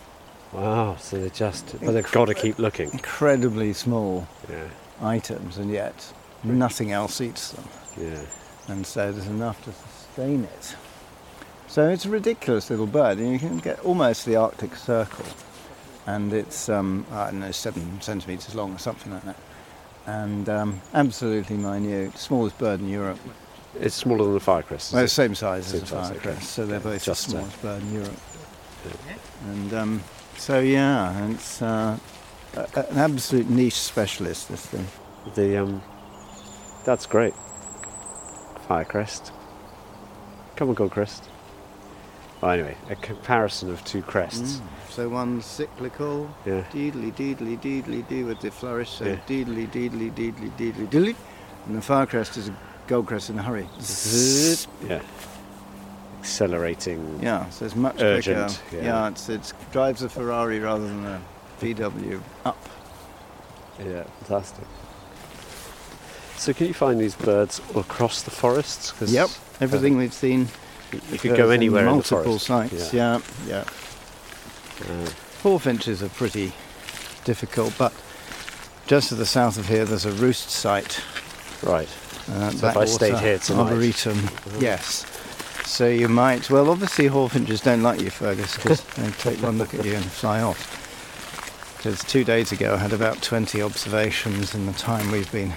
Wow. 0.53 0.95
So 0.99 1.17
they're 1.19 1.29
just. 1.29 1.79
But 1.83 1.91
they've 1.91 2.11
got 2.11 2.25
to 2.25 2.33
keep 2.33 2.59
looking. 2.59 2.91
incredibly 2.91 3.73
small 3.73 4.27
Yeah. 4.49 4.67
items, 5.01 5.57
and 5.57 5.71
yet 5.71 6.13
nothing 6.43 6.91
else 6.91 7.21
eats 7.21 7.51
them. 7.51 7.65
Yeah. 7.97 8.19
And 8.67 8.85
so 8.85 9.11
there's 9.11 9.27
enough 9.27 9.63
to 9.65 9.71
sustain 9.71 10.43
it. 10.43 10.75
So 11.67 11.89
it's 11.89 12.05
a 12.05 12.09
ridiculous 12.09 12.69
little 12.69 12.85
bird, 12.85 13.17
and 13.17 13.31
you 13.31 13.39
can 13.39 13.57
get 13.57 13.79
almost 13.79 14.25
the 14.25 14.35
Arctic 14.35 14.75
Circle, 14.75 15.25
and 16.05 16.31
it's 16.31 16.69
um, 16.69 17.05
I 17.11 17.31
don't 17.31 17.39
know 17.39 17.51
seven 17.51 17.99
centimeters 17.99 18.53
long 18.53 18.73
or 18.75 18.77
something 18.77 19.11
like 19.11 19.23
that, 19.23 19.35
and 20.05 20.47
um, 20.49 20.81
absolutely 20.93 21.57
minute, 21.57 22.15
smallest 22.17 22.57
bird 22.59 22.79
in 22.79 22.89
Europe. 22.89 23.17
It's 23.79 23.95
smaller 23.95 24.23
than 24.25 24.33
the 24.35 24.39
firecrest. 24.39 24.93
Well, 24.93 24.99
it? 25.01 25.05
the 25.05 25.09
same 25.09 25.33
size 25.33 25.65
Same 25.65 25.81
as 25.81 25.83
a 25.83 25.87
size, 25.87 26.11
okay. 26.11 26.29
firecrest, 26.29 26.41
so 26.43 26.65
they're 26.67 26.79
both 26.79 27.03
just, 27.03 27.25
the 27.25 27.31
smallest 27.31 27.61
bird 27.63 27.81
in 27.81 27.93
Europe. 27.93 28.19
And 29.47 29.73
um, 29.73 30.03
so 30.37 30.59
yeah, 30.59 31.27
it's 31.27 31.61
uh, 31.61 31.97
an 32.55 32.97
absolute 32.97 33.49
niche 33.49 33.75
specialist. 33.79 34.49
This 34.49 34.65
thing. 34.65 34.87
The 35.35 35.57
um, 35.57 35.81
that's 36.85 37.05
great. 37.05 37.33
Firecrest. 38.69 39.31
Come 40.55 40.69
on, 40.69 40.75
Goldcrest. 40.75 41.21
Well, 42.41 42.51
anyway, 42.51 42.75
a 42.89 42.95
comparison 42.95 43.69
of 43.71 43.83
two 43.85 44.01
crests. 44.01 44.61
So 44.89 45.07
one's 45.09 45.45
cyclical, 45.45 46.29
Yeah. 46.45 46.63
deedly 46.71 47.11
deedly 47.11 47.57
deedly 47.57 48.07
dee 48.07 48.23
with 48.23 48.41
the 48.41 48.51
flourish, 48.51 48.89
so 48.89 49.05
Yeah. 49.05 49.15
deedly 49.27 49.65
deedly 49.67 50.09
deedly 50.11 50.49
deedly 50.57 50.87
deedly, 50.87 51.15
and 51.65 51.75
the 51.77 51.81
firecrest 51.81 52.37
is 52.37 52.49
a 52.49 52.55
gold 52.87 53.07
crest 53.07 53.29
in 53.29 53.39
a 53.39 53.43
hurry. 53.43 53.67
Zzz. 53.81 54.67
Yeah. 54.87 54.99
Accelerating. 56.23 57.19
Yeah, 57.21 57.49
so 57.49 57.65
it's 57.65 57.75
much 57.75 58.01
Urgent, 58.01 58.57
quicker. 58.69 58.85
yeah. 58.85 59.09
it's 59.09 59.27
it's 59.27 59.53
drives 59.73 60.03
a 60.03 60.07
Ferrari 60.09 60.59
rather 60.61 60.87
than 60.87 61.05
a 61.05 61.21
VW 61.59 62.21
up. 62.45 62.57
Yeah, 63.77 64.03
fantastic. 64.21 64.63
So, 66.37 66.53
can 66.53 66.67
you 66.67 66.73
find 66.73 66.97
these 66.97 67.13
birds 67.15 67.59
across 67.75 68.21
the 68.21 68.31
forests? 68.31 68.91
'Cause, 68.93 69.11
Yep, 69.11 69.29
everything 69.59 69.97
we've 69.97 70.13
seen. 70.13 70.47
You 71.11 71.17
could 71.17 71.35
go 71.35 71.49
anywhere 71.49 71.81
in 71.81 71.87
the 71.87 71.91
multiple 71.95 72.39
sites. 72.39 72.93
Yeah. 72.93 73.19
Yeah, 73.47 73.63
yeah. 74.85 75.03
Uh, 75.45 75.49
are 76.05 76.09
pretty 76.09 76.53
difficult, 77.25 77.73
but 77.77 77.91
just 78.87 79.09
to 79.09 79.15
the 79.15 79.25
south 79.25 79.57
of 79.57 79.67
here, 79.67 79.83
there's 79.83 80.05
a 80.05 80.11
roost 80.11 80.49
site. 80.49 81.01
right. 81.63 81.89
Uh, 82.31 82.51
So 82.51 82.67
if 82.69 82.77
I 82.77 82.85
stayed 82.85 83.17
here 83.19 83.37
tonight- 83.39 83.59
Arboretum, 83.71 84.29
yes. 84.59 85.05
So 85.73 85.87
you 85.87 86.07
might. 86.07 86.51
Well, 86.51 86.69
obviously, 86.69 87.05
hawfinches 87.09 87.63
don't 87.63 87.81
like 87.81 87.99
you, 87.99 88.11
Fergus, 88.11 88.55
because 88.57 88.83
they 88.95 89.09
take 89.09 89.41
one 89.41 89.57
look 89.57 89.73
at 89.73 89.83
you 89.83 89.95
and 89.95 90.05
fly 90.05 90.39
off. 90.39 90.79
Because 91.77 92.03
two 92.03 92.23
days 92.23 92.51
ago, 92.51 92.75
I 92.75 92.77
had 92.77 92.93
about 92.93 93.23
20 93.23 93.59
observations 93.59 94.53
in 94.53 94.67
the 94.67 94.73
time 94.73 95.09
we've 95.11 95.31
been 95.31 95.51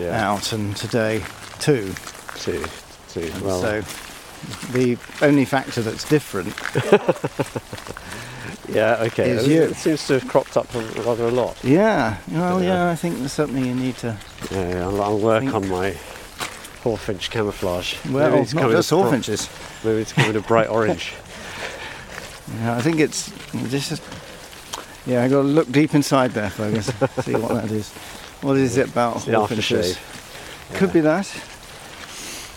Yeah. 0.00 0.32
out, 0.32 0.54
and 0.54 0.74
today, 0.74 1.22
two. 1.60 1.92
Two. 2.36 2.64
Two. 3.10 3.30
Well, 3.42 3.60
so 3.60 3.82
the 4.72 4.96
only 5.20 5.44
factor 5.44 5.82
that's 5.82 6.08
different 6.08 6.54
yeah, 8.74 8.96
okay. 9.02 9.30
is 9.32 9.46
It- 9.46 9.50
you. 9.50 9.62
It 9.64 9.76
seems 9.76 10.06
to 10.06 10.14
have 10.18 10.28
cropped 10.28 10.56
up 10.56 10.72
rather 10.74 11.24
a 11.26 11.30
lot. 11.30 11.62
Yeah, 11.62 12.16
well, 12.30 12.62
Yeah. 12.62 12.68
yeah, 12.86 12.90
I 12.90 12.96
think 12.96 13.18
there's 13.18 13.32
something 13.32 13.64
you 13.66 13.74
need 13.74 13.96
to. 13.98 14.16
Yeah, 14.50 14.68
yeah, 14.70 14.82
I'll, 14.84 15.02
I'll 15.02 15.18
work 15.18 15.42
Think- 15.42 15.54
on 15.54 15.68
my 15.68 15.94
hawfinch 16.96 17.30
camouflage. 17.30 17.96
Well, 18.06 18.30
maybe 18.30 18.42
it's 18.42 18.54
not 18.54 18.70
just 18.70 18.90
hawfinches. 18.90 19.48
Maybe 19.84 20.00
it's 20.00 20.12
coming 20.12 20.36
a 20.36 20.40
bright 20.40 20.68
orange. 20.68 21.12
Yeah, 22.60 22.76
I 22.76 22.80
think 22.80 22.98
it's 22.98 23.30
this 23.52 23.92
is. 23.92 24.00
Yeah, 25.04 25.22
I've 25.22 25.30
got 25.30 25.42
to 25.42 25.48
look 25.48 25.70
deep 25.70 25.94
inside 25.94 26.30
there, 26.30 26.48
Fergus. 26.48 26.86
see 27.22 27.34
what 27.34 27.52
that 27.52 27.70
is. 27.70 27.92
What 28.40 28.56
is 28.56 28.78
it 28.78 28.88
about 28.88 29.20
The 29.20 29.32
hawfinches? 29.32 29.98
Could 30.74 30.94
be 30.94 31.00
that. 31.00 31.26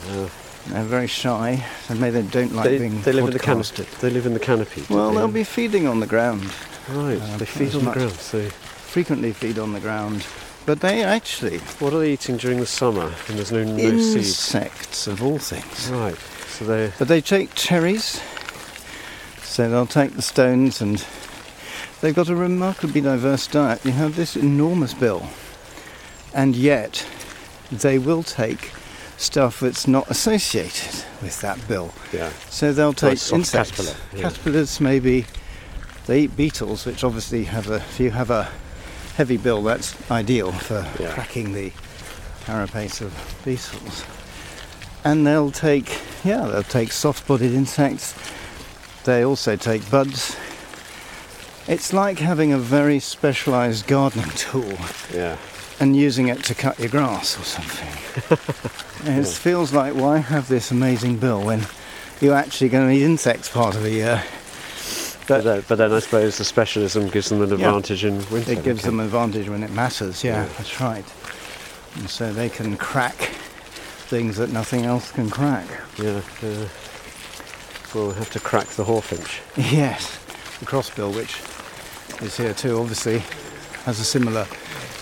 Uh, 0.09 0.29
They're 0.67 0.83
very 0.83 1.07
shy, 1.07 1.61
and 1.89 1.99
maybe 1.99 2.21
they 2.21 2.27
don't 2.29 2.53
like 2.53 2.65
they, 2.65 2.77
being 2.77 3.01
they 3.01 3.11
live 3.11 3.25
in 3.25 3.31
the. 3.33 3.87
They 3.99 4.09
live 4.09 4.25
in 4.25 4.33
the 4.33 4.39
canopy. 4.39 4.85
Well, 4.89 5.09
they? 5.09 5.17
they'll 5.17 5.27
be 5.27 5.43
feeding 5.43 5.87
on 5.87 5.99
the 5.99 6.07
ground. 6.07 6.43
right. 6.89 7.19
uh, 7.21 7.37
they 7.37 7.45
feed 7.45 7.75
on 7.75 7.83
the 7.83 7.91
ground. 7.91 8.13
So, 8.13 8.47
Frequently 8.49 9.31
feed 9.31 9.57
on 9.57 9.71
the 9.71 9.79
ground, 9.79 10.25
but 10.65 10.81
they 10.81 11.03
actually 11.03 11.57
what 11.79 11.93
are 11.93 11.99
they 11.99 12.13
eating 12.13 12.37
during 12.37 12.59
the 12.59 12.65
summer 12.65 13.09
when 13.27 13.37
there's 13.37 13.51
no, 13.51 13.63
no 13.63 13.77
seeds? 13.77 14.15
insects 14.15 15.07
of 15.07 15.23
all 15.23 15.39
things. 15.39 15.89
Right. 15.89 16.17
So 16.51 16.65
they. 16.65 16.91
But 16.99 17.07
they 17.07 17.21
take 17.21 17.55
cherries, 17.55 18.21
so 19.41 19.69
they'll 19.69 19.85
take 19.85 20.13
the 20.15 20.21
stones, 20.21 20.81
and 20.81 21.05
they've 22.01 22.13
got 22.13 22.29
a 22.29 22.35
remarkably 22.35 23.01
diverse 23.01 23.47
diet. 23.47 23.83
You 23.85 23.91
have 23.91 24.15
this 24.15 24.35
enormous 24.35 24.93
bill, 24.93 25.27
and 26.33 26.55
yet 26.55 27.05
they 27.71 27.97
will 27.97 28.23
take 28.23 28.71
stuff 29.17 29.59
that's 29.59 29.87
not 29.87 30.09
associated 30.09 31.05
with 31.21 31.39
that 31.41 31.67
bill. 31.67 31.93
Yeah. 32.11 32.31
So 32.49 32.73
they'll 32.73 32.93
take 32.93 33.17
soft 33.17 33.39
insects, 33.39 33.71
caterpillar, 33.71 33.97
yeah. 34.13 34.21
caterpillars, 34.21 34.81
maybe. 34.81 35.25
They 36.07 36.21
eat 36.21 36.35
beetles, 36.35 36.85
which 36.85 37.03
obviously 37.03 37.45
have 37.45 37.69
a. 37.69 37.75
If 37.75 37.99
you 37.99 38.11
have 38.11 38.29
a 38.29 38.51
heavy 39.17 39.37
bill, 39.37 39.61
that's 39.63 39.95
ideal 40.11 40.51
for 40.51 40.85
Yeah. 40.99 41.13
cracking 41.13 41.53
the 41.53 41.71
carapace 42.45 43.01
of 43.01 43.11
beetles. 43.45 44.03
And 45.03 45.25
they'll 45.25 45.51
take, 45.51 45.99
yeah, 46.23 46.45
they'll 46.47 46.63
take 46.63 46.91
soft-bodied 46.91 47.53
insects. 47.53 48.13
They 49.03 49.23
also 49.23 49.55
take 49.55 49.89
buds. 49.89 50.35
It's 51.67 51.93
like 51.93 52.19
having 52.19 52.51
a 52.51 52.57
very 52.57 52.99
specialised 52.99 53.87
gardening 53.87 54.29
tool 54.35 54.77
Yeah. 55.13 55.37
and 55.79 55.95
using 55.95 56.27
it 56.27 56.43
to 56.45 56.55
cut 56.55 56.79
your 56.79 56.89
grass 56.89 57.39
or 57.39 57.43
something. 57.43 57.87
It 59.03 59.25
feels 59.25 59.73
like 59.73 59.95
why 59.95 60.19
have 60.19 60.47
this 60.47 60.69
amazing 60.69 61.17
bill 61.17 61.41
when 61.41 61.65
you're 62.19 62.35
actually 62.35 62.69
going 62.69 62.87
to 62.87 62.93
need 62.93 63.03
insects 63.03 63.49
part 63.49 63.73
of 63.75 63.81
the 63.81 63.89
year? 63.89 64.23
But 65.27 65.43
then, 65.43 65.63
but 65.67 65.77
then 65.77 65.91
I 65.93 65.99
suppose 65.99 66.37
the 66.37 66.43
specialism 66.45 67.07
gives 67.09 67.29
them 67.29 67.41
an 67.41 67.49
Yeah. 67.49 67.55
advantage 67.55 68.03
in 68.03 68.15
winter. 68.29 68.51
It 68.51 68.63
gives 68.63 68.81
okay. 68.81 68.89
them 68.89 68.99
an 68.99 69.05
advantage 69.05 69.49
when 69.49 69.63
it 69.63 69.71
matters, 69.71 70.23
yeah, 70.23 70.43
Yeah. 70.43 70.49
that's 70.57 70.79
right. 70.81 71.05
And 71.95 72.09
so 72.09 72.33
they 72.33 72.49
can 72.49 72.77
crack 72.77 73.15
things 74.09 74.37
that 74.37 74.51
nothing 74.51 74.85
else 74.85 75.11
can 75.11 75.29
crack. 75.29 75.67
Yeah. 75.97 76.21
yeah. 76.41 76.65
Well, 77.93 78.11
have 78.11 78.31
to 78.31 78.39
crack 78.39 78.67
the 78.69 78.83
hawfinch. 78.85 79.39
Yes, 79.71 80.17
the 80.59 80.65
crossbill, 80.65 81.13
which 81.15 81.41
is 82.21 82.37
here 82.37 82.53
too, 82.53 82.77
obviously 82.79 83.19
has 83.85 83.99
a 83.99 84.03
similar 84.05 84.45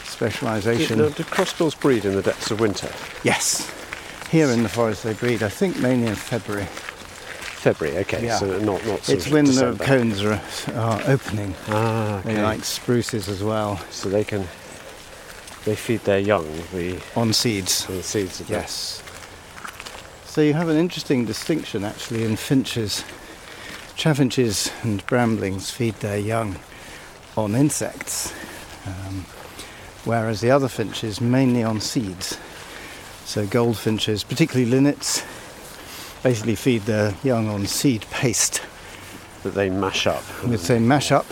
specialisation. 0.06 0.98
Now, 0.98 1.06
uh, 1.06 1.10
do 1.10 1.24
crossbills 1.24 1.76
breed 1.76 2.06
in 2.06 2.16
the 2.16 2.22
depths 2.22 2.50
of 2.52 2.60
winter? 2.60 2.90
Yes, 3.24 3.70
here 4.32 4.48
in 4.50 4.64
the 4.64 4.70
forest 4.70 5.04
they 5.04 5.14
breed, 5.14 5.44
I 5.44 5.50
think 5.50 5.78
mainly 5.80 6.08
in 6.08 6.16
February. 6.16 6.68
February, 7.60 7.97
okay. 7.99 8.24
Yeah. 8.26 8.38
So 8.38 8.57
not 8.60 8.86
not. 8.86 9.10
It's 9.10 9.28
when 9.30 9.45
December. 9.45 9.78
the 9.78 9.84
cones 9.84 10.24
are, 10.24 10.41
are 10.76 11.01
opening. 11.07 11.53
Ah, 11.68 12.20
okay. 12.20 12.36
They 12.36 12.41
like 12.41 12.64
spruces 12.64 13.28
as 13.28 13.43
well. 13.43 13.78
So 13.91 14.07
they 14.10 14.24
can 14.24 14.47
They 15.66 15.76
feed 15.76 16.01
their 16.05 16.20
young 16.20 16.47
the, 16.74 17.01
on 17.16 17.34
seeds. 17.34 17.86
on 17.89 18.01
seeds 18.01 18.39
of 18.39 18.49
Yes. 18.49 19.03
So 20.26 20.41
you 20.41 20.53
have 20.53 20.70
an 20.70 20.78
interesting 20.78 21.26
distinction 21.26 21.84
actually 21.84 22.24
in 22.24 22.38
finches. 22.38 23.03
Chaffinches 23.95 24.72
and 24.84 25.05
bramblings 25.07 25.70
feed 25.70 25.95
their 25.95 26.18
young 26.18 26.55
on 27.36 27.55
insects, 27.55 28.32
um, 28.86 29.26
whereas 30.05 30.39
the 30.39 30.49
other 30.51 30.70
finches 30.70 31.20
mainly 31.20 31.64
on 31.64 31.82
seeds. 31.82 32.38
So 33.26 33.45
goldfinches, 33.45 34.24
particularly 34.24 34.72
linnets, 34.72 35.24
basically 36.24 36.56
feed 36.56 36.82
their 36.84 37.14
young 37.24 37.48
on 37.48 37.66
seed 37.66 38.06
paste, 38.12 38.62
that 39.44 39.54
they 39.54 39.70
mash 39.70 40.06
up. 40.08 40.24
which 40.46 40.64
they 40.64 40.80
mash 40.80 41.12
up, 41.12 41.26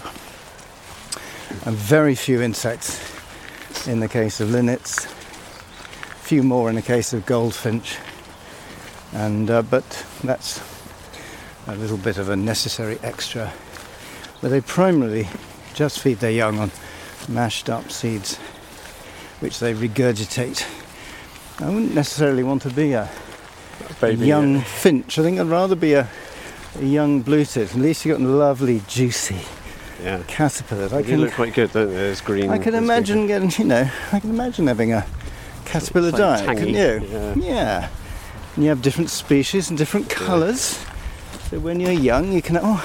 and 1.66 1.76
very 1.76 2.16
few 2.16 2.42
insects 2.42 3.00
in 3.88 4.00
the 4.00 4.08
case 4.08 4.40
of 4.40 4.50
linnets, 4.52 5.06
a 5.06 5.10
few 6.20 6.44
more 6.44 6.70
in 6.70 6.76
the 6.76 6.82
case 6.82 7.14
of 7.14 7.26
goldfinch, 7.26 7.98
and 9.14 9.50
uh, 9.50 9.62
but 9.62 10.06
that's 10.24 10.62
a 11.68 11.76
little 11.76 11.98
bit 11.98 12.18
of 12.18 12.30
a 12.30 12.36
necessary 12.36 12.98
extra. 13.04 13.52
But 14.42 14.50
they 14.50 14.62
primarily 14.62 15.28
just 15.74 16.00
feed 16.00 16.20
their 16.20 16.32
young 16.32 16.60
on 16.60 16.72
mashed 17.28 17.70
up 17.70 17.92
seeds, 17.92 18.38
which 19.42 19.60
they 19.60 19.74
regurgitate. 19.74 20.66
I 21.60 21.70
wouldn't 21.70 21.94
necessarily 21.94 22.44
want 22.44 22.62
to 22.62 22.70
be 22.70 22.94
a 22.94 23.10
Baby, 24.02 24.26
young 24.28 24.62
finch. 24.62 25.18
I 25.20 25.24
think 25.24 25.40
I'd 25.40 25.48
rather 25.48 25.76
be 25.76 25.94
a, 25.94 26.08
a 26.80 26.84
young 26.86 27.24
bluetit. 27.24 27.72
At 27.76 27.76
least 27.82 28.06
you've 28.06 28.18
got 28.18 28.26
lovely, 28.28 28.82
juicy 28.88 29.40
Yeah. 30.04 30.22
caterpillars. 30.28 30.94
I 30.94 31.02
They 31.02 31.10
can, 31.10 31.22
look 31.22 31.34
quite 31.34 31.54
good, 31.54 31.72
don't 31.72 31.88
they? 31.90 31.94
There's 31.96 32.22
green. 32.22 32.50
I 32.50 32.58
can 32.58 32.76
imagine 32.76 33.28
getting, 33.28 33.52
you 33.58 33.66
know, 33.66 33.90
I 34.12 34.20
can 34.20 34.30
imagine 34.30 34.68
having 34.68 34.94
a 34.94 35.06
caterpillar 35.66 36.10
It's 36.10 36.20
like 36.20 36.46
diet, 36.46 36.46
can 36.46 36.56
tangy, 36.58 36.72
you? 36.72 37.10
yeah. 37.12 37.36
Yeah. 37.36 37.90
And 38.56 38.64
you 38.64 38.70
have 38.70 38.82
different 38.82 39.10
species 39.10 39.70
and 39.70 39.78
different 39.78 40.10
colours. 40.10 40.80
So 41.50 41.60
when 41.60 41.80
you're 41.80 41.92
young, 41.92 42.32
you 42.34 42.42
can, 42.42 42.58
oh, 42.62 42.84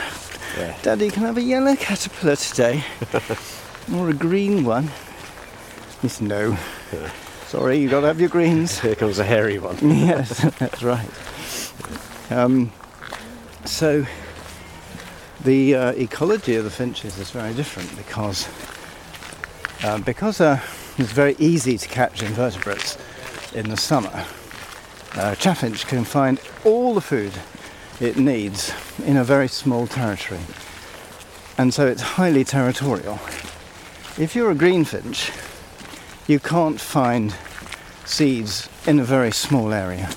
Yeah. 0.59 0.77
Daddy, 0.83 1.11
can 1.11 1.25
I 1.25 1.27
have 1.29 1.37
a 1.39 1.43
yellow 1.43 1.75
caterpillar 1.77 2.37
today? 2.37 2.85
or 3.95 4.11
a 4.11 4.15
green 4.15 4.65
one? 4.65 4.91
Yes, 6.03 6.21
no. 6.21 6.57
Sorry, 7.53 7.77
you've 7.77 7.91
got 7.91 8.01
to 8.01 8.07
have 8.07 8.19
your 8.19 8.31
greens. 8.31 8.79
Here 8.81 8.95
comes 8.95 9.19
a 9.19 9.25
hairy 9.25 9.59
one. 9.59 9.77
yes, 9.83 10.39
that's 10.59 10.83
right. 10.83 11.07
Um, 12.31 12.73
so 13.67 14.07
the 15.45 15.75
uh, 15.75 15.93
ecology 15.93 16.57
of 16.57 16.65
the 16.65 16.71
finches 16.71 17.19
is 17.19 17.31
very 17.31 17.53
different 17.53 17.95
because 17.95 18.49
uh, 19.85 19.99
because 19.99 20.41
uh, 20.41 20.61
it's 20.97 21.13
very 21.13 21.37
easy 21.39 21.77
to 21.77 21.87
catch 21.89 22.23
invertebrates 22.23 22.97
in 23.53 23.69
the 23.69 23.77
summer. 23.77 24.25
Uh, 25.13 25.35
chaffinch 25.35 25.87
can 25.87 26.05
find 26.05 26.41
all 26.65 26.95
the 26.95 27.03
food 27.03 27.35
it 28.01 28.17
needs 28.17 28.73
in 29.05 29.19
a 29.19 29.25
very 29.25 29.47
small 29.47 29.87
territory, 29.87 30.41
and 31.59 31.75
so 31.75 31.87
it's 31.87 32.01
highly 32.01 32.45
territorial. 32.45 33.21
If 34.17 34.35
you're 34.35 34.51
a 34.51 34.55
greenfinch, 34.55 35.52
you 36.27 36.39
can't 36.39 36.81
find 36.81 37.35
seeds 38.05 38.69
in 38.87 38.99
a 38.99 39.05
very 39.05 39.33
small 39.33 39.73
area. 39.73 40.11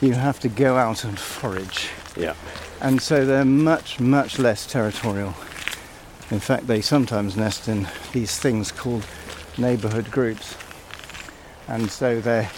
You 0.00 0.12
have 0.12 0.40
to 0.40 0.48
go 0.48 0.76
out 0.76 1.04
and 1.04 1.18
forage. 1.18 1.88
Yeah. 2.16 2.34
And 2.80 3.00
so 3.00 3.24
they're 3.24 3.44
much, 3.44 4.00
much 4.00 4.38
less 4.38 4.66
territorial. 4.66 5.34
In 6.30 6.40
fact, 6.40 6.66
they 6.66 6.80
sometimes 6.80 7.36
nest 7.36 7.68
in 7.68 7.86
these 8.12 8.38
things 8.38 8.72
called 8.72 9.06
neighbourhood 9.56 10.10
groups. 10.10 10.56
And 11.68 11.90
so 11.90 12.20
they 12.20 12.48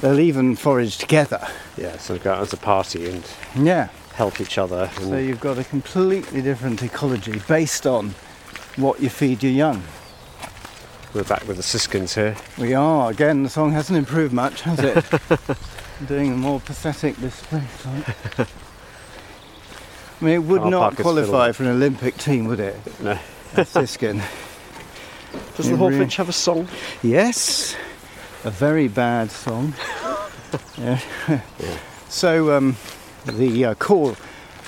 they'll 0.00 0.20
even 0.20 0.56
forage 0.56 0.98
together. 0.98 1.46
Yeah. 1.76 1.96
So 1.98 2.14
they 2.14 2.18
go 2.24 2.32
out 2.32 2.42
as 2.42 2.52
a 2.52 2.56
party 2.58 3.08
and 3.10 3.24
Yeah. 3.54 3.88
help 4.14 4.40
each 4.40 4.58
other. 4.58 4.90
So 5.00 5.16
you've 5.16 5.40
got 5.40 5.58
a 5.58 5.64
completely 5.64 6.42
different 6.42 6.82
ecology 6.82 7.40
based 7.48 7.86
on 7.86 8.14
what 8.76 9.00
you 9.00 9.08
feed 9.08 9.42
your 9.42 9.52
young. 9.52 9.82
We're 11.14 11.24
back 11.24 11.46
with 11.48 11.56
the 11.56 11.62
siskins 11.62 12.14
here. 12.14 12.36
We 12.58 12.74
are. 12.74 13.10
Again, 13.10 13.42
the 13.42 13.48
song 13.48 13.72
hasn't 13.72 13.98
improved 13.98 14.32
much, 14.34 14.62
has 14.62 14.78
it? 14.80 15.04
Doing 16.06 16.32
a 16.32 16.36
more 16.36 16.60
pathetic 16.60 17.18
display. 17.20 17.62
type. 17.82 18.48
I 20.20 20.24
mean, 20.24 20.34
it 20.34 20.42
would 20.44 20.62
Car 20.62 20.70
not 20.70 20.96
qualify 20.96 21.52
for 21.52 21.62
an 21.64 21.70
Olympic 21.70 22.16
team, 22.16 22.46
would 22.46 22.60
it? 22.60 22.76
No. 23.00 23.18
A 23.56 23.64
Siskin. 23.64 24.22
Does 25.56 25.68
the 25.70 25.76
really. 25.76 25.96
Hawfinch 25.96 26.16
have 26.16 26.28
a 26.28 26.32
song? 26.32 26.68
yes, 27.02 27.76
a 28.44 28.50
very 28.50 28.88
bad 28.88 29.30
song. 29.30 29.74
yeah. 30.78 31.00
So 32.08 32.56
um, 32.56 32.76
the 33.26 33.66
uh, 33.66 33.74
call, 33.74 34.16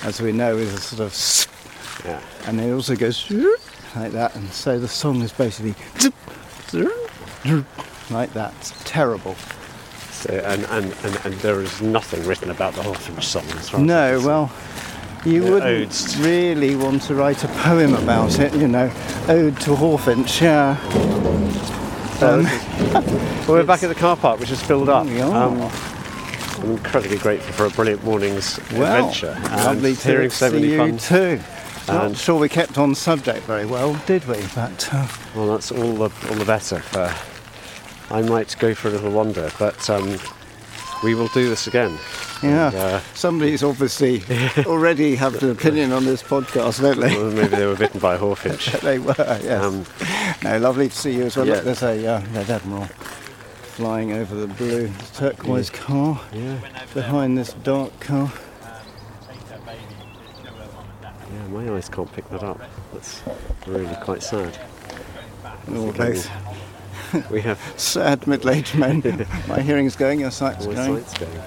as 0.03 0.21
we 0.21 0.31
know, 0.31 0.55
is 0.57 0.73
a 0.73 0.77
sort 0.79 1.01
of, 1.01 1.11
s- 1.11 1.47
Yeah. 2.05 2.21
and 2.45 2.59
it 2.59 2.71
also 2.71 2.95
goes 2.95 3.29
like 3.95 4.11
that, 4.13 4.35
and 4.35 4.49
so 4.51 4.79
the 4.79 4.87
song 4.87 5.21
is 5.21 5.31
basically 5.31 5.75
like 8.09 8.33
that. 8.33 8.53
It's 8.59 8.73
terrible. 8.85 9.35
So, 10.11 10.33
and, 10.33 10.65
and, 10.65 10.93
and, 11.05 11.25
and 11.25 11.33
there 11.35 11.61
is 11.61 11.81
nothing 11.81 12.25
written 12.25 12.49
about 12.51 12.73
the 12.73 12.81
Hawfinch 12.81 13.23
song. 13.23 13.45
As 13.51 13.73
as 13.73 13.79
No, 13.79 14.17
can 14.17 14.27
well, 14.27 14.51
you 15.25 15.43
Yeah, 15.45 15.49
wouldn't 15.51 15.63
odes. 15.87 16.17
really 16.19 16.75
want 16.75 17.03
to 17.03 17.15
write 17.15 17.43
a 17.43 17.47
poem 17.47 17.93
about 17.95 18.37
it, 18.39 18.53
you 18.53 18.67
know, 18.67 18.91
ode 19.29 19.59
to 19.61 19.71
Hawfinch, 19.71 20.41
yeah. 20.41 20.77
Um, 22.21 22.45
Well, 23.49 23.57
we're 23.57 23.63
back 23.63 23.81
at 23.81 23.87
the 23.87 23.95
car 23.95 24.15
park, 24.17 24.39
which 24.39 24.51
is 24.51 24.61
filled 24.61 24.89
up. 24.89 25.07
Um, 25.07 25.61
I'm 26.61 26.71
incredibly 26.71 27.17
grateful 27.17 27.53
for 27.53 27.65
a 27.65 27.69
brilliant 27.71 28.03
morning's 28.03 28.59
well, 28.73 29.07
adventure. 29.07 29.35
and 29.43 29.63
lovely 29.65 29.95
to 29.95 30.07
hearing 30.07 30.29
so 30.29 30.51
many 30.51 30.67
you 30.67 30.77
fun. 30.77 30.97
too. 30.97 31.39
Not 31.93 32.05
And- 32.05 32.17
sure 32.17 32.39
we 32.39 32.49
kept 32.49 32.77
on 32.77 32.95
subject 32.95 33.45
very 33.45 33.65
well, 33.65 33.93
did 34.05 34.25
we? 34.27 34.37
But 34.55 34.89
uh, 34.93 35.07
Well, 35.35 35.47
that's 35.47 35.71
all 35.71 35.93
the 35.93 36.09
all 36.29 36.35
the 36.35 36.45
better. 36.45 36.79
For, 36.79 37.13
I 38.13 38.21
might 38.21 38.55
go 38.59 38.73
for 38.73 38.87
a 38.87 38.91
little 38.91 39.11
wander, 39.11 39.51
but 39.59 39.87
um, 39.89 40.17
we 41.03 41.13
will 41.15 41.27
do 41.29 41.47
this 41.49 41.67
again. 41.67 41.97
yeah, 42.41 42.67
And, 42.67 42.75
uh, 42.75 42.99
somebody's 43.13 43.63
obviously 43.63 44.23
already 44.65 45.15
have 45.15 45.41
an 45.43 45.51
opinion 45.51 45.91
on 45.91 46.05
this 46.05 46.23
podcast, 46.23 46.81
don't 46.81 46.99
they? 46.99 47.15
well, 47.15 47.31
maybe 47.31 47.55
they 47.55 47.65
were 47.67 47.75
bitten 47.75 47.99
by 47.99 48.15
a 48.15 48.17
hawfinch. 48.17 48.79
they 48.81 48.97
were, 48.99 49.13
yes. 49.17 49.63
Um, 49.63 49.85
no, 50.43 50.57
lovely 50.57 50.89
to 50.89 50.95
see 50.95 51.11
you 51.15 51.23
as 51.25 51.37
well. 51.37 51.45
yeah. 51.47 51.55
Look, 51.55 51.63
there's 51.65 51.83
a 51.83 52.05
uh, 52.07 52.21
Red 52.33 52.49
Admiral 52.49 52.85
flying 52.85 54.11
over 54.11 54.35
the 54.35 54.47
blue 54.47 54.91
turquoise 55.13 55.69
car 55.69 56.19
yeah, 56.33 56.59
behind 56.93 57.37
this 57.37 57.53
dark 57.63 57.97
car. 57.99 58.31
Yeah, 61.69 61.75
eyes 61.75 61.89
can't 61.89 62.11
pick 62.11 62.27
that 62.29 62.43
up. 62.43 62.59
That's 62.93 63.21
really 63.67 63.95
quite 64.01 64.23
sad. 64.23 64.57
We're 65.67 65.91
both 65.93 66.29
We 67.31 67.41
have 67.41 67.59
sad 67.77 68.25
middle-aged 68.27 68.75
men. 68.75 69.01
My 69.47 69.61
hearing's 69.61 69.95
going, 69.95 70.19
your 70.19 70.31
sight's 70.31 70.65
all 70.65 70.73
going. 70.73 71.03
sights 71.03 71.17
going. 71.17 71.41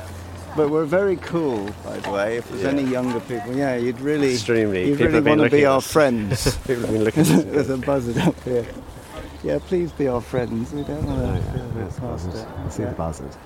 But 0.56 0.70
we're 0.70 0.84
very 0.84 1.16
cool, 1.16 1.70
by 1.84 1.96
the 1.98 2.10
way. 2.10 2.36
If 2.36 2.48
there's 2.50 2.62
Yeah. 2.62 2.68
any 2.70 2.82
younger 2.82 3.20
people, 3.20 3.54
yeah, 3.56 3.76
you'd 3.76 4.00
really, 4.00 4.34
Extremely. 4.34 4.88
you'd 4.88 4.98
People 4.98 5.14
really 5.20 5.28
want 5.30 5.40
to 5.42 5.50
be 5.50 5.64
our 5.64 5.80
friends. 5.80 6.56
People 6.66 6.82
have 6.82 6.92
been 6.92 7.04
looking 7.04 7.22
at 7.26 7.50
There's 7.52 7.70
a 7.70 7.78
buzzard 7.78 8.18
up 8.18 8.38
here. 8.44 8.66
Yeah, 9.42 9.58
please 9.66 9.90
be 9.92 10.08
our 10.08 10.20
friends. 10.20 10.72
We 10.72 10.82
don't 10.84 11.04
want 11.04 11.20
Oh, 11.20 11.24
to 11.24 11.80
yeah, 11.88 12.00
buzzard. 12.00 12.34
it. 12.34 12.72
See 12.72 12.82
Yeah. 12.82 12.88
the 12.90 12.94
buzzard. 12.94 13.36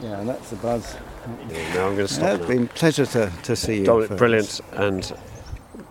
yeah, 0.00 0.20
and 0.20 0.28
that's 0.28 0.50
the 0.50 0.56
buzz. 0.56 0.96
Yeah, 1.50 1.74
now 1.74 1.86
I'm 1.88 1.96
going 1.96 2.08
to 2.08 2.12
stop 2.14 2.24
Yeah, 2.28 2.34
it's 2.36 2.46
been 2.46 2.68
pleasure 2.68 3.04
to, 3.06 3.30
to 3.42 3.54
see 3.54 3.80
you. 3.80 3.84
Dominic, 3.84 4.16
brilliant, 4.16 4.60
and 4.72 5.12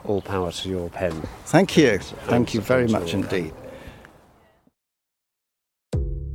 all 0.08 0.22
power 0.22 0.52
to 0.52 0.70
your 0.70 0.90
pen. 0.90 1.12
Thank 1.46 1.78
you. 1.78 1.98
Thank 2.00 2.54
you 2.54 2.62
very 2.62 2.88
much 2.88 3.14
indeed. 3.14 3.54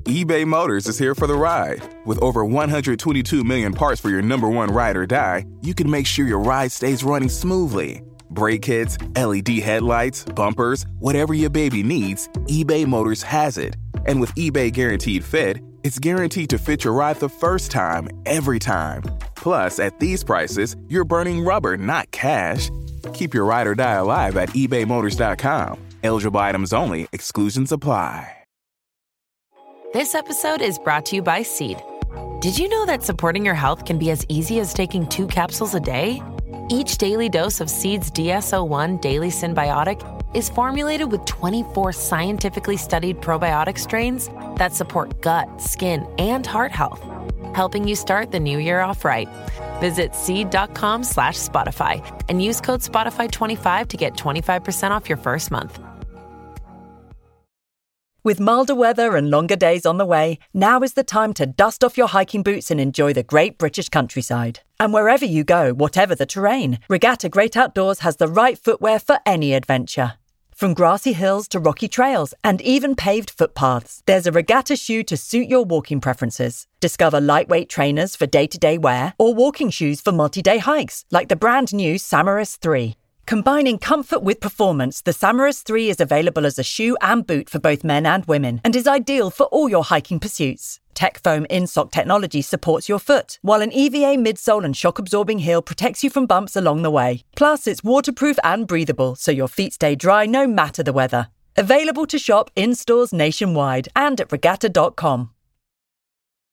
eBay 0.05 0.45
Motors 0.45 0.89
is 0.89 0.99
here 0.99 1.15
for 1.15 1.27
the 1.27 1.35
ride. 1.35 1.81
With 2.05 2.21
over 2.21 2.45
122 2.45 3.45
million 3.45 3.73
parts 3.73 4.01
for 4.01 4.11
your 4.11 4.21
number 4.21 4.49
one 4.49 4.71
ride 4.71 4.97
or 4.97 5.07
die, 5.07 5.47
you 5.63 5.75
can 5.75 5.91
make 5.91 6.07
sure 6.07 6.27
your 6.27 6.41
ride 6.41 6.71
stays 6.71 7.03
running 7.03 7.31
smoothly. 7.31 8.03
Brake 8.29 8.63
kits, 8.63 8.99
LED 9.17 9.49
headlights, 9.49 10.25
bumpers, 10.25 10.85
whatever 10.99 11.35
your 11.35 11.51
baby 11.51 11.83
needs, 11.83 12.29
eBay 12.49 12.87
Motors 12.87 13.23
has 13.23 13.57
it. 13.57 13.77
And 14.05 14.21
with 14.21 14.35
eBay 14.35 14.73
Guaranteed 14.73 15.25
Fit, 15.25 15.61
it's 15.83 15.99
guaranteed 15.99 16.51
to 16.51 16.59
fit 16.59 16.85
your 16.85 16.93
ride 16.93 17.17
the 17.17 17.29
first 17.29 17.71
time, 17.71 18.09
every 18.27 18.59
time. 18.59 19.03
Plus, 19.35 19.79
at 19.79 19.99
these 19.99 20.23
prices, 20.23 20.77
you're 20.89 21.05
burning 21.05 21.45
rubber, 21.45 21.77
not 21.77 22.11
cash. 22.11 22.71
Keep 23.15 23.35
your 23.35 23.45
ride 23.45 23.67
or 23.67 23.75
die 23.75 23.95
alive 23.95 24.37
at 24.37 24.51
ebaymotors.com. 24.51 25.79
Eligible 26.03 26.41
items 26.41 26.73
only, 26.73 27.09
exclusions 27.13 27.73
apply. 27.73 28.29
This 29.93 30.15
episode 30.15 30.63
is 30.63 30.79
brought 30.79 31.05
to 31.07 31.17
you 31.17 31.23
by 31.23 31.43
Seed. 31.43 31.77
Did 32.41 32.59
you 32.59 32.67
know 32.71 32.87
that 32.87 33.03
supporting 33.03 33.45
your 33.45 33.55
health 33.55 33.85
can 33.85 33.99
be 33.99 34.11
as 34.11 34.25
easy 34.31 34.59
as 34.59 34.73
taking 34.73 35.07
two 35.07 35.27
capsules 35.27 35.75
a 35.75 35.81
day? 35.81 36.23
Each 36.71 36.97
daily 36.97 37.29
dose 37.29 37.61
of 37.61 37.69
Seed's 37.69 38.11
DSO1 38.11 39.03
Daily 39.03 39.29
Synbiotic 39.29 40.01
is 40.35 40.49
formulated 40.49 41.13
with 41.13 41.27
24 41.27 41.93
scientifically 41.93 42.79
studied 42.79 43.21
probiotic 43.21 43.79
strains 43.79 44.31
that 44.57 44.73
support 44.73 45.21
gut, 45.21 45.61
skin, 45.61 46.07
and 46.19 46.47
heart 46.47 46.73
health, 46.73 47.03
helping 47.55 47.89
you 47.89 47.97
start 47.97 48.31
the 48.31 48.41
new 48.41 48.59
year 48.59 48.81
off 48.81 49.05
right. 49.05 49.29
Visit 49.81 50.15
seed.com 50.15 51.05
slash 51.05 51.39
Spotify 51.39 52.05
and 52.29 52.43
use 52.43 52.61
code 52.61 52.81
Spotify25 52.81 53.89
to 53.89 53.97
get 53.97 54.15
25% 54.15 54.91
off 54.91 55.09
your 55.09 55.19
first 55.19 55.51
month. 55.51 55.79
With 58.25 58.39
milder 58.39 58.77
weather 58.77 59.17
and 59.17 59.31
longer 59.31 59.57
days 59.57 59.85
on 59.85 59.99
the 59.99 60.07
way, 60.07 60.39
now 60.55 60.81
is 60.83 60.93
the 60.93 61.03
time 61.03 61.33
to 61.35 61.45
dust 61.45 61.83
off 61.83 61.99
your 61.99 62.07
hiking 62.07 62.45
boots 62.45 62.71
and 62.71 62.81
enjoy 62.81 63.13
the 63.13 63.25
great 63.25 63.59
British 63.59 63.89
countryside. 63.89 64.61
And 64.79 64.95
wherever 64.95 65.25
you 65.25 65.43
go, 65.43 65.73
whatever 65.73 66.15
the 66.15 66.25
terrain, 66.25 66.79
Regatta 66.89 67.29
Great 67.29 67.57
Outdoors 67.57 67.99
has 68.01 68.19
the 68.19 68.29
right 68.29 68.57
footwear 68.57 69.01
for 69.01 69.19
any 69.27 69.55
adventure. 69.55 70.13
From 70.63 70.75
grassy 70.75 71.13
hills 71.13 71.49
to 71.49 71.59
rocky 71.59 71.89
trails 71.89 72.35
and 72.45 72.63
even 72.63 72.95
paved 72.95 73.31
footpaths, 73.31 74.01
there's 74.07 74.29
a 74.29 74.31
regatta 74.31 74.77
shoe 74.77 75.03
to 75.03 75.17
suit 75.17 75.49
your 75.49 75.65
walking 75.65 76.01
preferences. 76.01 76.69
Discover 76.79 77.21
lightweight 77.21 77.69
trainers 77.69 78.15
for 78.15 78.27
day 78.27 78.47
to 78.47 78.59
day 78.59 78.79
wear 78.79 79.15
or 79.19 79.35
walking 79.35 79.71
shoes 79.71 80.01
for 80.01 80.13
multi 80.13 80.41
day 80.41 80.59
hikes, 80.59 81.05
like 81.11 81.29
the 81.29 81.35
brand 81.35 81.75
new 81.75 81.99
Samaris 81.99 82.55
3. 82.55 82.95
Combining 83.27 83.77
comfort 83.77 84.23
with 84.23 84.39
performance, 84.39 85.03
the 85.03 85.13
Samaris 85.13 85.63
3 85.63 85.89
is 85.89 86.01
available 86.01 86.47
as 86.47 86.61
a 86.61 86.63
shoe 86.63 86.97
and 87.01 87.27
boot 87.27 87.51
for 87.51 87.59
both 87.59 87.83
men 87.83 88.07
and 88.07 88.25
women 88.27 88.61
and 88.63 88.77
is 88.77 88.87
ideal 88.87 89.31
for 89.31 89.47
all 89.47 89.69
your 89.69 89.83
hiking 89.83 90.21
pursuits. 90.21 90.79
Tech 90.95 91.23
foam 91.23 91.47
insock 91.51 91.91
technology 91.91 92.43
supports 92.43 92.89
your 92.89 92.99
foot, 92.99 93.39
while 93.43 93.63
an 93.63 93.73
EVA 93.73 94.17
midsole 94.17 94.65
and 94.65 94.77
shock 94.77 94.99
absorbing 94.99 95.41
heel 95.41 95.63
protects 95.63 96.05
you 96.05 96.11
from 96.11 96.27
bumps 96.27 96.57
along 96.57 96.83
the 96.83 96.91
way. 96.91 97.25
Plus, 97.37 97.67
it's 97.67 97.85
waterproof 97.85 98.39
and 98.45 98.67
breathable, 98.67 99.15
so 99.15 99.31
your 99.31 99.49
feet 99.49 99.75
stay 99.75 99.95
dry 99.95 100.27
no 100.27 100.47
matter 100.47 100.83
the 100.83 100.93
weather. 100.93 101.29
Available 101.57 102.07
to 102.07 102.19
shop 102.19 102.51
in 102.57 102.75
stores 102.75 103.13
nationwide 103.13 103.89
and 103.95 104.21
at 104.21 104.33
regatta.com. 104.33 105.31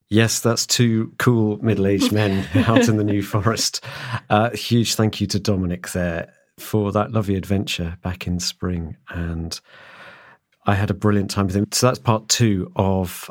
Yes, 0.10 0.40
that's 0.40 0.66
two 0.66 1.14
cool 1.20 1.58
middle 1.64 1.86
aged 1.86 2.12
men 2.12 2.48
out 2.68 2.88
in 2.90 2.98
the 2.98 3.04
New 3.04 3.22
Forest. 3.22 3.84
Uh, 4.30 4.50
huge 4.52 4.96
thank 4.96 5.22
you 5.22 5.28
to 5.28 5.40
Dominic 5.40 5.90
there 5.90 6.34
for 6.58 6.92
that 6.92 7.12
lovely 7.12 7.36
adventure 7.36 7.98
back 8.02 8.26
in 8.26 8.40
spring. 8.40 8.98
And 9.10 9.60
I 10.66 10.74
had 10.74 10.90
a 10.90 10.96
brilliant 10.96 11.30
time 11.30 11.46
with 11.46 11.56
him. 11.56 11.68
So 11.72 11.88
that's 11.88 12.00
part 12.00 12.28
two 12.28 12.72
of 12.76 13.30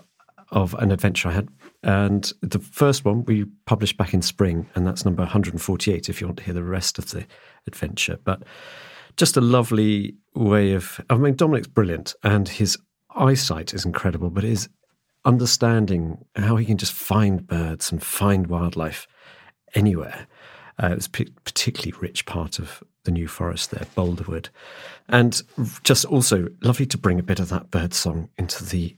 of 0.51 0.75
an 0.75 0.91
adventure 0.91 1.29
I 1.29 1.33
had. 1.33 1.49
And 1.83 2.33
the 2.41 2.59
first 2.59 3.05
one 3.05 3.25
we 3.25 3.45
published 3.67 3.97
back 3.97 4.15
in 4.15 4.23
spring, 4.23 4.69
and 4.75 4.87
that's 4.87 5.05
number 5.05 5.23
148 5.23 6.09
if 6.09 6.21
you 6.21 6.27
want 6.27 6.39
to 6.39 6.45
hear 6.45 6.55
the 6.55 6.65
rest 6.65 6.99
of 6.99 7.11
the 7.11 7.27
adventure. 7.67 8.19
But 8.25 8.43
just 9.17 9.37
a 9.37 9.41
lovely 9.41 10.15
way 10.35 10.73
of, 10.73 11.01
I 11.11 11.17
mean, 11.17 11.35
Dominic's 11.35 11.69
brilliant 11.69 12.15
and 12.23 12.49
his 12.49 12.79
eyesight 13.15 13.75
is 13.75 13.85
incredible, 13.85 14.31
but 14.31 14.45
his 14.45 14.69
understanding 15.25 16.25
how 16.37 16.57
he 16.57 16.65
can 16.65 16.79
just 16.79 16.93
find 16.93 17.47
birds 17.47 17.93
and 17.93 18.03
find 18.03 18.47
wildlife 18.47 19.07
anywhere. 19.75 20.27
Uh, 20.81 20.89
it 20.93 20.95
was 20.95 21.07
a 21.07 21.25
particularly 21.45 21.93
rich 22.01 22.25
part 22.25 22.59
of 22.59 22.83
the 23.05 23.11
New 23.11 23.27
Forest 23.27 23.71
there, 23.71 23.87
Boulderwood. 23.97 24.49
And 25.09 25.43
just 25.83 26.05
also 26.05 26.49
lovely 26.63 26.87
to 26.87 26.99
bring 26.99 27.19
a 27.19 27.25
bit 27.25 27.41
of 27.41 27.49
that 27.49 27.71
bird 27.71 27.95
song 27.95 28.29
into 28.39 28.65
the 28.65 28.97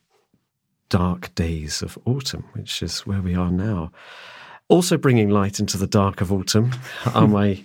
dark 0.91 1.35
days 1.35 1.81
of 1.81 1.99
autumn, 2.05 2.45
which 2.53 2.83
is 2.83 3.01
where 3.01 3.23
we 3.23 3.35
are 3.35 3.51
now. 3.51 3.91
Also, 4.69 4.99
bringing 4.99 5.31
light 5.31 5.59
into 5.59 5.79
the 5.79 5.87
dark 5.87 6.21
of 6.21 6.31
autumn 6.31 6.73
are 7.15 7.27
my 7.29 7.65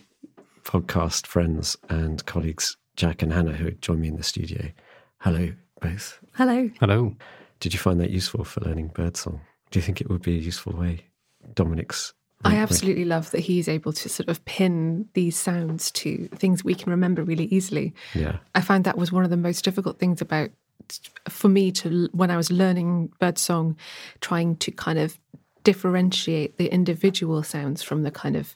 podcast 0.64 1.28
friends 1.28 1.76
and 1.90 2.26
colleagues, 2.26 2.78
Jack 2.96 3.22
and 3.22 3.34
Hannah, 3.34 3.54
who 3.54 3.72
join 3.72 4.00
me 4.00 4.08
in 4.08 4.16
the 4.16 4.24
studio. 4.24 4.72
Hello, 5.20 5.52
both. 5.82 6.20
Hello. 6.34 6.70
Hello. 6.80 7.16
Did 7.60 7.74
you 7.74 7.80
find 7.80 8.00
that 8.00 8.12
useful 8.12 8.44
for 8.44 8.62
learning 8.62 8.88
birdsong? 8.90 9.42
Do 9.72 9.80
you 9.80 9.84
think 9.84 10.02
it 10.02 10.10
would 10.10 10.22
be 10.22 10.38
a 10.38 10.42
useful 10.42 10.74
way? 10.74 11.06
Dominic's. 11.54 12.14
I 12.44 12.58
absolutely 12.58 13.06
love 13.06 13.32
that 13.32 13.40
he's 13.40 13.68
able 13.68 13.92
to 13.94 14.08
sort 14.08 14.30
of 14.30 14.44
pin 14.46 15.08
these 15.14 15.36
sounds 15.36 15.90
to 15.94 16.28
things 16.36 16.64
we 16.64 16.76
can 16.76 16.92
remember 16.92 17.24
really 17.24 17.46
easily. 17.46 17.96
Yeah. 18.14 18.38
I 18.54 18.62
find 18.62 18.84
that 18.84 19.00
was 19.00 19.12
one 19.12 19.24
of 19.24 19.32
the 19.32 19.38
most 19.38 19.64
difficult 19.64 19.98
things 19.98 20.22
about 20.22 20.52
for 21.30 21.50
me 21.50 21.72
to 21.72 22.10
when 22.12 22.32
I 22.32 22.38
was 22.38 22.52
learning 22.52 23.12
birdsong, 23.20 23.78
trying 24.22 24.58
to 24.58 24.72
kind 24.72 25.00
of 25.00 25.18
differentiate 25.64 26.58
the 26.58 26.68
individual 26.68 27.44
sounds 27.44 27.84
from 27.84 28.04
the 28.04 28.12
kind 28.12 28.36
of 28.36 28.56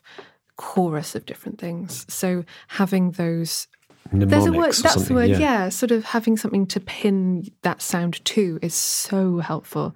chorus 0.56 1.14
of 1.14 1.26
different 1.26 1.58
things. 1.58 2.06
So 2.08 2.44
having 2.68 3.12
those 3.12 3.66
There's 4.12 4.46
a 4.46 4.52
word 4.52 4.72
that's 4.74 5.06
the 5.06 5.14
word, 5.14 5.30
yeah. 5.30 5.38
yeah. 5.38 5.68
Sort 5.68 5.90
of 5.90 6.04
having 6.04 6.36
something 6.36 6.66
to 6.68 6.80
pin 6.80 7.50
that 7.62 7.82
sound 7.82 8.24
to 8.26 8.58
is 8.62 8.74
so 8.74 9.38
helpful. 9.38 9.94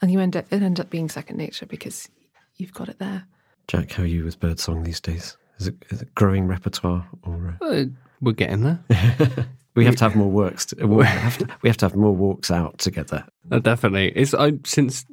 And 0.00 0.10
you 0.10 0.20
end 0.20 0.36
up 0.36 0.46
it 0.50 0.62
ends 0.62 0.80
up 0.80 0.90
being 0.90 1.08
second 1.08 1.36
nature 1.36 1.66
because 1.66 2.08
you've 2.56 2.74
got 2.74 2.88
it 2.88 2.98
there. 2.98 3.24
Jack, 3.68 3.92
how 3.92 4.02
are 4.02 4.06
you 4.06 4.24
with 4.24 4.40
birdsong 4.40 4.82
these 4.82 5.00
days? 5.00 5.36
Is 5.58 5.68
it, 5.68 5.76
is 5.90 6.02
it 6.02 6.14
growing 6.14 6.46
repertoire 6.46 7.06
or? 7.22 7.56
Uh... 7.60 7.64
Uh, 7.64 7.84
we're 8.20 8.32
getting 8.32 8.62
there. 8.62 8.80
we 9.74 9.84
have 9.84 9.96
to 9.96 10.04
have 10.04 10.16
more 10.16 10.30
works. 10.30 10.66
To, 10.66 10.86
we, 10.86 11.04
have 11.06 11.38
to, 11.38 11.48
we 11.62 11.68
have 11.68 11.76
to 11.78 11.86
have 11.86 11.96
more 11.96 12.14
walks 12.14 12.50
out 12.50 12.78
together. 12.78 13.24
Uh, 13.50 13.58
definitely. 13.58 14.12
It's 14.14 14.34
I 14.34 14.52
since 14.64 15.06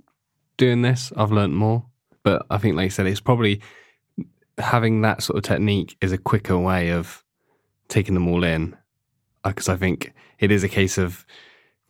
doing 0.58 0.82
this, 0.82 1.12
I've 1.16 1.32
learnt 1.32 1.54
more. 1.54 1.86
But 2.24 2.46
I 2.50 2.58
think, 2.58 2.76
like 2.76 2.86
you 2.86 2.90
said, 2.90 3.08
it's 3.08 3.22
probably 3.22 3.62
having 4.58 5.02
that 5.02 5.24
sort 5.24 5.38
of 5.38 5.44
technique 5.44 5.96
is 6.02 6.12
a 6.12 6.18
quicker 6.18 6.58
way 6.58 6.92
of 6.92 7.24
taking 7.88 8.14
them 8.14 8.28
all 8.28 8.44
in. 8.44 8.76
Because 9.44 9.70
I 9.70 9.78
think 9.78 10.14
it 10.38 10.52
is 10.52 10.64
a 10.64 10.70
case 10.70 10.98
of 10.98 11.26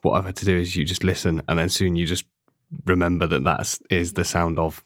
what 0.01 0.13
I've 0.13 0.25
had 0.25 0.35
to 0.37 0.45
do 0.45 0.57
is 0.57 0.75
you 0.75 0.85
just 0.85 1.03
listen, 1.03 1.41
and 1.47 1.59
then 1.59 1.69
soon 1.69 1.95
you 1.95 2.05
just 2.05 2.25
remember 2.85 3.25
that 3.27 3.43
that 3.43 3.79
is 3.89 4.13
the 4.13 4.23
sound 4.23 4.59
of 4.59 4.83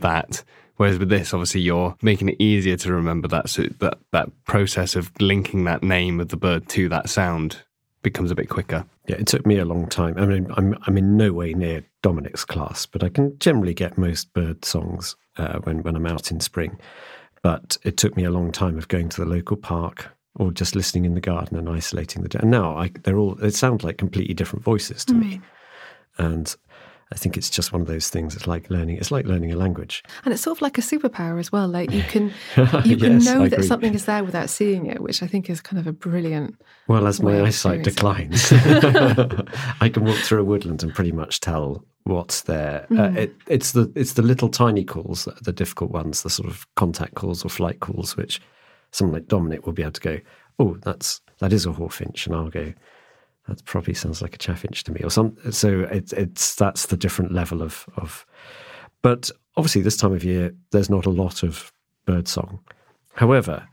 that. 0.00 0.42
Whereas 0.76 0.98
with 0.98 1.08
this, 1.08 1.32
obviously, 1.32 1.60
you're 1.60 1.96
making 2.02 2.28
it 2.30 2.40
easier 2.40 2.76
to 2.78 2.92
remember 2.92 3.28
that. 3.28 3.48
So 3.48 3.64
that 3.78 3.98
that 4.12 4.30
process 4.44 4.96
of 4.96 5.12
linking 5.20 5.64
that 5.64 5.82
name 5.82 6.20
of 6.20 6.28
the 6.28 6.36
bird 6.36 6.68
to 6.70 6.88
that 6.88 7.08
sound 7.08 7.62
becomes 8.02 8.30
a 8.30 8.34
bit 8.34 8.48
quicker. 8.48 8.84
Yeah, 9.06 9.16
it 9.16 9.26
took 9.26 9.46
me 9.46 9.58
a 9.58 9.64
long 9.64 9.88
time. 9.88 10.14
I 10.16 10.26
mean, 10.26 10.46
I'm 10.56 10.76
I'm 10.86 10.98
in 10.98 11.16
no 11.16 11.32
way 11.32 11.54
near 11.54 11.84
Dominic's 12.02 12.44
class, 12.44 12.86
but 12.86 13.02
I 13.02 13.08
can 13.08 13.38
generally 13.38 13.74
get 13.74 13.98
most 13.98 14.32
bird 14.32 14.64
songs 14.64 15.16
uh, 15.36 15.58
when 15.60 15.82
when 15.82 15.96
I'm 15.96 16.06
out 16.06 16.30
in 16.30 16.40
spring. 16.40 16.78
But 17.42 17.76
it 17.82 17.96
took 17.96 18.16
me 18.16 18.24
a 18.24 18.30
long 18.30 18.52
time 18.52 18.78
of 18.78 18.88
going 18.88 19.10
to 19.10 19.20
the 19.20 19.28
local 19.28 19.56
park 19.56 20.10
or 20.36 20.50
just 20.50 20.74
listening 20.74 21.04
in 21.04 21.14
the 21.14 21.20
garden 21.20 21.56
and 21.56 21.68
isolating 21.68 22.22
the. 22.22 22.38
And 22.40 22.50
now 22.50 22.76
I, 22.76 22.90
they're 23.02 23.18
all. 23.18 23.38
It 23.42 23.54
sounds 23.54 23.84
like 23.84 23.98
completely 23.98 24.34
different 24.34 24.64
voices 24.64 25.04
to 25.06 25.12
mm. 25.12 25.20
me, 25.20 25.40
and 26.18 26.54
I 27.14 27.16
think 27.16 27.36
it's 27.36 27.48
just 27.48 27.72
one 27.72 27.80
of 27.80 27.86
those 27.86 28.10
things. 28.10 28.34
It's 28.34 28.48
like 28.48 28.68
learning. 28.70 28.96
It's 28.96 29.12
like 29.12 29.24
learning 29.24 29.52
a 29.52 29.56
language, 29.56 30.02
and 30.24 30.34
it's 30.34 30.42
sort 30.42 30.58
of 30.58 30.62
like 30.62 30.76
a 30.78 30.80
superpower 30.80 31.38
as 31.38 31.52
well. 31.52 31.68
Like 31.68 31.92
you 31.92 32.02
can 32.08 32.32
you 32.84 32.96
can 32.96 33.14
yes, 33.14 33.24
know 33.24 33.48
that 33.48 33.64
something 33.64 33.94
is 33.94 34.06
there 34.06 34.24
without 34.24 34.50
seeing 34.50 34.86
it, 34.86 35.00
which 35.00 35.22
I 35.22 35.28
think 35.28 35.48
is 35.48 35.60
kind 35.60 35.78
of 35.78 35.86
a 35.86 35.92
brilliant. 35.92 36.60
Well, 36.88 37.06
as 37.06 37.22
my 37.22 37.40
eyesight 37.42 37.84
declines, 37.84 38.48
I 38.52 39.88
can 39.92 40.04
walk 40.04 40.16
through 40.16 40.40
a 40.40 40.44
woodland 40.44 40.82
and 40.82 40.92
pretty 40.92 41.12
much 41.12 41.38
tell 41.38 41.84
what's 42.02 42.42
there. 42.42 42.86
Mm. 42.90 42.98
Uh, 42.98 43.20
it, 43.20 43.34
it's 43.46 43.72
the 43.72 43.92
it's 43.94 44.14
the 44.14 44.22
little 44.22 44.48
tiny 44.48 44.84
calls, 44.84 45.28
the 45.42 45.52
difficult 45.52 45.92
ones, 45.92 46.24
the 46.24 46.30
sort 46.30 46.48
of 46.48 46.66
contact 46.74 47.14
calls 47.14 47.44
or 47.44 47.48
flight 47.48 47.78
calls, 47.78 48.16
which 48.16 48.40
someone 48.90 49.14
like 49.14 49.28
Dominic 49.28 49.66
will 49.66 49.72
be 49.72 49.82
able 49.82 49.92
to 49.92 50.00
go, 50.00 50.20
oh, 50.58 50.76
that's 50.82 51.20
that 51.38 51.52
is 51.52 51.64
a 51.64 51.70
hawfinch, 51.70 52.26
and 52.26 52.34
I'll 52.34 52.50
go, 52.50 52.72
that 53.46 53.64
probably 53.64 53.94
sounds 53.94 54.22
like 54.22 54.34
a 54.34 54.38
chaffinch 54.38 54.84
to 54.84 54.92
me, 54.92 55.00
or 55.02 55.10
some. 55.10 55.36
So 55.50 55.80
it's 55.90 56.12
it's 56.12 56.54
that's 56.54 56.86
the 56.86 56.96
different 56.96 57.32
level 57.32 57.62
of 57.62 57.86
of. 57.96 58.26
But 59.02 59.30
obviously, 59.56 59.82
this 59.82 59.96
time 59.96 60.12
of 60.14 60.24
year, 60.24 60.54
there's 60.70 60.90
not 60.90 61.06
a 61.06 61.10
lot 61.10 61.42
of 61.42 61.72
birdsong. 62.06 62.60
However, 63.12 63.66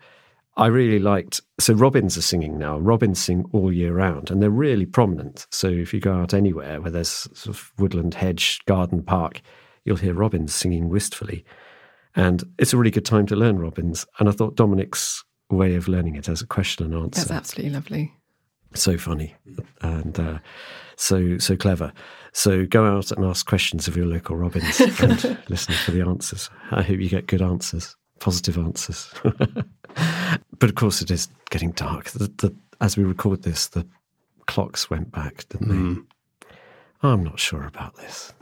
I 0.58 0.68
really 0.68 1.00
liked. 1.00 1.42
So 1.60 1.74
robins 1.74 2.18
are 2.18 2.22
singing 2.22 2.58
now. 2.58 2.78
Robins 2.78 3.22
sing 3.22 3.46
all 3.54 3.72
year 3.72 3.94
round, 3.94 4.30
and 4.30 4.42
they're 4.42 4.50
really 4.50 4.86
prominent. 4.86 5.48
So 5.52 5.68
if 5.68 5.94
you 5.94 6.02
go 6.02 6.16
out 6.16 6.34
anywhere 6.34 6.82
where 6.82 6.92
there's 6.92 7.28
sort 7.34 7.56
of 7.56 7.72
woodland, 7.78 8.14
hedge, 8.14 8.60
garden, 8.66 9.04
park, 9.04 9.42
you'll 9.86 9.98
hear 9.98 10.14
robins 10.14 10.54
singing 10.54 10.90
wistfully, 10.90 11.46
and 12.14 12.44
it's 12.60 12.74
a 12.74 12.78
really 12.78 12.92
good 12.92 13.06
time 13.06 13.26
to 13.28 13.38
learn 13.38 13.58
robins. 13.58 14.06
And 14.20 14.28
I 14.28 14.34
thought 14.34 14.58
Dominic's 14.58 15.24
way 15.50 15.76
of 15.76 15.88
learning 15.88 16.16
it 16.18 16.28
as 16.28 16.42
a 16.42 16.48
question 16.48 16.86
and 16.86 16.94
answer. 16.94 17.22
That's 17.22 17.32
absolutely 17.32 17.74
lovely 17.74 18.14
so 18.74 18.98
funny 18.98 19.36
and 19.82 20.20
uh, 20.20 20.40
so 20.96 21.38
so 21.38 21.56
clever. 21.56 21.92
So 22.34 22.66
go 22.66 22.86
out 22.86 23.12
and 23.12 23.26
ask 23.26 23.46
questions 23.46 23.88
of 23.88 23.98
your 23.98 24.06
local 24.06 24.38
robins 24.38 24.80
and 25.02 25.38
listen 25.50 25.74
for 25.76 25.92
the 25.92 26.02
answers. 26.02 26.50
I 26.72 26.82
hope 26.82 27.00
you 27.00 27.10
get 27.10 27.28
good 27.28 27.42
answers, 27.42 27.96
positive 28.20 28.58
answers. 28.58 29.14
but 29.24 30.70
of 30.70 30.76
course, 30.76 31.02
it 31.02 31.12
is 31.12 31.28
getting 31.50 31.72
dark. 31.72 32.06
The, 32.12 32.32
the, 32.38 32.56
as 32.80 32.96
we 32.96 33.04
record 33.04 33.44
this, 33.44 33.68
the 33.68 33.86
clocks 34.46 34.90
went 34.90 35.12
back, 35.12 35.48
didn't 35.50 35.68
they? 35.68 35.76
Mm. 35.76 36.06
I'm 37.04 37.24
not 37.24 37.40
sure 37.40 37.64
about 37.64 37.98
this. 37.98 38.34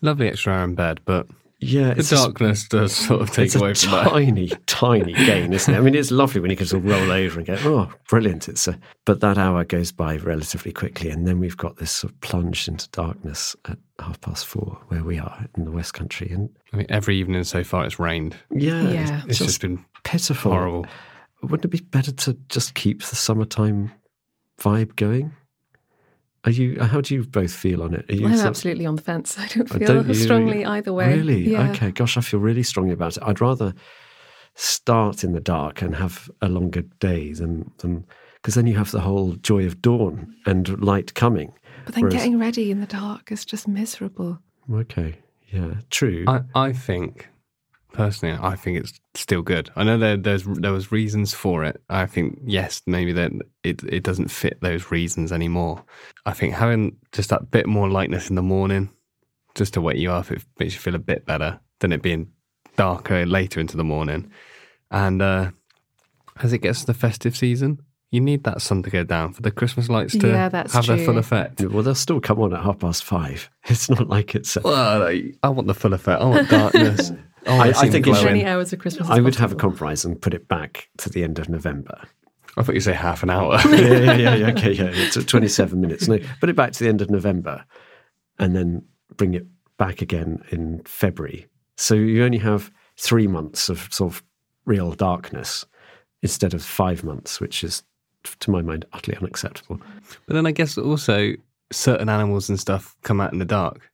Lovely 0.00 0.28
extra 0.28 0.54
hour 0.54 0.64
in 0.64 0.74
bed, 0.74 1.00
but 1.04 1.26
Yeah, 1.60 1.94
The 1.94 2.00
it's 2.00 2.10
just- 2.10 2.22
darkness 2.24 2.68
does 2.68 2.92
sort 2.94 3.22
of 3.22 3.30
take 3.30 3.46
it's 3.46 3.54
away 3.54 3.70
a 3.70 3.74
from 3.74 3.90
that. 3.92 4.10
tiny, 4.10 4.48
tiny 4.66 5.12
gain, 5.14 5.52
isn't 5.52 5.72
it? 5.72 5.76
I 5.76 5.80
mean, 5.80 5.94
it's 5.94 6.10
lovely 6.10 6.40
when 6.40 6.50
you 6.50 6.56
can 6.56 6.66
sort 6.66 6.84
of 6.84 6.90
roll 6.90 7.10
over 7.10 7.38
and 7.38 7.46
go, 7.46 7.56
"Oh, 7.64 7.92
brilliant!" 8.10 8.48
It's 8.48 8.68
a, 8.68 8.78
but 9.06 9.20
that 9.20 9.38
hour 9.38 9.64
goes 9.64 9.90
by 9.92 10.16
relatively 10.16 10.72
quickly, 10.72 11.08
and 11.10 11.26
then 11.26 11.38
we've 11.38 11.56
got 11.56 11.76
this 11.76 11.90
sort 11.92 12.12
of 12.12 12.20
plunge 12.20 12.68
into 12.68 12.88
darkness 12.90 13.56
at 13.66 13.78
half 14.00 14.20
past 14.20 14.46
four, 14.46 14.78
where 14.88 15.04
we 15.04 15.18
are 15.18 15.46
in 15.56 15.64
the 15.64 15.70
West 15.70 15.94
Country, 15.94 16.28
and 16.30 16.50
I 16.72 16.76
mean, 16.76 16.86
every 16.90 17.16
evening 17.16 17.44
so 17.44 17.64
far 17.64 17.84
it's 17.86 17.98
rained. 17.98 18.36
yeah, 18.50 18.90
Yeah. 18.90 19.22
It's 19.28 19.38
just 19.38 19.60
been 19.60 19.84
pitiful. 20.02 20.52
horrible. 20.52 20.86
Wouldn't 21.42 21.64
it 21.64 21.68
be 21.68 21.80
better 21.80 22.10
to 22.12 22.36
just 22.48 22.74
keep 22.74 23.02
the 23.02 23.16
summertime 23.16 23.92
vibe 24.60 24.96
going? 24.96 25.32
Are 26.44 26.50
you? 26.50 26.80
How 26.80 27.00
do 27.00 27.14
you 27.14 27.24
both 27.24 27.52
feel 27.52 27.82
on 27.82 27.94
it? 27.94 28.04
Are 28.10 28.14
you 28.14 28.26
I'm 28.26 28.34
sort- 28.36 28.46
absolutely 28.48 28.86
on 28.86 28.96
the 28.96 29.02
fence. 29.02 29.38
I 29.38 29.46
don't 29.48 29.68
feel 29.68 29.86
don't 29.86 30.08
you- 30.08 30.14
strongly 30.14 30.64
either 30.64 30.92
way. 30.92 31.16
Really? 31.16 31.50
Yeah. 31.52 31.70
Okay. 31.70 31.90
Gosh, 31.90 32.16
I 32.16 32.20
feel 32.20 32.40
really 32.40 32.62
strongly 32.62 32.92
about 32.92 33.16
it. 33.16 33.22
I'd 33.24 33.40
rather 33.40 33.74
start 34.54 35.24
in 35.24 35.32
the 35.32 35.40
dark 35.40 35.82
and 35.82 35.96
have 35.96 36.30
a 36.40 36.48
longer 36.48 36.82
day 37.00 37.32
than 37.32 37.70
than 37.78 38.04
because 38.34 38.54
then 38.54 38.66
you 38.66 38.76
have 38.76 38.90
the 38.90 39.00
whole 39.00 39.32
joy 39.36 39.64
of 39.66 39.80
dawn 39.82 40.34
and 40.46 40.80
light 40.82 41.14
coming. 41.14 41.52
But 41.86 41.94
then 41.94 42.04
Whereas- 42.04 42.14
getting 42.16 42.38
ready 42.38 42.70
in 42.70 42.80
the 42.80 42.86
dark 42.86 43.32
is 43.32 43.44
just 43.44 43.66
miserable. 43.66 44.38
Okay. 44.72 45.16
Yeah. 45.50 45.74
True. 45.90 46.24
I, 46.26 46.40
I 46.54 46.72
think 46.72 47.28
personally, 47.94 48.36
I 48.42 48.54
think 48.56 48.78
it's 48.78 49.00
still 49.14 49.40
good. 49.40 49.70
I 49.76 49.84
know 49.84 49.96
there 49.96 50.16
there's 50.18 50.44
there 50.44 50.72
was 50.72 50.92
reasons 50.92 51.32
for 51.32 51.64
it. 51.64 51.80
I 51.88 52.04
think 52.06 52.38
yes, 52.44 52.82
maybe 52.86 53.12
that 53.12 53.32
it 53.62 53.82
it 53.84 54.02
doesn't 54.02 54.28
fit 54.30 54.60
those 54.60 54.90
reasons 54.90 55.32
anymore. 55.32 55.82
I 56.26 56.32
think 56.32 56.52
having 56.54 56.96
just 57.12 57.30
that 57.30 57.50
bit 57.50 57.66
more 57.66 57.88
lightness 57.88 58.28
in 58.28 58.36
the 58.36 58.42
morning, 58.42 58.90
just 59.54 59.72
to 59.74 59.80
wake 59.80 59.96
you 59.98 60.10
up, 60.12 60.30
it 60.30 60.44
makes 60.58 60.74
you 60.74 60.80
feel 60.80 60.94
a 60.94 60.98
bit 60.98 61.24
better 61.24 61.58
than 61.80 61.92
it 61.92 62.02
being 62.02 62.30
darker 62.76 63.24
later 63.24 63.60
into 63.60 63.76
the 63.76 63.84
morning. 63.84 64.30
And 64.90 65.22
uh, 65.22 65.50
as 66.42 66.52
it 66.52 66.58
gets 66.58 66.80
to 66.80 66.86
the 66.86 66.94
festive 66.94 67.36
season, 67.36 67.80
you 68.10 68.20
need 68.20 68.44
that 68.44 68.62
sun 68.62 68.82
to 68.84 68.90
go 68.90 69.02
down 69.02 69.32
for 69.32 69.42
the 69.42 69.50
Christmas 69.50 69.88
lights 69.88 70.16
to 70.18 70.28
Yeah, 70.28 70.48
that's 70.48 70.72
have 70.72 70.86
their 70.86 70.98
full 70.98 71.14
true. 71.14 71.18
effect. 71.18 71.60
well, 71.62 71.82
they'll 71.82 71.94
still 71.96 72.20
come 72.20 72.40
on 72.40 72.54
at 72.54 72.62
half 72.62 72.78
past 72.78 73.02
five. 73.04 73.50
It's 73.68 73.88
not 73.90 74.08
like 74.08 74.34
it's. 74.34 74.56
A, 74.56 74.60
Well, 74.60 75.02
I, 75.04 75.32
I 75.42 75.48
want 75.48 75.66
the 75.68 75.74
full 75.74 75.94
effect. 75.94 76.20
I 76.20 76.24
want 76.26 76.48
darkness. 76.48 77.10
I, 77.46 77.52
I- 77.52 77.68
I 77.68 77.72
think 77.72 78.06
it's- 78.06 78.16
As 78.16 78.22
glowing. 78.22 78.24
many 78.38 78.44
hours 78.46 78.72
of 78.72 78.78
Christmas. 78.78 79.08
I 79.08 79.16
as 79.18 79.22
would 79.22 79.34
have 79.36 79.52
a 79.52 79.56
compromise 79.56 80.04
and 80.04 80.20
put 80.20 80.34
it 80.34 80.48
back 80.48 80.88
to 80.98 81.08
the 81.10 81.22
end 81.24 81.38
of 81.38 81.48
November. 81.48 82.00
I 82.56 82.62
thought 82.62 82.74
you 82.76 82.80
say 82.80 82.92
half 82.92 83.22
an 83.22 83.30
hour. 83.30 83.58
yeah, 83.66 83.76
yeah, 83.76 84.14
yeah, 84.16 84.34
yeah. 84.36 84.46
Okay, 84.50 84.72
yeah. 84.72 84.90
It's 84.92 85.16
at 85.16 85.26
27 85.26 85.80
minutes. 85.80 86.06
No, 86.06 86.18
put 86.40 86.48
it 86.48 86.56
back 86.56 86.72
to 86.72 86.84
the 86.84 86.88
end 86.88 87.00
of 87.02 87.10
November 87.10 87.64
and 88.38 88.54
then 88.54 88.82
bring 89.16 89.34
it 89.34 89.46
back 89.76 90.00
again 90.02 90.42
in 90.50 90.80
February. 90.84 91.46
So 91.76 91.94
you 91.94 92.24
only 92.24 92.38
have 92.38 92.70
three 92.96 93.26
months 93.26 93.68
of 93.68 93.88
sort 93.92 94.12
of 94.14 94.22
real 94.66 94.92
darkness 94.92 95.66
instead 96.22 96.54
of 96.54 96.62
five 96.64 97.02
months, 97.02 97.40
which 97.40 97.64
is, 97.64 97.82
to 98.38 98.50
my 98.52 98.62
mind, 98.62 98.84
utterly 98.92 99.16
unacceptable. 99.18 99.80
But 100.26 100.34
then 100.34 100.46
I 100.46 100.52
guess 100.52 100.78
also 100.78 101.32
certain 101.72 102.08
animals 102.08 102.48
and 102.48 102.58
stuff 102.60 102.94
come 103.02 103.20
out 103.20 103.32
in 103.32 103.40
the 103.40 103.44
dark, 103.44 103.90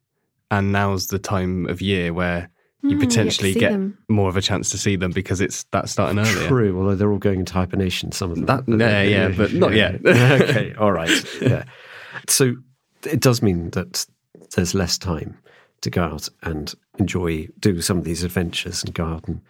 and 0.51 0.71
now's 0.71 1.07
the 1.07 1.19
time 1.19 1.67
of 1.67 1.81
year 1.81 2.13
where 2.13 2.51
you 2.83 2.91
Mm, 2.91 2.93
you 2.93 2.99
get 2.99 3.09
potentially 3.09 3.55
get 3.55 3.79
more 4.09 4.29
of 4.29 4.37
a 4.37 4.41
chance 4.41 4.71
to 4.71 4.79
see 4.79 4.97
them 4.97 5.13
because 5.13 5.41
it's 5.41 5.65
that's 5.73 5.93
starting 5.93 6.19
earlier. 6.19 6.49
True, 6.49 6.79
although 6.79 6.95
they're 6.95 7.13
all 7.13 7.19
going 7.19 7.41
into 7.41 7.53
hibernation, 7.53 8.13
some 8.13 8.31
of 8.31 8.37
them. 8.37 8.47
That- 8.47 8.79
yeah, 8.81 9.03
yeah, 9.03 9.29
but 9.29 9.53
not 9.53 9.75
yet. 9.75 10.01
okay, 10.07 10.75
all 10.79 10.93
right. 10.93 11.11
Yeah. 11.43 11.65
So 12.29 12.55
it 13.05 13.21
does 13.21 13.43
mean 13.43 13.71
that 13.71 14.07
there's 14.55 14.75
less 14.75 14.99
time 14.99 15.39
to 15.83 15.91
go 15.91 16.03
out 16.03 16.29
and 16.43 16.75
enjoy, 16.99 17.49
do 17.59 17.81
some 17.81 17.99
of 17.99 18.05
these 18.05 18.23
adventures 18.25 18.83
and 18.85 18.93
go 18.95 19.05
out 19.07 19.27
and, 19.29 19.41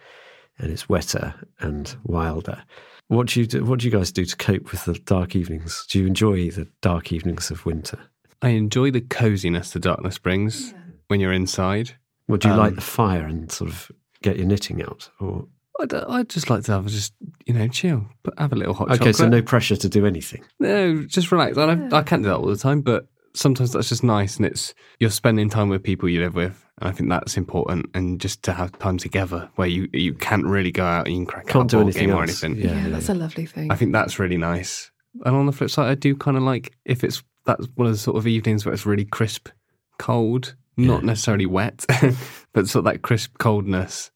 and 0.59 0.71
it's 0.71 0.87
wetter 0.87 1.33
and 1.59 1.95
wilder. 2.03 2.63
What 3.07 3.27
do 3.27 3.41
you 3.41 3.45
do? 3.45 3.65
What 3.65 3.79
do 3.79 3.85
you 3.85 3.91
guys 3.91 4.11
do 4.11 4.23
to 4.23 4.35
cope 4.37 4.71
with 4.71 4.85
the 4.85 4.93
dark 4.93 5.35
evenings? 5.35 5.85
Do 5.89 5.99
you 5.99 6.07
enjoy 6.07 6.49
the 6.51 6.67
dark 6.81 7.11
evenings 7.11 7.51
of 7.51 7.65
winter? 7.65 7.99
I 8.41 8.49
enjoy 8.49 8.91
the 8.91 9.01
coziness 9.01 9.71
the 9.71 9.79
darkness 9.79 10.17
brings 10.17 10.73
when 11.07 11.19
you're 11.19 11.33
inside. 11.33 11.95
Or 12.31 12.37
do 12.37 12.47
you 12.47 12.55
light 12.55 12.69
Um, 12.69 12.75
the 12.75 12.81
fire 12.81 13.25
and 13.25 13.51
sort 13.51 13.69
of 13.69 13.91
get 14.23 14.37
your 14.37 14.47
knitting 14.47 14.81
out? 14.81 15.09
Or 15.19 15.47
I'd, 15.79 15.93
I'd 15.93 16.29
just 16.29 16.49
like 16.49 16.63
to 16.63 16.71
have 16.73 16.85
just 16.87 17.13
you 17.45 17.53
know 17.53 17.67
chill, 17.67 18.07
but 18.23 18.33
have 18.37 18.53
a 18.53 18.55
little 18.55 18.73
hot 18.73 18.87
chocolate. 18.87 19.01
okay, 19.01 19.11
chocolate. 19.11 19.15
so 19.17 19.29
no 19.29 19.41
pressure 19.41 19.75
to 19.75 19.89
do 19.89 20.05
anything. 20.05 20.43
No, 20.59 21.03
just 21.03 21.31
relax. 21.31 21.57
I, 21.57 21.65
don't, 21.65 21.93
I 21.93 22.03
can't 22.03 22.23
do 22.23 22.29
that 22.29 22.35
all 22.37 22.47
the 22.47 22.57
time, 22.57 22.81
but 22.81 23.07
sometimes 23.33 23.71
that's 23.73 23.89
just 23.89 24.03
nice, 24.03 24.37
and 24.37 24.45
it's 24.45 24.73
you're 24.99 25.09
spending 25.09 25.49
time 25.49 25.69
with 25.69 25.83
people 25.83 26.07
you 26.09 26.21
live 26.21 26.35
with, 26.35 26.63
and 26.79 26.89
I 26.89 26.91
think 26.91 27.09
that's 27.09 27.35
important. 27.37 27.87
And 27.93 28.21
just 28.21 28.43
to 28.43 28.53
have 28.53 28.77
time 28.79 28.97
together 28.97 29.49
where 29.55 29.67
you 29.67 29.87
you 29.93 30.13
can't 30.13 30.45
really 30.45 30.71
go 30.71 30.83
out 30.85 31.07
and 31.07 31.15
you 31.15 31.19
can 31.21 31.25
crack 31.25 31.45
out 31.45 31.51
Can't 31.51 31.65
a 31.65 31.67
do 31.69 31.77
board 31.77 31.85
anything 31.85 32.07
game 32.09 32.17
or 32.17 32.23
anything. 32.23 32.55
Yeah, 32.57 32.65
Yeah, 32.65 32.83
yeah, 32.83 32.89
that's 32.89 33.09
a 33.09 33.13
lovely 33.15 33.45
thing. 33.45 33.71
I 33.71 33.75
think 33.75 33.91
that's 33.93 34.19
really 34.19 34.37
nice. 34.37 34.91
And 35.25 35.35
on 35.35 35.45
the 35.45 35.51
flip 35.51 35.69
side, 35.69 35.89
I 35.89 35.95
do 35.95 36.15
kind 36.15 36.37
of 36.37 36.43
like 36.43 36.73
if 36.85 37.03
it's 37.03 37.23
that's 37.45 37.65
one 37.75 37.87
of 37.87 37.93
the 37.93 37.99
sort 37.99 38.17
of 38.17 38.27
evenings 38.27 38.65
where 38.65 38.73
it's 38.73 38.85
really 38.85 39.05
crisp, 39.05 39.49
cold, 39.97 40.55
not 40.77 41.01
Yeah. 41.01 41.05
necessarily 41.07 41.45
wet, 41.45 41.85
but 42.53 42.67
sort 42.67 42.85
of 42.85 42.91
that 42.93 43.01
crisp 43.01 43.37
coldness 43.37 44.11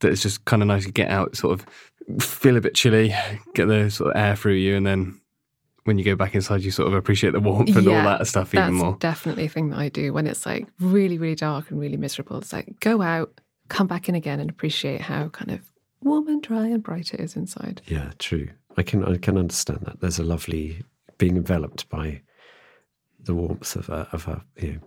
that 0.00 0.10
is 0.10 0.22
just 0.22 0.44
kind 0.44 0.62
of 0.62 0.68
nice 0.68 0.84
to 0.86 0.92
get 0.92 1.10
out, 1.10 1.36
sort 1.36 1.58
of 1.60 2.22
feel 2.22 2.56
a 2.56 2.60
bit 2.60 2.74
chilly, 2.74 3.14
get 3.54 3.66
the 3.66 3.90
sort 3.90 4.10
of 4.14 4.16
air 4.20 4.36
through 4.36 4.54
you, 4.54 4.76
and 4.76 4.86
then 4.86 5.20
when 5.84 5.98
you 5.98 6.04
go 6.04 6.14
back 6.16 6.34
inside, 6.34 6.62
you 6.62 6.70
sort 6.70 6.86
of 6.88 6.94
appreciate 6.94 7.32
the 7.32 7.40
warmth 7.40 7.74
and 7.74 7.88
all 7.88 7.94
that 8.04 8.26
stuff 8.26 8.50
That's 8.50 8.68
even 8.68 8.74
more. 8.74 8.96
definitely 9.00 9.46
a 9.46 9.48
thing 9.48 9.70
that 9.70 9.78
I 9.78 9.88
do 9.88 10.12
when 10.12 10.26
it's 10.26 10.44
like 10.44 10.66
really, 10.80 11.16
really 11.18 11.34
dark 11.34 11.70
and 11.70 11.80
really 11.80 11.96
miserable. 11.96 12.38
It's 12.38 12.52
like 12.52 12.78
go 12.80 13.00
out, 13.02 13.40
come 13.68 13.86
back 13.86 14.08
in 14.08 14.14
again, 14.14 14.38
and 14.38 14.50
appreciate 14.50 15.00
how 15.00 15.28
kind 15.30 15.50
of 15.50 15.60
warm 16.02 16.28
and 16.28 16.42
dry 16.42 16.66
and 16.66 16.82
bright 16.82 17.14
it 17.14 17.20
is 17.20 17.36
inside. 17.36 17.80
Yeah, 17.86 18.10
true. 18.18 18.48
I 18.76 18.82
can 18.82 19.02
I 19.04 19.16
can 19.16 19.36
understand 19.38 19.80
that. 19.86 20.00
There's 20.00 20.18
a 20.18 20.24
lovely 20.24 20.82
being 21.16 21.36
enveloped 21.36 21.88
by 21.88 22.20
the 23.18 23.34
warmth 23.34 23.74
of 23.74 23.88
a 23.88 24.08
of 24.12 24.28
a 24.28 24.44
you 24.60 24.72
know 24.74 24.78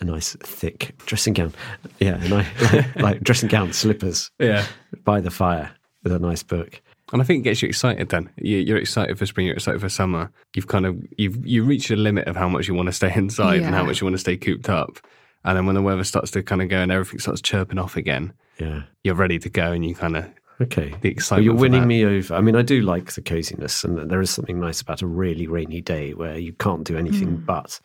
a 0.00 0.04
nice 0.04 0.36
thick 0.40 0.94
dressing 1.06 1.32
gown. 1.34 1.52
Yeah, 2.00 2.16
and 2.22 2.32
I 2.34 2.46
like, 2.72 2.96
like 2.96 3.20
dressing 3.22 3.48
gown 3.48 3.72
slippers 3.72 4.30
Yeah. 4.38 4.64
by 5.04 5.20
the 5.20 5.30
fire 5.30 5.70
with 6.02 6.12
a 6.12 6.18
nice 6.18 6.42
book. 6.42 6.80
And 7.12 7.20
I 7.22 7.24
think 7.24 7.40
it 7.40 7.44
gets 7.50 7.62
you 7.62 7.68
excited. 7.68 8.08
Then 8.08 8.30
you, 8.36 8.58
you're 8.58 8.78
excited 8.78 9.18
for 9.18 9.26
spring. 9.26 9.46
You're 9.46 9.56
excited 9.56 9.80
for 9.80 9.88
summer. 9.88 10.32
You've 10.56 10.66
kind 10.68 10.86
of 10.86 10.96
you've 11.18 11.46
you 11.46 11.62
reached 11.62 11.90
a 11.90 11.96
limit 11.96 12.26
of 12.26 12.34
how 12.36 12.48
much 12.48 12.66
you 12.66 12.74
want 12.74 12.86
to 12.86 12.92
stay 12.92 13.12
inside 13.14 13.60
and 13.62 13.74
how 13.74 13.84
much 13.84 14.00
you 14.00 14.06
want 14.06 14.14
to 14.14 14.18
stay 14.20 14.36
cooped 14.36 14.68
up. 14.68 14.98
And 15.44 15.56
then 15.56 15.66
when 15.66 15.74
the 15.74 15.82
weather 15.82 16.02
starts 16.04 16.30
to 16.32 16.42
kind 16.42 16.62
of 16.62 16.68
go 16.70 16.78
and 16.78 16.90
everything 16.90 17.18
starts 17.20 17.42
chirping 17.42 17.78
off 17.78 17.96
again, 17.96 18.32
Yeah. 18.58 18.84
you're 19.04 19.14
ready 19.14 19.38
to 19.38 19.50
go 19.50 19.72
and 19.72 19.84
you 19.84 19.94
kind 19.94 20.16
of 20.16 20.24
Okay. 20.60 20.94
the 21.02 21.16
Well, 21.30 21.40
you're 21.40 21.54
winning 21.54 21.86
me 21.86 22.04
over. 22.04 22.34
I 22.34 22.40
mean, 22.40 22.56
I 22.56 22.62
do 22.62 22.80
like 22.80 23.12
the 23.12 23.20
coziness, 23.20 23.84
and 23.84 24.10
there 24.10 24.22
is 24.22 24.30
something 24.30 24.58
nice 24.60 24.80
about 24.80 25.02
a 25.02 25.06
really 25.06 25.46
rainy 25.46 25.80
day 25.82 26.14
where 26.14 26.38
you 26.38 26.52
can't 26.54 26.84
do 26.84 26.96
anything 26.96 27.38
mm. 27.38 27.44
but 27.44 27.80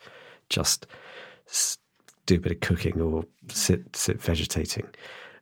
just 0.48 0.86
s- 1.48 1.76
do 2.30 2.36
a 2.36 2.40
bit 2.40 2.52
of 2.52 2.60
cooking 2.60 3.00
or 3.00 3.24
sit 3.48 3.94
sit 3.96 4.20
vegetating, 4.22 4.86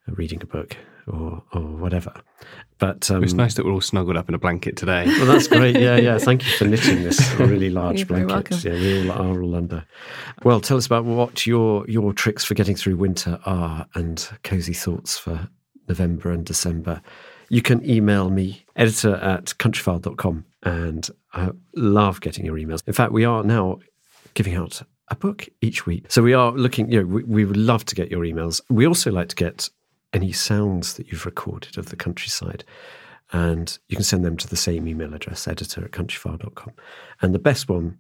uh, 0.09 0.13
reading 0.15 0.41
a 0.43 0.47
book 0.47 0.77
or 1.07 1.43
or 1.53 1.61
whatever. 1.63 2.13
But 2.79 3.11
um, 3.11 3.25
It's 3.25 3.33
nice 3.33 3.55
that 3.55 3.65
we're 3.65 3.73
all 3.73 3.81
snuggled 3.81 4.17
up 4.17 4.29
in 4.29 4.35
a 4.35 4.39
blanket 4.39 4.77
today. 4.77 5.05
Well, 5.07 5.27
that's 5.27 5.49
great. 5.49 5.75
Yeah, 5.79 5.97
yeah. 5.97 6.19
Thank 6.19 6.47
you 6.47 6.53
for 6.53 6.65
knitting 6.65 7.03
this 7.03 7.21
really 7.39 7.71
large 7.71 7.99
You're 7.99 8.07
blanket. 8.07 8.33
welcome. 8.33 8.59
Yeah, 8.63 8.73
we 8.73 9.11
all 9.11 9.13
are 9.13 9.43
all 9.43 9.55
under. 9.55 9.85
Well, 10.45 10.61
tell 10.61 10.77
us 10.77 10.87
about 10.87 11.05
what 11.05 11.47
your 11.47 11.85
your 11.89 12.13
tricks 12.13 12.45
for 12.45 12.55
getting 12.55 12.77
through 12.77 12.97
winter 12.97 13.39
are, 13.45 13.87
and 13.95 14.29
cozy 14.45 14.75
thoughts 14.75 15.19
for 15.19 15.49
November 15.89 16.31
and 16.31 16.45
December. 16.45 17.03
You 17.51 17.63
can 17.63 17.85
email 17.89 18.29
me, 18.31 18.65
editor 18.77 19.15
at 19.17 19.47
countryfile.com, 19.59 20.45
and 20.63 21.09
I 21.33 21.51
love 21.75 22.21
getting 22.21 22.45
your 22.45 22.57
emails. 22.57 22.83
In 22.87 22.93
fact, 22.93 23.11
we 23.13 23.25
are 23.25 23.43
now 23.43 23.79
giving 24.35 24.55
out 24.55 24.83
a 25.11 25.17
book 25.17 25.49
each 25.61 25.87
week. 25.87 26.07
So 26.09 26.23
we 26.23 26.35
are 26.35 26.53
looking, 26.53 26.91
you 26.91 27.01
know, 27.01 27.07
we, 27.07 27.23
we 27.25 27.45
would 27.45 27.57
love 27.57 27.85
to 27.87 27.95
get 27.95 28.11
your 28.11 28.25
emails. 28.25 28.61
We 28.69 28.87
also 28.87 29.11
like 29.11 29.29
to 29.29 29.37
get 29.37 29.69
any 30.13 30.33
sounds 30.33 30.95
that 30.95 31.11
you've 31.11 31.27
recorded 31.27 31.79
of 31.79 31.91
the 31.91 31.97
countryside. 31.97 32.65
And 33.33 33.79
you 33.89 33.97
can 33.97 34.05
send 34.05 34.25
them 34.25 34.37
to 34.39 34.49
the 34.49 34.57
same 34.57 34.89
email 34.89 35.13
address, 35.13 35.47
editor 35.47 35.85
at 35.85 35.91
countryfile.com. 35.91 36.73
And 37.21 37.35
the 37.35 37.39
best 37.39 37.69
one 37.69 37.99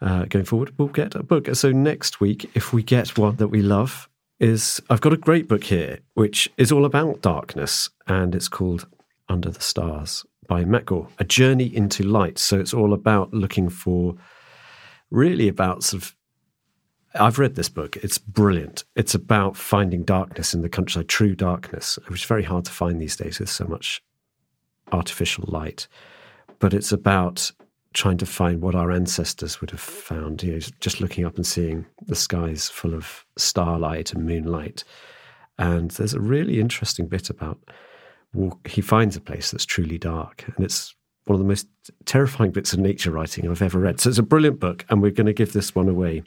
uh, 0.00 0.24
going 0.24 0.44
forward, 0.44 0.74
we'll 0.76 0.88
get 0.88 1.14
a 1.14 1.22
book. 1.22 1.54
So 1.54 1.70
next 1.70 2.20
week, 2.20 2.50
if 2.54 2.72
we 2.72 2.82
get 2.82 3.16
one 3.16 3.36
that 3.36 3.48
we 3.48 3.62
love, 3.62 4.08
is 4.38 4.82
I've 4.90 5.00
got 5.00 5.12
a 5.12 5.16
great 5.18 5.48
book 5.48 5.64
here, 5.64 6.00
which 6.14 6.50
is 6.58 6.70
all 6.70 6.84
about 6.84 7.22
darkness, 7.22 7.88
and 8.06 8.34
it's 8.34 8.48
called 8.48 8.86
Under 9.28 9.50
the 9.50 9.62
Stars 9.62 10.26
by 10.46 10.64
Matt 10.64 10.86
Gaw, 10.86 11.06
A 11.18 11.24
Journey 11.24 11.74
into 11.74 12.02
Light. 12.02 12.38
So 12.38 12.58
it's 12.58 12.74
all 12.74 12.92
about 12.92 13.32
looking 13.32 13.68
for, 13.68 14.14
really 15.10 15.48
about 15.48 15.82
sort 15.82 16.02
of 16.02 16.15
I've 17.18 17.38
read 17.38 17.54
this 17.54 17.68
book. 17.68 17.96
It's 17.96 18.18
brilliant. 18.18 18.84
It's 18.94 19.14
about 19.14 19.56
finding 19.56 20.04
darkness 20.04 20.54
in 20.54 20.62
the 20.62 20.68
countryside, 20.68 21.08
true 21.08 21.34
darkness, 21.34 21.98
which 22.08 22.22
is 22.22 22.26
very 22.26 22.44
hard 22.44 22.64
to 22.66 22.70
find 22.70 23.00
these 23.00 23.16
days 23.16 23.38
with 23.40 23.50
so 23.50 23.64
much 23.66 24.02
artificial 24.92 25.44
light. 25.48 25.88
But 26.58 26.74
it's 26.74 26.92
about 26.92 27.52
trying 27.94 28.18
to 28.18 28.26
find 28.26 28.60
what 28.60 28.74
our 28.74 28.92
ancestors 28.92 29.60
would 29.60 29.70
have 29.70 29.80
found, 29.80 30.42
you 30.42 30.52
know, 30.52 30.58
just 30.80 31.00
looking 31.00 31.24
up 31.24 31.36
and 31.36 31.46
seeing 31.46 31.86
the 32.06 32.14
skies 32.14 32.68
full 32.68 32.94
of 32.94 33.24
starlight 33.36 34.12
and 34.12 34.26
moonlight 34.26 34.84
And 35.58 35.90
there's 35.92 36.14
a 36.14 36.20
really 36.20 36.60
interesting 36.60 37.06
bit 37.06 37.30
about 37.30 37.58
walk. 38.34 38.68
He 38.68 38.80
finds 38.82 39.16
a 39.16 39.20
place 39.20 39.50
that's 39.50 39.64
truly 39.64 39.98
dark, 39.98 40.44
and 40.54 40.64
it's 40.64 40.94
one 41.26 41.34
of 41.34 41.40
the 41.40 41.48
most 41.48 41.66
terrifying 42.04 42.52
bits 42.52 42.72
of 42.72 42.78
nature 42.78 43.10
writing 43.10 43.48
I've 43.48 43.62
ever 43.62 43.78
read. 43.78 44.00
So 44.00 44.08
it's 44.08 44.18
a 44.18 44.22
brilliant 44.22 44.60
book, 44.60 44.84
and 44.88 45.02
we're 45.02 45.10
going 45.10 45.26
to 45.26 45.32
give 45.32 45.52
this 45.52 45.74
one 45.74 45.88
away 45.88 46.22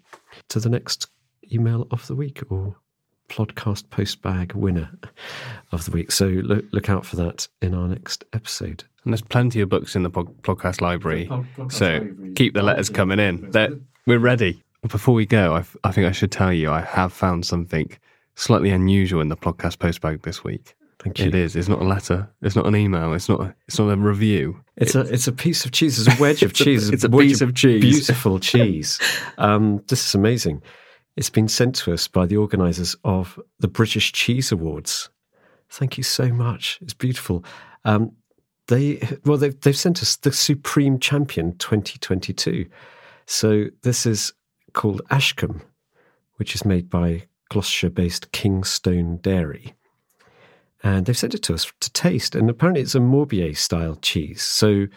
to 0.49 0.59
the 0.59 0.69
next 0.69 1.07
email 1.51 1.87
of 1.91 2.05
the 2.07 2.15
week 2.15 2.43
or 2.49 2.75
podcast 3.29 3.89
post 3.89 4.21
bag 4.21 4.53
winner 4.53 4.89
of 5.71 5.85
the 5.85 5.91
week. 5.91 6.11
So 6.11 6.27
look, 6.27 6.65
look 6.71 6.89
out 6.89 7.05
for 7.05 7.15
that 7.17 7.47
in 7.61 7.73
our 7.73 7.87
next 7.87 8.25
episode. 8.33 8.83
And 9.03 9.13
there's 9.13 9.21
plenty 9.21 9.61
of 9.61 9.69
books 9.69 9.95
in 9.95 10.03
the 10.03 10.09
pod- 10.09 10.41
podcast 10.41 10.81
library. 10.81 11.27
podcast 11.27 11.71
so 11.71 11.91
library. 11.91 12.33
keep 12.33 12.53
the 12.53 12.63
letters 12.63 12.89
coming 12.89 13.19
in. 13.19 13.51
They're, 13.51 13.69
we're 14.05 14.19
ready. 14.19 14.63
Before 14.87 15.13
we 15.13 15.25
go, 15.25 15.55
I, 15.55 15.63
I 15.83 15.91
think 15.91 16.07
I 16.07 16.11
should 16.11 16.31
tell 16.31 16.51
you 16.51 16.71
I 16.71 16.81
have 16.81 17.13
found 17.13 17.45
something 17.45 17.89
slightly 18.35 18.71
unusual 18.71 19.21
in 19.21 19.29
the 19.29 19.37
podcast 19.37 19.77
postbag 19.77 20.23
this 20.23 20.43
week. 20.43 20.75
Thank 20.99 21.19
you. 21.19 21.27
It 21.27 21.35
is. 21.35 21.55
It's 21.55 21.69
not 21.69 21.81
a 21.81 21.85
letter. 21.85 22.29
It's 22.41 22.57
not 22.57 22.65
an 22.67 22.75
email. 22.75 23.13
It's 23.13 23.29
not. 23.29 23.39
A, 23.39 23.55
it's 23.67 23.79
not 23.79 23.89
a 23.89 23.95
review. 23.95 24.59
It's 24.75 24.95
a 24.95 25.01
it's 25.01 25.27
a 25.27 25.31
piece 25.31 25.63
of 25.63 25.71
cheese. 25.71 26.05
It's 26.05 26.19
a 26.19 26.21
wedge 26.21 26.43
of 26.43 26.53
cheese. 26.53 26.89
it's 26.89 27.05
a 27.05 27.09
piece 27.09 27.39
of 27.41 27.55
cheese. 27.55 27.81
Beautiful 27.81 28.39
cheese. 28.51 28.99
Um, 29.37 29.81
this 29.87 30.05
is 30.05 30.13
amazing. 30.13 30.61
It's 31.15 31.29
been 31.29 31.47
sent 31.47 31.75
to 31.75 31.93
us 31.93 32.07
by 32.07 32.25
the 32.25 32.37
organisers 32.37 32.97
of 33.05 33.39
the 33.59 33.67
British 33.67 34.11
Cheese 34.11 34.51
Awards. 34.51 35.09
Thank 35.69 35.97
you 35.97 36.03
so 36.03 36.29
much. 36.29 36.79
It's 36.81 36.93
beautiful. 36.93 37.45
Um, 37.85 38.11
they 38.67 38.99
well 39.23 39.37
they've 39.37 39.59
they've 39.61 39.77
sent 39.77 40.01
us 40.01 40.17
the 40.17 40.33
Supreme 40.33 40.99
Champion 40.99 41.57
2022. 41.59 42.65
So 43.25 43.67
this 43.83 44.05
is 44.05 44.33
called 44.73 45.01
Ashcombe, 45.09 45.61
which 46.35 46.55
is 46.55 46.65
made 46.65 46.89
by 46.89 47.23
Gloucestershire-based 47.49 48.31
Kingstone 48.31 49.17
Dairy 49.21 49.75
and 50.83 51.05
they've 51.05 51.17
sent 51.17 51.33
it 51.33 51.43
to 51.43 51.53
us 51.53 51.71
to 51.79 51.91
taste. 51.91 52.35
And 52.35 52.49
apparently, 52.49 52.81
it's 52.81 52.95
a 52.95 52.99
Morbier 52.99 53.55
style 53.55 53.97
cheese. 54.01 54.41
So, 54.41 54.87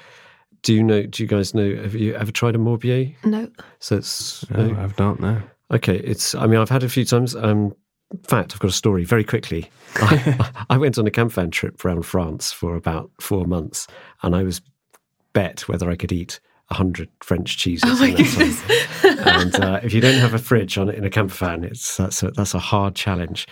do 0.63 0.75
you 0.75 0.83
know? 0.83 1.03
Do 1.05 1.23
you 1.23 1.29
guys 1.29 1.55
know? 1.55 1.75
Have 1.77 1.95
you 1.95 2.15
ever 2.15 2.31
tried 2.33 2.55
a 2.55 2.59
Morbier? 2.59 3.15
No. 3.25 3.49
So 3.81 3.97
it's 3.97 4.49
No, 4.51 4.77
I've 4.79 4.99
not. 4.99 5.21
No. 5.21 5.43
okay. 5.73 5.97
It's. 5.99 6.35
I 6.35 6.47
mean, 6.47 6.61
I've 6.61 6.71
had 6.71 6.83
it 6.83 6.87
a 6.87 6.91
few 6.91 7.05
times. 7.05 7.35
Um, 7.35 7.75
in 8.13 8.19
fact, 8.25 8.53
I've 8.53 8.61
got 8.61 8.71
a 8.71 8.75
story 8.75 9.05
very 9.05 9.25
quickly. 9.25 9.71
I, 9.97 10.51
I 10.71 10.77
went 10.77 10.99
on 10.99 11.07
a 11.07 11.11
camp 11.11 11.33
van 11.33 11.51
trip 11.51 11.83
around 11.85 12.03
France 12.03 12.53
for 12.53 12.77
about 12.77 13.11
four 13.21 13.47
months, 13.47 13.87
and 14.23 14.37
I 14.37 14.43
was 14.43 14.61
bet 15.33 15.67
whether 15.67 15.91
I 15.91 15.97
could 15.97 16.13
eat 16.13 16.39
a 16.71 16.75
hundred 16.75 17.09
French 17.23 17.57
cheeses. 17.59 17.91
Oh 17.91 17.99
my 17.99 18.09
in 18.09 18.15
that 18.17 18.25
time. 18.25 19.13
goodness. 19.17 19.27
and 19.27 19.55
uh, 19.65 19.81
if 19.83 19.93
you 19.95 20.01
don't 20.01 20.19
have 20.21 20.35
a 20.35 20.39
fridge 20.39 20.77
on 20.79 20.89
it 20.89 20.95
in 20.95 21.05
a 21.05 21.11
camper 21.11 21.35
van, 21.35 21.65
it's 21.65 21.97
that's 21.97 22.23
a, 22.23 22.31
that's 22.31 22.55
a 22.55 22.59
hard 22.59 22.95
challenge. 22.95 23.47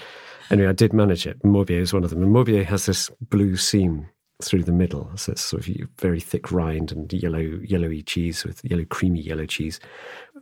Anyway, 0.50 0.68
I 0.68 0.72
did 0.72 0.92
manage 0.92 1.26
it. 1.26 1.40
Morbier 1.42 1.80
is 1.80 1.92
one 1.92 2.04
of 2.04 2.10
them, 2.10 2.22
and 2.22 2.32
Morbier 2.32 2.64
has 2.64 2.86
this 2.86 3.10
blue 3.20 3.56
seam 3.56 4.08
through 4.42 4.64
the 4.64 4.72
middle, 4.72 5.10
so 5.16 5.32
it's 5.32 5.42
sort 5.42 5.66
of 5.66 5.76
very 5.98 6.20
thick 6.20 6.50
rind 6.50 6.92
and 6.92 7.12
yellow, 7.12 7.38
yellowy 7.38 8.02
cheese 8.02 8.44
with 8.44 8.64
yellow, 8.64 8.84
creamy 8.84 9.20
yellow 9.20 9.46
cheese 9.46 9.80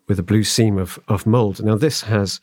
with 0.08 0.18
a 0.18 0.22
blue 0.22 0.44
seam 0.44 0.78
of 0.78 0.98
of 1.08 1.26
mold. 1.26 1.62
Now 1.62 1.76
this 1.76 2.02
has 2.02 2.40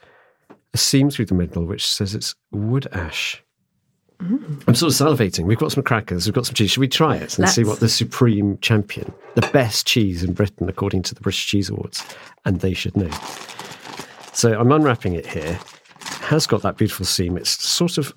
a 0.73 0.77
seam 0.77 1.09
through 1.09 1.25
the 1.25 1.35
middle 1.35 1.65
which 1.65 1.85
says 1.85 2.15
it's 2.15 2.35
wood 2.51 2.87
ash. 2.91 3.41
Mm. 4.19 4.63
I'm 4.67 4.75
sort 4.75 4.93
of 4.93 5.07
salivating. 5.07 5.45
We've 5.45 5.57
got 5.57 5.71
some 5.71 5.83
crackers, 5.83 6.25
we've 6.25 6.33
got 6.33 6.45
some 6.45 6.55
cheese. 6.55 6.71
Should 6.71 6.79
we 6.81 6.87
try 6.87 7.17
it 7.17 7.37
and 7.37 7.49
see 7.49 7.63
Let's. 7.63 7.69
what 7.69 7.79
the 7.79 7.89
supreme 7.89 8.57
champion, 8.59 9.13
the 9.35 9.49
best 9.53 9.87
cheese 9.87 10.23
in 10.23 10.33
Britain, 10.33 10.69
according 10.69 11.03
to 11.03 11.15
the 11.15 11.21
British 11.21 11.47
Cheese 11.47 11.69
Awards, 11.69 12.05
and 12.45 12.61
they 12.61 12.73
should 12.73 12.95
know. 12.95 13.11
So 14.31 14.57
I'm 14.57 14.71
unwrapping 14.71 15.13
it 15.15 15.25
here. 15.25 15.59
It 16.25 16.29
has 16.29 16.47
got 16.47 16.61
that 16.63 16.77
beautiful 16.77 17.05
seam. 17.05 17.37
It's 17.37 17.51
sort 17.63 17.97
of 17.99 18.13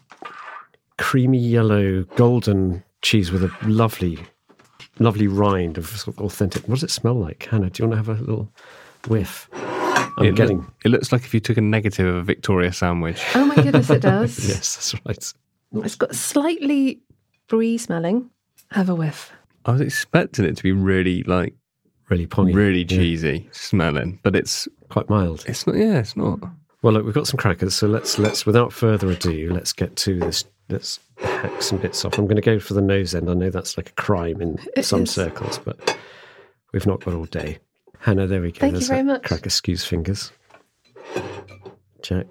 creamy 0.96 1.38
yellow, 1.38 2.04
golden 2.16 2.82
cheese 3.02 3.30
with 3.30 3.44
a 3.44 3.50
lovely, 3.66 4.18
lovely 4.98 5.26
rind 5.28 5.76
of 5.78 5.86
sort 5.88 6.16
of 6.16 6.24
authentic. 6.24 6.62
What 6.66 6.76
does 6.76 6.84
it 6.84 6.90
smell 6.90 7.14
like, 7.14 7.46
Hannah? 7.50 7.68
Do 7.70 7.82
you 7.82 7.88
want 7.88 8.00
to 8.04 8.10
have 8.12 8.18
a 8.18 8.20
little 8.24 8.50
whiff? 9.08 9.48
I'm 9.52 10.24
it, 10.24 10.30
loo- 10.30 10.32
getting. 10.32 10.66
it 10.84 10.88
looks 10.88 11.12
like 11.12 11.22
if 11.24 11.34
you 11.34 11.40
took 11.40 11.58
a 11.58 11.60
negative 11.60 12.06
of 12.06 12.14
a 12.16 12.22
Victoria 12.22 12.72
sandwich. 12.72 13.22
Oh 13.34 13.44
my 13.44 13.54
goodness, 13.56 13.90
it 13.90 14.00
does. 14.02 14.38
Yes, 14.48 14.74
that's 14.76 14.94
right. 15.06 15.34
It's 15.84 15.94
got 15.96 16.14
slightly 16.14 17.00
brie 17.46 17.76
smelling. 17.78 18.30
Have 18.70 18.88
a 18.88 18.94
whiff. 18.94 19.30
I 19.66 19.72
was 19.72 19.80
expecting 19.82 20.44
it 20.46 20.56
to 20.56 20.62
be 20.62 20.72
really 20.72 21.22
like 21.24 21.54
Really 22.08 22.26
pongy. 22.26 22.54
really 22.54 22.80
Yeah. 22.80 22.86
cheesy 22.86 23.48
smelling, 23.52 24.18
but 24.22 24.34
it's 24.34 24.66
Quite 24.88 25.10
mild. 25.10 25.44
it's 25.46 25.66
not. 25.66 25.76
Yeah, 25.76 25.98
it's 25.98 26.16
not. 26.16 26.40
Well, 26.82 26.92
look, 26.92 27.04
we've 27.04 27.14
got 27.14 27.26
some 27.26 27.38
crackers, 27.38 27.74
so 27.74 27.88
let's 27.88 28.18
let's 28.18 28.46
without 28.46 28.72
further 28.72 29.10
ado, 29.10 29.50
let's 29.52 29.72
get 29.72 29.96
to 29.96 30.18
this. 30.20 30.44
Let's 30.68 31.00
hack 31.16 31.62
some 31.62 31.78
bits 31.78 32.04
off. 32.04 32.18
I'm 32.18 32.26
going 32.26 32.36
to 32.36 32.42
go 32.42 32.60
for 32.60 32.74
the 32.74 32.82
nose 32.82 33.14
end. 33.14 33.30
I 33.30 33.34
know 33.34 33.50
that's 33.50 33.76
like 33.76 33.88
a 33.88 33.92
crime 33.94 34.40
in 34.42 34.58
It 34.76 34.84
some 34.84 35.04
is. 35.04 35.10
circles, 35.10 35.58
but 35.58 35.96
we've 36.72 36.86
not 36.86 37.02
got 37.02 37.14
all 37.14 37.24
day. 37.24 37.58
Hannah, 37.98 38.26
there 38.26 38.42
we 38.42 38.52
go. 38.52 38.60
Thank 38.60 38.74
you 38.74 38.86
very 38.86 39.02
much. 39.02 39.22
Cracker 39.24 39.48
skews 39.48 39.84
fingers. 39.84 40.30
Check. 42.02 42.26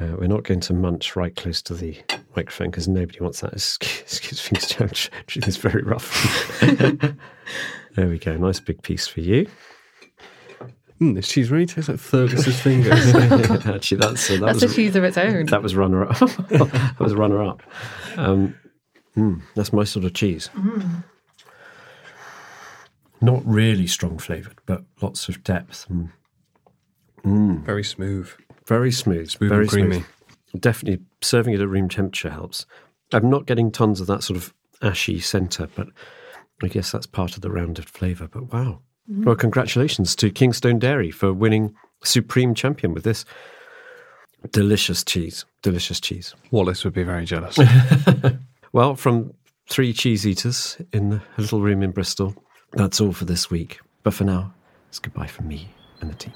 Uh, 0.00 0.14
we're 0.18 0.26
not 0.26 0.42
going 0.44 0.60
to 0.60 0.74
munch 0.74 1.16
right 1.16 1.34
close 1.34 1.62
to 1.62 1.74
the 1.74 1.96
microphone 2.36 2.70
because 2.70 2.86
nobody 2.86 3.20
wants 3.20 3.40
that. 3.40 3.52
Excuse, 3.52 4.00
excuse 4.02 4.40
fingers 4.40 4.68
challenge. 4.68 5.10
It's 5.34 5.56
very 5.56 5.82
rough. 5.82 6.60
there 7.94 8.08
we 8.08 8.18
go. 8.18 8.36
Nice 8.36 8.60
big 8.60 8.82
piece 8.82 9.06
for 9.06 9.20
you. 9.20 9.48
Mm, 11.00 11.14
this 11.14 11.28
cheese 11.28 11.50
really 11.50 11.66
tastes 11.66 11.88
like 11.88 11.98
Fergus's 11.98 12.60
fingers. 12.60 13.14
Actually, 13.66 13.98
that's 13.98 14.28
uh, 14.30 14.34
that 14.34 14.40
That's 14.46 14.62
was 14.62 14.72
a 14.72 14.74
cheese 14.74 14.96
of 14.96 15.04
its 15.04 15.16
own. 15.16 15.46
That 15.46 15.62
was 15.62 15.76
runner 15.76 16.04
up. 16.08 16.18
that 16.18 16.96
was 16.98 17.14
runner 17.14 17.42
up. 17.42 17.62
Um, 18.16 18.54
mm, 19.16 19.40
that's 19.54 19.72
my 19.72 19.84
sort 19.84 20.04
of 20.04 20.14
cheese. 20.14 20.50
Not 23.20 23.42
really 23.44 23.86
strong 23.86 24.18
flavoured, 24.18 24.58
but 24.66 24.84
lots 25.02 25.28
of 25.28 25.42
depth. 25.42 25.86
Mm. 27.24 27.64
Very 27.64 27.84
smooth. 27.84 28.30
Very 28.66 28.92
smooth, 28.92 29.30
Smooth 29.30 29.48
very 29.50 29.62
and 29.62 29.70
creamy. 29.70 29.94
smooth. 29.96 30.60
Definitely 30.62 31.04
serving 31.20 31.54
it 31.54 31.60
at 31.60 31.68
room 31.68 31.88
temperature 31.88 32.30
helps. 32.30 32.64
I'm 33.12 33.28
not 33.30 33.46
getting 33.46 33.70
tons 33.70 34.00
of 34.00 34.06
that 34.08 34.22
sort 34.22 34.36
of 34.36 34.54
ashy 34.82 35.18
centre, 35.20 35.68
but 35.74 35.88
I 36.62 36.68
guess 36.68 36.92
that's 36.92 37.06
part 37.06 37.34
of 37.36 37.42
the 37.42 37.50
rounded 37.50 37.88
flavour. 37.88 38.28
But 38.28 38.52
wow. 38.52 38.80
Mm-hmm. 39.10 39.24
Well, 39.24 39.36
congratulations 39.36 40.14
to 40.16 40.30
Kingstone 40.30 40.78
Dairy 40.78 41.10
for 41.10 41.32
winning 41.32 41.74
Supreme 42.04 42.54
Champion 42.54 42.92
with 42.92 43.04
this 43.04 43.24
delicious 44.52 45.02
cheese. 45.02 45.44
Delicious 45.62 46.00
cheese. 46.00 46.34
Wallace 46.50 46.84
would 46.84 46.94
be 46.94 47.02
very 47.02 47.24
jealous. 47.24 47.58
Well, 48.72 48.96
from 48.96 49.32
three 49.68 49.92
cheese 49.92 50.26
eaters 50.26 50.76
in 50.92 51.14
a 51.14 51.40
little 51.40 51.60
room 51.60 51.82
in 51.82 51.90
Bristol, 51.90 52.34
that's 52.72 53.00
all 53.00 53.12
for 53.12 53.24
this 53.24 53.50
week. 53.50 53.80
But 54.02 54.14
for 54.14 54.24
now, 54.24 54.52
it's 54.88 54.98
goodbye 54.98 55.26
from 55.26 55.48
me 55.48 55.68
and 56.00 56.10
the 56.10 56.14
team. 56.14 56.34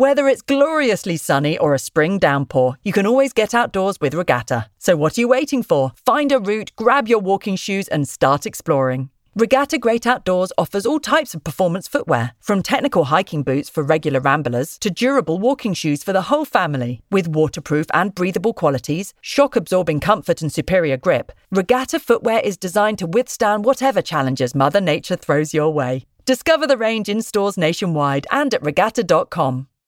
Whether 0.00 0.28
it's 0.28 0.40
gloriously 0.40 1.18
sunny 1.18 1.58
or 1.58 1.74
a 1.74 1.78
spring 1.78 2.18
downpour, 2.18 2.76
you 2.82 2.90
can 2.90 3.06
always 3.06 3.34
get 3.34 3.52
outdoors 3.52 3.98
with 4.00 4.14
Regatta. 4.14 4.70
So 4.78 4.96
what 4.96 5.18
are 5.18 5.20
you 5.20 5.28
waiting 5.28 5.62
for? 5.62 5.92
Find 6.06 6.32
a 6.32 6.38
route, 6.38 6.72
grab 6.74 7.06
your 7.06 7.18
walking 7.18 7.54
shoes, 7.54 7.86
and 7.86 8.08
start 8.08 8.46
exploring. 8.46 9.10
Regatta 9.34 9.76
Great 9.76 10.06
Outdoors 10.06 10.54
offers 10.56 10.86
all 10.86 11.00
types 11.00 11.34
of 11.34 11.44
performance 11.44 11.86
footwear, 11.86 12.32
from 12.40 12.62
technical 12.62 13.04
hiking 13.04 13.42
boots 13.42 13.68
for 13.68 13.82
regular 13.82 14.20
ramblers 14.20 14.78
to 14.78 14.90
durable 14.90 15.38
walking 15.38 15.74
shoes 15.74 16.02
for 16.02 16.14
the 16.14 16.28
whole 16.30 16.46
family. 16.46 17.02
With 17.10 17.28
waterproof 17.28 17.86
and 17.92 18.14
breathable 18.14 18.54
qualities, 18.54 19.12
shock 19.20 19.54
absorbing 19.54 20.00
comfort, 20.00 20.40
and 20.40 20.50
superior 20.50 20.96
grip, 20.96 21.30
Regatta 21.50 22.00
footwear 22.00 22.40
is 22.40 22.56
designed 22.56 22.96
to 23.00 23.06
withstand 23.06 23.66
whatever 23.66 24.00
challenges 24.00 24.54
Mother 24.54 24.80
Nature 24.80 25.16
throws 25.16 25.52
your 25.52 25.74
way. 25.74 26.06
Discover 26.24 26.68
the 26.68 26.78
range 26.78 27.10
in 27.10 27.20
stores 27.20 27.58
nationwide 27.58 28.26
and 28.30 28.54
at 28.54 28.62
regatta.com. 28.62 29.66